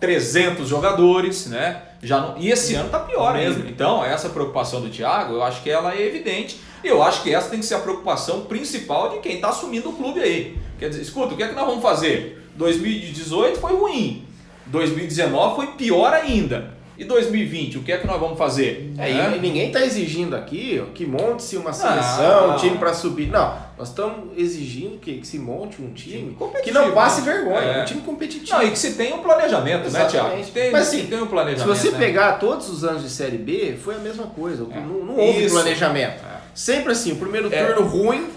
300 0.00 0.68
jogadores, 0.68 1.46
né? 1.46 1.82
Já 2.06 2.20
não- 2.20 2.36
E 2.38 2.50
esse 2.50 2.74
ano 2.74 2.88
tá 2.90 2.98
pior 3.00 3.34
mesmo. 3.34 3.68
Então, 3.68 4.04
essa 4.04 4.28
preocupação 4.28 4.80
do 4.80 4.88
Thiago, 4.88 5.34
eu 5.34 5.42
acho 5.42 5.62
que 5.62 5.70
ela 5.70 5.94
é 5.94 6.06
evidente. 6.06 6.60
E 6.82 6.88
eu 6.88 7.02
acho 7.02 7.22
que 7.22 7.34
essa 7.34 7.48
tem 7.48 7.58
que 7.60 7.64
ser 7.66 7.74
a 7.76 7.78
preocupação 7.80 8.42
principal 8.42 9.10
de 9.10 9.18
quem 9.20 9.36
está 9.36 9.48
assumindo 9.48 9.88
o 9.88 9.92
clube 9.94 10.20
aí. 10.20 10.56
Quer 10.78 10.90
dizer, 10.90 11.02
escuta, 11.02 11.32
o 11.34 11.36
que 11.36 11.42
é 11.42 11.48
que 11.48 11.54
nós 11.54 11.66
vamos 11.66 11.82
fazer? 11.82 12.46
2018 12.56 13.58
foi 13.58 13.74
ruim. 13.74 14.26
2019 14.66 15.56
foi 15.56 15.66
pior 15.68 16.12
ainda. 16.12 16.74
E 16.96 17.04
2020, 17.04 17.78
o 17.78 17.82
que 17.82 17.90
é 17.90 17.98
que 17.98 18.06
nós 18.06 18.20
vamos 18.20 18.38
fazer? 18.38 18.92
É, 18.98 19.12
Né? 19.12 19.34
e 19.36 19.40
ninguém 19.40 19.66
está 19.66 19.84
exigindo 19.84 20.36
aqui 20.36 20.80
ó, 20.80 20.92
que 20.94 21.04
monte-se 21.04 21.56
uma 21.56 21.72
seleção, 21.72 22.46
não. 22.48 22.54
um 22.54 22.56
time 22.58 22.78
para 22.78 22.94
subir. 22.94 23.26
Não, 23.28 23.52
nós 23.76 23.88
estamos 23.88 24.38
exigindo 24.38 24.98
que, 25.00 25.18
que 25.18 25.26
se 25.26 25.36
monte 25.38 25.82
um 25.82 25.92
time 25.92 26.36
Time 26.38 26.62
que 26.62 26.70
não 26.70 26.92
passe 26.92 27.22
né? 27.22 27.32
vergonha, 27.32 27.58
É. 27.58 27.82
um 27.82 27.84
time 27.84 28.00
competitivo. 28.02 28.56
Não, 28.58 28.62
e 28.64 28.70
que 28.70 28.78
se 28.78 28.92
tenha 28.94 29.16
um 29.16 29.22
planejamento, 29.24 29.90
né? 29.90 30.04
Exatamente. 30.06 30.52
Tem, 30.52 30.70
Mas, 30.70 30.86
assim, 30.88 31.06
tem 31.06 31.18
um 31.18 31.22
Se 31.24 31.28
planejamento. 31.30 31.66
você 31.76 31.90
né? 31.90 31.98
pegar 31.98 32.32
todos 32.34 32.68
os 32.68 32.84
anos 32.84 33.02
de 33.02 33.10
Série 33.10 33.38
B, 33.38 33.76
foi 33.82 33.96
a 33.96 33.98
mesma 33.98 34.26
coisa. 34.28 34.64
É. 34.70 34.80
Não, 34.80 35.04
não 35.04 35.16
houve 35.16 35.44
Isso. 35.46 35.54
planejamento. 35.54 36.22
É. 36.24 36.34
Sempre 36.54 36.92
assim, 36.92 37.10
o 37.10 37.16
primeiro 37.16 37.52
É. 37.52 37.64
turno 37.64 37.88
ruim, 37.88 38.28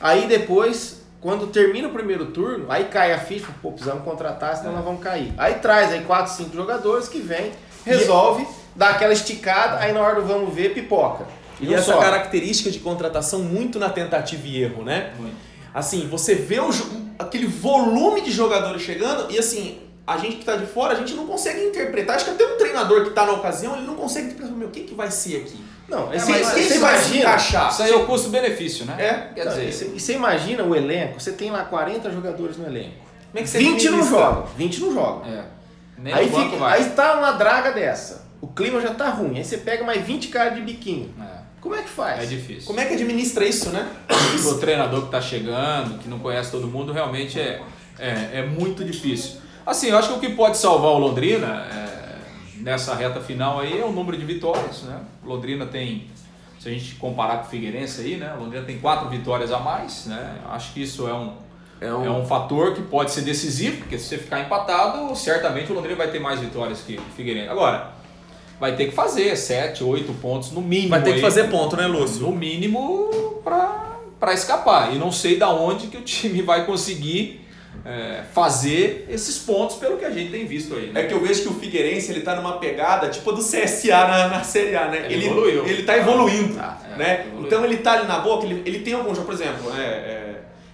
aí 0.00 0.26
depois, 0.26 1.02
quando 1.20 1.46
termina 1.46 1.86
o 1.86 1.92
primeiro 1.92 2.26
turno, 2.26 2.66
aí 2.68 2.84
cai 2.86 3.12
a 3.12 3.18
ficha, 3.20 3.46
pô, 3.62 3.70
precisamos 3.70 4.02
contratar, 4.02 4.56
senão 4.56 4.72
É. 4.72 4.74
nós 4.76 4.84
vamos 4.84 5.00
cair. 5.00 5.32
Aí 5.38 5.54
traz 5.54 5.92
aí 5.92 6.00
quatro, 6.00 6.32
cinco 6.32 6.56
jogadores 6.56 7.08
que 7.08 7.20
vem, 7.20 7.52
resolve, 7.88 8.46
dá 8.76 8.90
aquela 8.90 9.12
esticada, 9.12 9.78
aí 9.80 9.92
na 9.92 10.00
hora 10.00 10.20
do 10.20 10.26
vamos 10.26 10.54
ver, 10.54 10.74
pipoca. 10.74 11.26
E, 11.60 11.66
não 11.66 11.74
essa 11.74 11.92
sobe. 11.92 12.04
característica 12.04 12.70
de 12.70 12.78
contratação 12.78 13.40
muito 13.40 13.78
na 13.78 13.90
tentativa 13.90 14.46
e 14.46 14.62
erro, 14.62 14.84
né? 14.84 15.12
Muito. 15.18 15.34
Assim, 15.74 16.06
você 16.08 16.34
vê 16.34 16.60
o 16.60 16.70
aquele 17.18 17.46
volume 17.46 18.20
de 18.20 18.30
jogadores 18.30 18.80
chegando 18.82 19.30
e 19.30 19.38
assim, 19.38 19.78
a 20.06 20.16
gente 20.18 20.36
que 20.36 20.44
tá 20.44 20.54
de 20.56 20.66
fora, 20.66 20.94
a 20.94 20.96
gente 20.96 21.14
não 21.14 21.26
consegue 21.26 21.60
interpretar. 21.64 22.14
Acho 22.16 22.26
que 22.26 22.30
até 22.30 22.46
um 22.46 22.56
treinador 22.56 23.04
que 23.04 23.10
tá 23.10 23.26
na 23.26 23.32
ocasião, 23.32 23.76
ele 23.76 23.86
não 23.86 23.96
consegue 23.96 24.26
interpretar, 24.26 24.56
meu, 24.56 24.68
quem 24.68 24.84
que 24.84 24.94
vai 24.94 25.10
ser 25.10 25.38
aqui? 25.38 25.56
Não, 25.88 26.12
É, 26.12 26.16
esse- 26.16 26.30
mas 26.30 26.46
você 26.46 26.66
que 26.66 26.74
imagina, 26.74 27.18
encaixar? 27.20 27.70
Isso 27.72 27.82
aí 27.82 27.90
é 27.90 27.96
o 27.96 28.06
custo-benefício, 28.06 28.84
né? 28.84 28.94
É. 28.98 29.34
Quer 29.34 29.44
Não, 29.46 29.52
dizer, 29.52 29.68
e 29.68 29.72
você- 29.72 29.92
e 29.96 30.00
você 30.00 30.12
imagina 30.12 30.62
o 30.62 30.74
elenco, 30.76 31.18
você 31.20 31.32
tem 31.32 31.50
lá 31.50 31.64
40 31.64 32.10
jogadores 32.10 32.56
no 32.56 32.66
elenco. 32.66 32.94
Como 33.32 33.38
é 33.38 33.42
que 33.42 33.48
você 33.48 33.58
20 33.58 33.88
não 33.90 34.04
jogam, 34.08 34.46
20 34.56 34.80
não 34.80 34.92
jogam. 34.94 35.24
é. 35.26 35.44
Nem 35.98 36.14
Aí, 36.14 36.28
fica, 36.28 36.56
vai. 36.56 36.78
aí 36.80 36.90
tá 36.90 37.18
uma 37.18 37.32
draga 37.32 37.72
dessa. 37.72 38.26
O 38.40 38.46
clima 38.46 38.80
já 38.80 38.94
tá 38.94 39.10
ruim. 39.10 39.36
Aí 39.36 39.44
você 39.44 39.58
pega 39.58 39.84
mais 39.84 40.04
20 40.04 40.28
caras 40.28 40.54
de 40.54 40.60
biquinho. 40.60 41.12
É, 41.20 41.38
Como 41.60 41.74
é 41.74 41.82
que 41.82 41.88
faz? 41.88 42.22
é 42.22 42.26
difícil. 42.26 42.66
Como 42.66 42.78
é 42.78 42.84
que 42.84 42.94
administra 42.94 43.44
isso, 43.44 43.70
né? 43.70 43.88
O 44.48 44.54
treinador 44.58 45.06
que 45.06 45.10
tá 45.10 45.20
chegando, 45.20 45.98
que 45.98 46.08
não 46.08 46.20
conhece 46.20 46.50
todo 46.52 46.68
mundo, 46.68 46.92
realmente 46.92 47.40
é, 47.40 47.60
é, 47.98 48.30
é 48.34 48.46
muito 48.46 48.84
difícil. 48.84 49.40
Assim, 49.66 49.88
eu 49.88 49.98
acho 49.98 50.08
que 50.08 50.14
o 50.14 50.20
que 50.20 50.30
pode 50.36 50.56
salvar 50.56 50.92
o 50.92 50.98
Londrina 50.98 51.66
é, 51.70 52.18
nessa 52.60 52.94
reta 52.94 53.20
final 53.20 53.58
aí 53.60 53.78
é 53.80 53.84
o 53.84 53.90
número 53.90 54.16
de 54.16 54.24
vitórias, 54.24 54.82
né? 54.82 55.00
O 55.24 55.28
Londrina 55.28 55.66
tem, 55.66 56.06
se 56.60 56.68
a 56.68 56.72
gente 56.72 56.94
comparar 56.94 57.38
com 57.38 57.46
o 57.46 57.50
Figueirense 57.50 58.00
aí, 58.02 58.16
né? 58.16 58.32
O 58.38 58.44
Londrina 58.44 58.64
tem 58.64 58.78
quatro 58.78 59.08
vitórias 59.08 59.50
a 59.50 59.58
mais, 59.58 60.06
né? 60.06 60.36
Acho 60.50 60.72
que 60.72 60.82
isso 60.82 61.08
é 61.08 61.12
um, 61.12 61.34
É 61.80 61.86
É 61.86 61.92
um, 61.92 62.22
um 62.22 62.26
fator 62.26 62.74
que 62.74 62.82
pode 62.82 63.10
ser 63.10 63.22
decisivo, 63.22 63.78
porque 63.78 63.98
se 63.98 64.06
você 64.06 64.18
ficar 64.18 64.40
empatado, 64.40 65.14
certamente 65.14 65.70
o 65.70 65.74
Londrina 65.74 65.96
vai 65.96 66.08
ter 66.10 66.18
mais 66.18 66.40
vitórias 66.40 66.80
que 66.80 66.96
o 66.96 67.02
Figueirense. 67.16 67.48
Agora, 67.48 67.92
vai 68.58 68.74
ter 68.74 68.86
que 68.86 68.92
fazer 68.92 69.36
7, 69.36 69.84
8 69.84 70.12
pontos 70.14 70.50
no 70.52 70.60
mínimo. 70.60 70.90
Vai 70.90 71.02
ter 71.02 71.10
que 71.10 71.16
aí, 71.16 71.22
fazer 71.22 71.44
ponto, 71.44 71.76
né, 71.76 71.86
Lúcio? 71.86 72.20
No 72.22 72.32
mínimo 72.32 73.40
para 73.44 74.34
escapar. 74.34 74.92
E 74.94 74.98
não 74.98 75.12
sei 75.12 75.36
da 75.38 75.48
onde 75.50 75.86
que 75.86 75.96
o 75.96 76.02
time 76.02 76.42
vai 76.42 76.66
conseguir 76.66 77.44
é, 77.84 78.22
fazer 78.32 79.06
esses 79.08 79.38
pontos 79.38 79.76
pelo 79.76 79.96
que 79.96 80.04
a 80.04 80.10
gente 80.10 80.30
tem 80.32 80.44
visto 80.44 80.74
aí. 80.74 80.90
né? 80.90 81.02
É 81.02 81.06
que 81.06 81.14
eu 81.14 81.20
vejo 81.20 81.42
que 81.42 81.48
o 81.48 81.54
Figueirense 81.54 82.10
ele 82.10 82.20
tá 82.22 82.34
numa 82.34 82.58
pegada 82.58 83.08
tipo 83.08 83.30
do 83.32 83.40
CSA 83.40 84.08
na, 84.08 84.28
na 84.28 84.42
Série 84.42 84.74
A, 84.74 84.88
né? 84.88 85.06
Ele 85.08 85.26
evoluiu. 85.26 85.64
Ele 85.64 85.82
tá 85.84 85.96
evoluindo, 85.96 86.54
Tá, 86.54 86.78
é, 86.92 86.96
né? 86.98 87.20
evoluiu. 87.26 87.46
Então 87.46 87.64
ele 87.64 87.76
tá 87.78 87.92
ali 87.92 88.08
na 88.08 88.18
boca, 88.18 88.44
ele, 88.44 88.62
ele 88.66 88.80
tem 88.80 88.94
algum 88.94 89.14
jogo, 89.14 89.26
por 89.26 89.34
exemplo, 89.34 89.72
é, 89.76 89.80
é, 89.80 90.27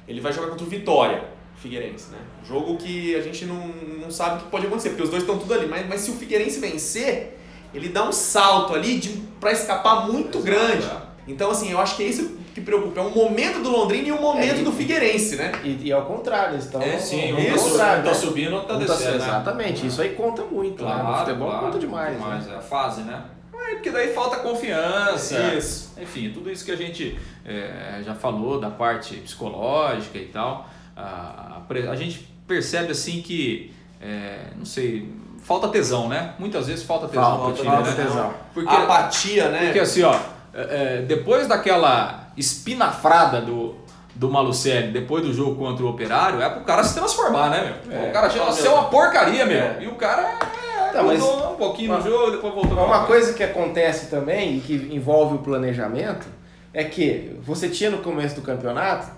ele 0.08 0.20
vai 0.20 0.32
jogar 0.32 0.48
contra 0.48 0.64
o 0.64 0.68
Vitória, 0.68 1.24
Figueirense, 1.56 2.10
né? 2.10 2.18
Jogo 2.46 2.76
que 2.76 3.14
a 3.14 3.20
gente 3.22 3.44
não, 3.46 3.68
não 4.02 4.10
sabe 4.10 4.36
o 4.36 4.44
que 4.44 4.50
pode 4.50 4.66
acontecer, 4.66 4.90
porque 4.90 5.04
os 5.04 5.10
dois 5.10 5.22
estão 5.22 5.38
tudo 5.38 5.54
ali. 5.54 5.66
Mas, 5.66 5.88
mas 5.88 6.00
se 6.00 6.10
o 6.10 6.14
Figueirense 6.14 6.58
vencer, 6.60 7.38
ele 7.72 7.88
dá 7.88 8.06
um 8.06 8.12
salto 8.12 8.74
ali 8.74 8.98
pra 9.40 9.52
escapar 9.52 10.06
muito 10.10 10.38
Exato, 10.38 10.44
grande. 10.44 10.84
é. 10.86 10.96
Então, 11.26 11.50
assim, 11.50 11.70
eu 11.70 11.78
acho 11.80 11.96
que 11.96 12.02
é 12.02 12.06
isso 12.06 12.36
que 12.54 12.60
preocupa. 12.60 13.00
É 13.00 13.02
um 13.02 13.10
momento 13.10 13.62
do 13.62 13.70
Londrina 13.70 14.08
e 14.08 14.12
um 14.12 14.20
momento 14.20 14.56
É, 14.56 14.60
e- 14.60 14.64
do 14.64 14.72
Figueirense, 14.72 15.36
né? 15.36 15.52
e, 15.64 15.86
e 15.88 15.92
ao 15.92 16.04
contrário, 16.04 16.54
eles 16.54 16.66
estão. 16.66 16.82
É, 16.82 16.98
sim, 16.98 17.32
um 17.32 17.36
tá 17.36 17.42
isso, 17.42 17.70
contrário, 17.70 18.02
tá 18.04 18.08
né? 18.10 18.14
subindo, 18.14 18.52
outro 18.52 18.68
tá 18.68 18.74
Um 18.74 18.78
descendo. 18.78 19.10
né? 19.10 19.16
Exatamente, 19.16 19.86
isso 19.86 20.02
aí 20.02 20.10
conta 20.10 20.42
muito. 20.44 20.84
né? 20.84 21.02
No 21.02 21.16
futebol 21.16 21.50
conta 21.60 21.78
demais. 21.78 22.18
né? 22.20 22.46
É 22.52 22.56
a 22.56 22.60
fase, 22.60 23.00
né? 23.02 23.22
É, 23.64 23.74
porque 23.74 23.90
daí 23.90 24.12
falta 24.12 24.37
confiança. 24.37 25.55
Isso. 25.55 25.94
Enfim, 26.00 26.31
tudo 26.33 26.50
isso 26.50 26.64
que 26.64 26.70
a 26.70 26.77
gente 26.77 27.18
é, 27.44 28.00
já 28.05 28.14
falou 28.14 28.61
da 28.61 28.70
parte 28.70 29.16
psicológica 29.16 30.18
e 30.18 30.27
tal. 30.27 30.68
A, 30.96 31.61
a 31.68 31.90
a 31.90 31.96
gente 31.96 32.29
percebe 32.46 32.92
assim 32.92 33.22
que, 33.22 33.72
é, 34.00 34.48
não 34.57 34.66
sei, 34.66 35.12
falta 35.42 35.68
tesão, 35.68 36.09
né? 36.09 36.35
Muitas 36.38 36.66
vezes 36.66 36.85
falta 36.85 37.09
tesão 37.09 37.38
Falta, 37.38 37.57
time, 37.57 37.68
falta 37.68 37.90
né? 37.90 38.05
tesão. 38.05 38.35
Porque, 38.53 38.74
Apatia, 38.74 39.48
né? 39.48 39.64
porque 39.66 39.81
assim, 39.81 40.03
ó, 40.03 40.14
é, 40.53 40.98
é, 40.98 41.03
depois 41.03 41.46
daquela 41.46 42.29
espinafrada 42.37 43.40
do, 43.40 43.77
do 44.14 44.31
Malucelli, 44.31 44.92
depois 44.92 45.24
do 45.24 45.33
jogo 45.33 45.57
contra 45.57 45.85
o 45.85 45.88
Operário, 45.88 46.40
é 46.40 46.48
pro 46.48 46.62
cara 46.62 46.85
se 46.85 46.94
transformar, 46.94 47.50
né, 47.50 47.81
meu? 47.87 47.98
É. 47.98 48.09
O 48.09 48.12
cara 48.12 48.31
chega 48.31 48.46
a 48.46 48.53
ser 48.53 48.68
uma 48.68 48.85
porcaria, 48.85 49.44
meu. 49.44 49.57
É. 49.57 49.79
E 49.83 49.87
o 49.87 49.94
cara 49.94 50.22
é, 50.22 50.73
Tá, 50.94 51.02
mas- 51.02 51.22
um 51.22 51.54
pouquinho 51.57 51.90
no 51.92 51.96
Uma- 51.98 52.09
jogo, 52.11 52.30
depois 52.33 52.54
voltou 52.54 52.85
Uma 52.85 53.04
coisa 53.04 53.33
que 53.35 53.42
acontece 53.42 54.07
também 54.11 54.57
e 54.57 54.61
que 54.61 54.74
envolve 54.94 55.35
o 55.37 55.38
planejamento 55.38 56.26
é 56.72 56.85
que 56.85 57.37
você 57.42 57.68
tinha 57.68 57.90
no 57.90 57.98
começo 57.98 58.35
do 58.37 58.42
campeonato 58.42 59.09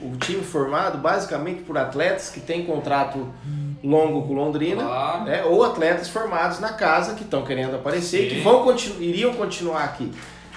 o 0.00 0.16
time 0.16 0.42
formado 0.42 0.98
basicamente 0.98 1.62
por 1.62 1.78
atletas 1.78 2.28
que 2.28 2.40
têm 2.40 2.64
contrato 2.64 3.26
longo 3.82 4.26
com 4.26 4.34
Londrina, 4.34 4.82
né, 5.24 5.44
ou 5.44 5.62
atletas 5.64 6.08
formados 6.08 6.58
na 6.60 6.72
casa 6.72 7.14
que 7.14 7.22
estão 7.22 7.42
querendo 7.42 7.74
aparecer, 7.76 8.22
Sim. 8.28 8.36
que 8.36 8.40
vão 8.42 8.62
continu 8.64 9.00
iriam 9.02 9.32
continuar 9.34 9.84
aqui. 9.84 10.10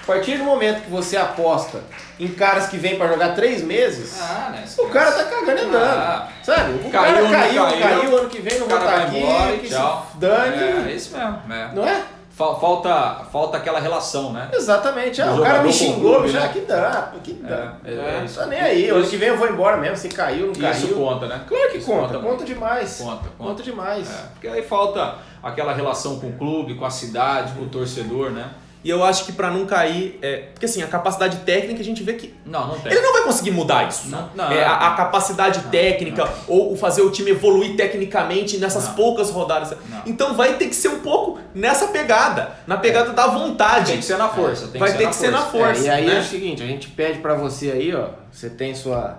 A 0.08 0.12
partir 0.12 0.38
do 0.38 0.44
momento 0.44 0.84
que 0.84 0.90
você 0.90 1.18
aposta 1.18 1.82
em 2.18 2.28
caras 2.28 2.66
que 2.68 2.78
vêm 2.78 2.96
para 2.96 3.08
jogar 3.08 3.34
três 3.34 3.62
meses, 3.62 4.18
Ah, 4.18 4.48
né? 4.52 4.64
o 4.78 4.86
cara 4.88 5.12
tá 5.12 5.24
cagando 5.24 5.60
andando. 5.64 5.84
Ah. 5.86 6.28
Sabe? 6.42 6.72
O 6.86 6.90
Caiu, 6.90 6.90
cara 6.90 7.20
não 7.20 7.30
caiu, 7.30 7.62
caiu, 7.64 7.78
caiu, 8.00 8.18
ano 8.18 8.28
que 8.30 8.40
vem 8.40 8.58
não 8.58 8.66
vou 8.66 8.78
cara 8.78 8.84
estar 8.90 8.96
vai 8.96 9.06
aqui, 9.06 9.18
embora 9.18 9.58
que 9.58 9.68
tchau. 9.68 10.06
dane. 10.14 10.56
É, 10.56 10.90
é 10.90 10.92
isso 10.94 11.14
mesmo. 11.14 11.42
É. 11.52 11.70
Não 11.74 11.86
é? 11.86 12.02
fa- 12.30 12.54
falta, 12.54 13.24
falta 13.30 13.56
aquela 13.58 13.80
relação, 13.80 14.32
né? 14.32 14.48
Exatamente. 14.50 15.20
Ah, 15.20 15.34
o 15.34 15.42
cara 15.42 15.62
me 15.62 15.70
xingou, 15.70 16.14
clube, 16.14 16.28
já 16.30 16.40
né? 16.40 16.48
que 16.54 16.60
dá, 16.60 17.12
que 17.22 17.32
dá. 17.34 17.74
É, 17.84 17.92
é, 17.92 18.16
Não 18.20 18.24
isso. 18.24 18.40
tá 18.40 18.46
nem 18.46 18.60
aí. 18.60 18.88
Ano 18.88 19.00
Isso- 19.00 19.10
que 19.10 19.16
vem 19.18 19.28
eu 19.28 19.36
vou 19.36 19.46
embora 19.48 19.76
mesmo, 19.76 19.96
se 19.98 20.08
caiu, 20.08 20.46
não 20.46 20.54
caiu. 20.54 20.70
Isso 20.72 20.94
conta, 20.94 21.26
né? 21.26 21.42
Claro 21.46 21.70
que 21.70 21.76
Isso 21.78 21.86
conta, 21.86 22.14
conta, 22.14 22.18
muito. 22.20 22.44
demais. 22.46 22.96
Conta, 22.96 23.16
conta. 23.16 23.30
Conta 23.50 23.62
demais. 23.62 24.08
É, 24.10 24.22
porque 24.32 24.48
aí 24.48 24.62
falta 24.62 25.16
aquela 25.42 25.74
relação 25.74 26.18
com 26.18 26.28
o 26.28 26.32
clube, 26.32 26.76
com 26.76 26.86
a 26.86 26.90
cidade, 26.90 27.52
com 27.52 27.64
o 27.64 27.68
torcedor, 27.68 28.30
né? 28.30 28.48
E 28.84 28.90
eu 28.90 29.02
acho 29.04 29.24
que 29.24 29.32
pra 29.32 29.50
não 29.50 29.66
cair. 29.66 30.18
É, 30.22 30.36
porque 30.52 30.66
assim, 30.66 30.82
a 30.82 30.86
capacidade 30.86 31.38
técnica 31.38 31.80
a 31.80 31.84
gente 31.84 32.02
vê 32.02 32.14
que. 32.14 32.34
Não, 32.46 32.68
não 32.68 32.78
tem. 32.78 32.92
Ele 32.92 33.00
não 33.00 33.12
vai 33.12 33.22
conseguir 33.22 33.50
mudar 33.50 33.88
isso. 33.88 34.08
Não, 34.08 34.30
não. 34.34 34.52
É, 34.52 34.64
a, 34.64 34.88
a 34.88 34.94
capacidade 34.94 35.60
técnica 35.70 36.28
ou 36.46 36.72
o 36.72 36.76
fazer 36.76 37.02
o 37.02 37.10
time 37.10 37.30
evoluir 37.30 37.76
tecnicamente 37.76 38.58
nessas 38.58 38.88
Não. 38.88 38.94
poucas 38.94 39.30
rodadas. 39.30 39.70
Não. 39.88 40.02
Então 40.06 40.34
vai 40.34 40.54
ter 40.54 40.68
que 40.68 40.76
ser 40.76 40.88
um 40.88 41.00
pouco 41.00 41.40
nessa 41.54 41.88
pegada, 41.88 42.52
na 42.66 42.76
pegada 42.76 43.12
da 43.12 43.26
vontade. 43.26 43.92
Tem 43.92 43.98
que 43.98 44.04
ser 44.04 44.16
na 44.16 44.28
força. 44.28 44.68
Tem 44.68 44.78
vai 44.78 44.92
que 44.92 44.98
ter 44.98 45.08
que 45.08 45.16
ser 45.16 45.30
na 45.30 45.42
força. 45.42 45.82
É, 45.82 45.84
e 45.84 45.90
aí 45.90 46.06
né? 46.06 46.16
é 46.16 46.20
o 46.20 46.24
seguinte, 46.24 46.62
a 46.62 46.66
gente 46.66 46.88
pede 46.90 47.18
pra 47.18 47.34
você 47.34 47.72
aí, 47.72 47.94
ó, 47.94 48.10
você 48.30 48.48
tem 48.48 48.74
sua, 48.74 49.18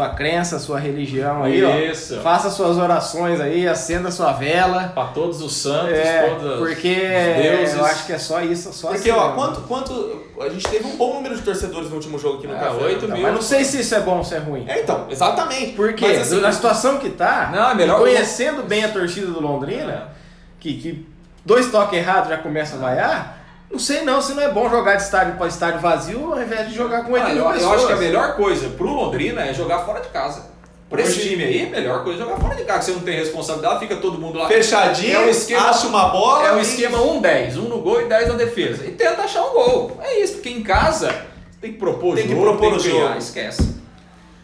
sua 0.00 0.08
crença, 0.14 0.58
sua 0.58 0.78
religião 0.78 1.42
aí, 1.42 1.60
Isso. 1.90 2.16
ó. 2.18 2.22
Faça 2.22 2.48
suas 2.50 2.78
orações 2.78 3.38
aí, 3.38 3.68
acenda 3.68 4.10
sua 4.10 4.32
vela. 4.32 4.92
Para 4.94 5.08
todos 5.08 5.42
os 5.42 5.52
santos, 5.54 5.92
É, 5.98 6.22
todos 6.30 6.58
porque 6.58 6.88
os 7.36 7.42
deuses. 7.42 7.74
eu 7.76 7.84
acho 7.84 8.06
que 8.06 8.12
é 8.14 8.18
só 8.18 8.40
isso, 8.40 8.72
só 8.72 8.88
Porque, 8.88 9.10
assim 9.10 9.18
ó, 9.20 9.26
mesmo. 9.28 9.34
quanto, 9.34 9.60
quanto. 9.62 10.20
A 10.40 10.48
gente 10.48 10.66
teve 10.68 10.86
um 10.86 10.96
bom 10.96 11.14
número 11.14 11.36
de 11.36 11.42
torcedores 11.42 11.90
no 11.90 11.96
último 11.96 12.18
jogo 12.18 12.38
aqui 12.38 12.46
no 12.46 12.54
É, 12.56 12.58
Café. 12.58 12.82
oito 12.84 13.06
né? 13.06 13.12
mil. 13.14 13.22
Mas 13.24 13.34
não 13.34 13.42
sei 13.42 13.62
se 13.62 13.80
isso 13.80 13.94
é 13.94 14.00
bom 14.00 14.16
ou 14.18 14.24
se 14.24 14.34
é 14.34 14.38
ruim. 14.38 14.64
É, 14.66 14.80
então, 14.80 15.06
exatamente. 15.10 15.72
Por 15.72 15.92
quê? 15.92 16.06
Mas, 16.08 16.20
assim, 16.32 16.40
Na 16.40 16.50
situação 16.50 16.96
que 16.98 17.10
tá, 17.10 17.50
Não, 17.52 17.70
é 17.70 17.74
melhor- 17.74 17.98
conhecendo 17.98 18.62
bem 18.62 18.82
a 18.84 18.88
torcida 18.88 19.26
do 19.26 19.40
Londrina, 19.42 20.08
que, 20.58 20.80
que 20.80 21.06
dois 21.44 21.70
toques 21.70 21.98
errados 21.98 22.30
já 22.30 22.38
começa 22.38 22.76
a 22.76 22.78
vaiar, 22.78 23.39
não 23.70 23.78
sei 23.78 24.02
não 24.02 24.20
se 24.20 24.34
não 24.34 24.42
é 24.42 24.48
bom 24.50 24.68
jogar 24.68 24.96
de 24.96 25.02
estádio 25.02 25.34
para 25.36 25.46
estádio 25.46 25.80
vazio 25.80 26.32
ao 26.32 26.42
invés 26.42 26.68
de 26.68 26.74
jogar 26.74 27.04
com 27.04 27.12
8 27.12 27.24
Ah, 27.24 27.28
mil 27.28 27.44
eu, 27.44 27.52
eu 27.54 27.72
acho 27.72 27.86
que 27.86 27.92
a 27.92 27.96
melhor 27.96 28.34
coisa 28.36 28.68
pro 28.70 28.88
Londrina 28.92 29.42
é 29.46 29.54
jogar 29.54 29.80
fora 29.80 30.00
de 30.00 30.08
casa. 30.08 30.50
Pra 30.88 31.02
esse 31.02 31.20
time 31.20 31.44
aí, 31.44 31.66
a 31.66 31.70
melhor 31.70 32.02
coisa 32.02 32.20
é 32.20 32.24
jogar 32.24 32.40
fora 32.40 32.56
de 32.56 32.64
casa. 32.64 32.82
Você 32.82 32.90
não 32.90 33.00
tem 33.02 33.16
responsabilidade, 33.16 33.78
fica 33.78 33.94
todo 33.94 34.18
mundo 34.18 34.36
lá. 34.38 34.48
Fechadinho, 34.48 35.14
É 35.14 35.20
um 35.20 35.28
esquema- 35.28 35.68
acha 35.70 35.86
uma 35.86 36.08
bola. 36.08 36.48
É 36.48 36.52
um 36.52 36.60
esquema 36.60 36.98
1-10, 36.98 37.56
um 37.58 37.68
no 37.68 37.78
gol 37.80 38.00
e 38.02 38.06
10 38.06 38.26
na 38.26 38.34
defesa. 38.34 38.84
E 38.84 38.90
tenta 38.90 39.22
achar 39.22 39.44
um 39.44 39.52
gol. 39.52 39.98
É 40.02 40.20
isso, 40.20 40.32
porque 40.34 40.48
em 40.48 40.64
casa 40.64 41.14
tem 41.60 41.72
que 41.74 41.78
propor 41.78 42.16
Tem 42.16 42.24
que 42.26 42.30
jogo, 42.32 42.42
propor 42.42 42.60
tem 42.70 42.72
o 42.72 42.76
que 42.82 42.88
criar, 42.90 43.06
jogo. 43.06 43.18
esquece. 43.18 43.76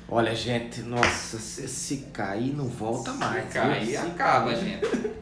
Olha, 0.09 0.34
gente, 0.36 0.82
nossa, 0.82 1.36
se, 1.38 1.66
se 1.66 1.96
cair 2.12 2.54
não 2.57 2.66
volta 2.68 3.12
mais. 3.12 3.52
viu? 3.52 3.62
Aí 3.62 3.86
Se 3.86 3.96
acaba, 3.96 4.54
gente. 4.54 4.86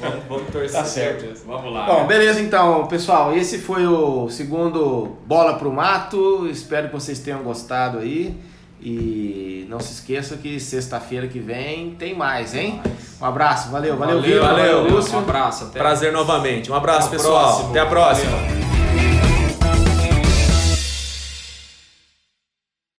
Vamos, 0.00 0.24
vamos 0.28 0.50
torcer. 0.52 0.72
Tá 0.72 0.84
certo. 0.84 1.46
Vamos 1.46 1.72
lá. 1.72 1.86
Bom, 1.86 2.06
beleza 2.06 2.40
então, 2.40 2.86
pessoal. 2.86 3.34
Esse 3.34 3.58
foi 3.58 3.86
o 3.86 4.28
segundo 4.28 5.16
Bola 5.26 5.58
pro 5.58 5.72
Mato. 5.72 6.46
Espero 6.50 6.88
que 6.88 6.94
vocês 6.94 7.18
tenham 7.18 7.42
gostado 7.42 7.98
aí. 7.98 8.38
E 8.80 9.66
não 9.70 9.80
se 9.80 9.92
esqueça 9.94 10.36
que 10.36 10.60
sexta-feira 10.60 11.26
que 11.26 11.38
vem 11.38 11.90
tem 11.94 12.14
mais, 12.14 12.54
hein? 12.54 12.80
Um 13.20 13.24
abraço, 13.24 13.70
valeu, 13.70 13.96
valeu, 13.96 14.20
valeu, 14.20 14.34
Vitor, 14.34 14.48
valeu, 14.48 14.88
Lúcio. 14.88 15.16
Um 15.16 15.20
abraço, 15.20 15.64
até. 15.64 15.78
Prazer 15.78 16.12
novamente. 16.12 16.70
Um 16.70 16.74
abraço, 16.74 17.08
Até 17.08 17.16
pessoal. 17.16 17.44
próximo. 17.44 17.70
Até 17.70 17.80
a 17.80 17.86
próxima. 17.86 18.30
Valeu. 18.36 18.65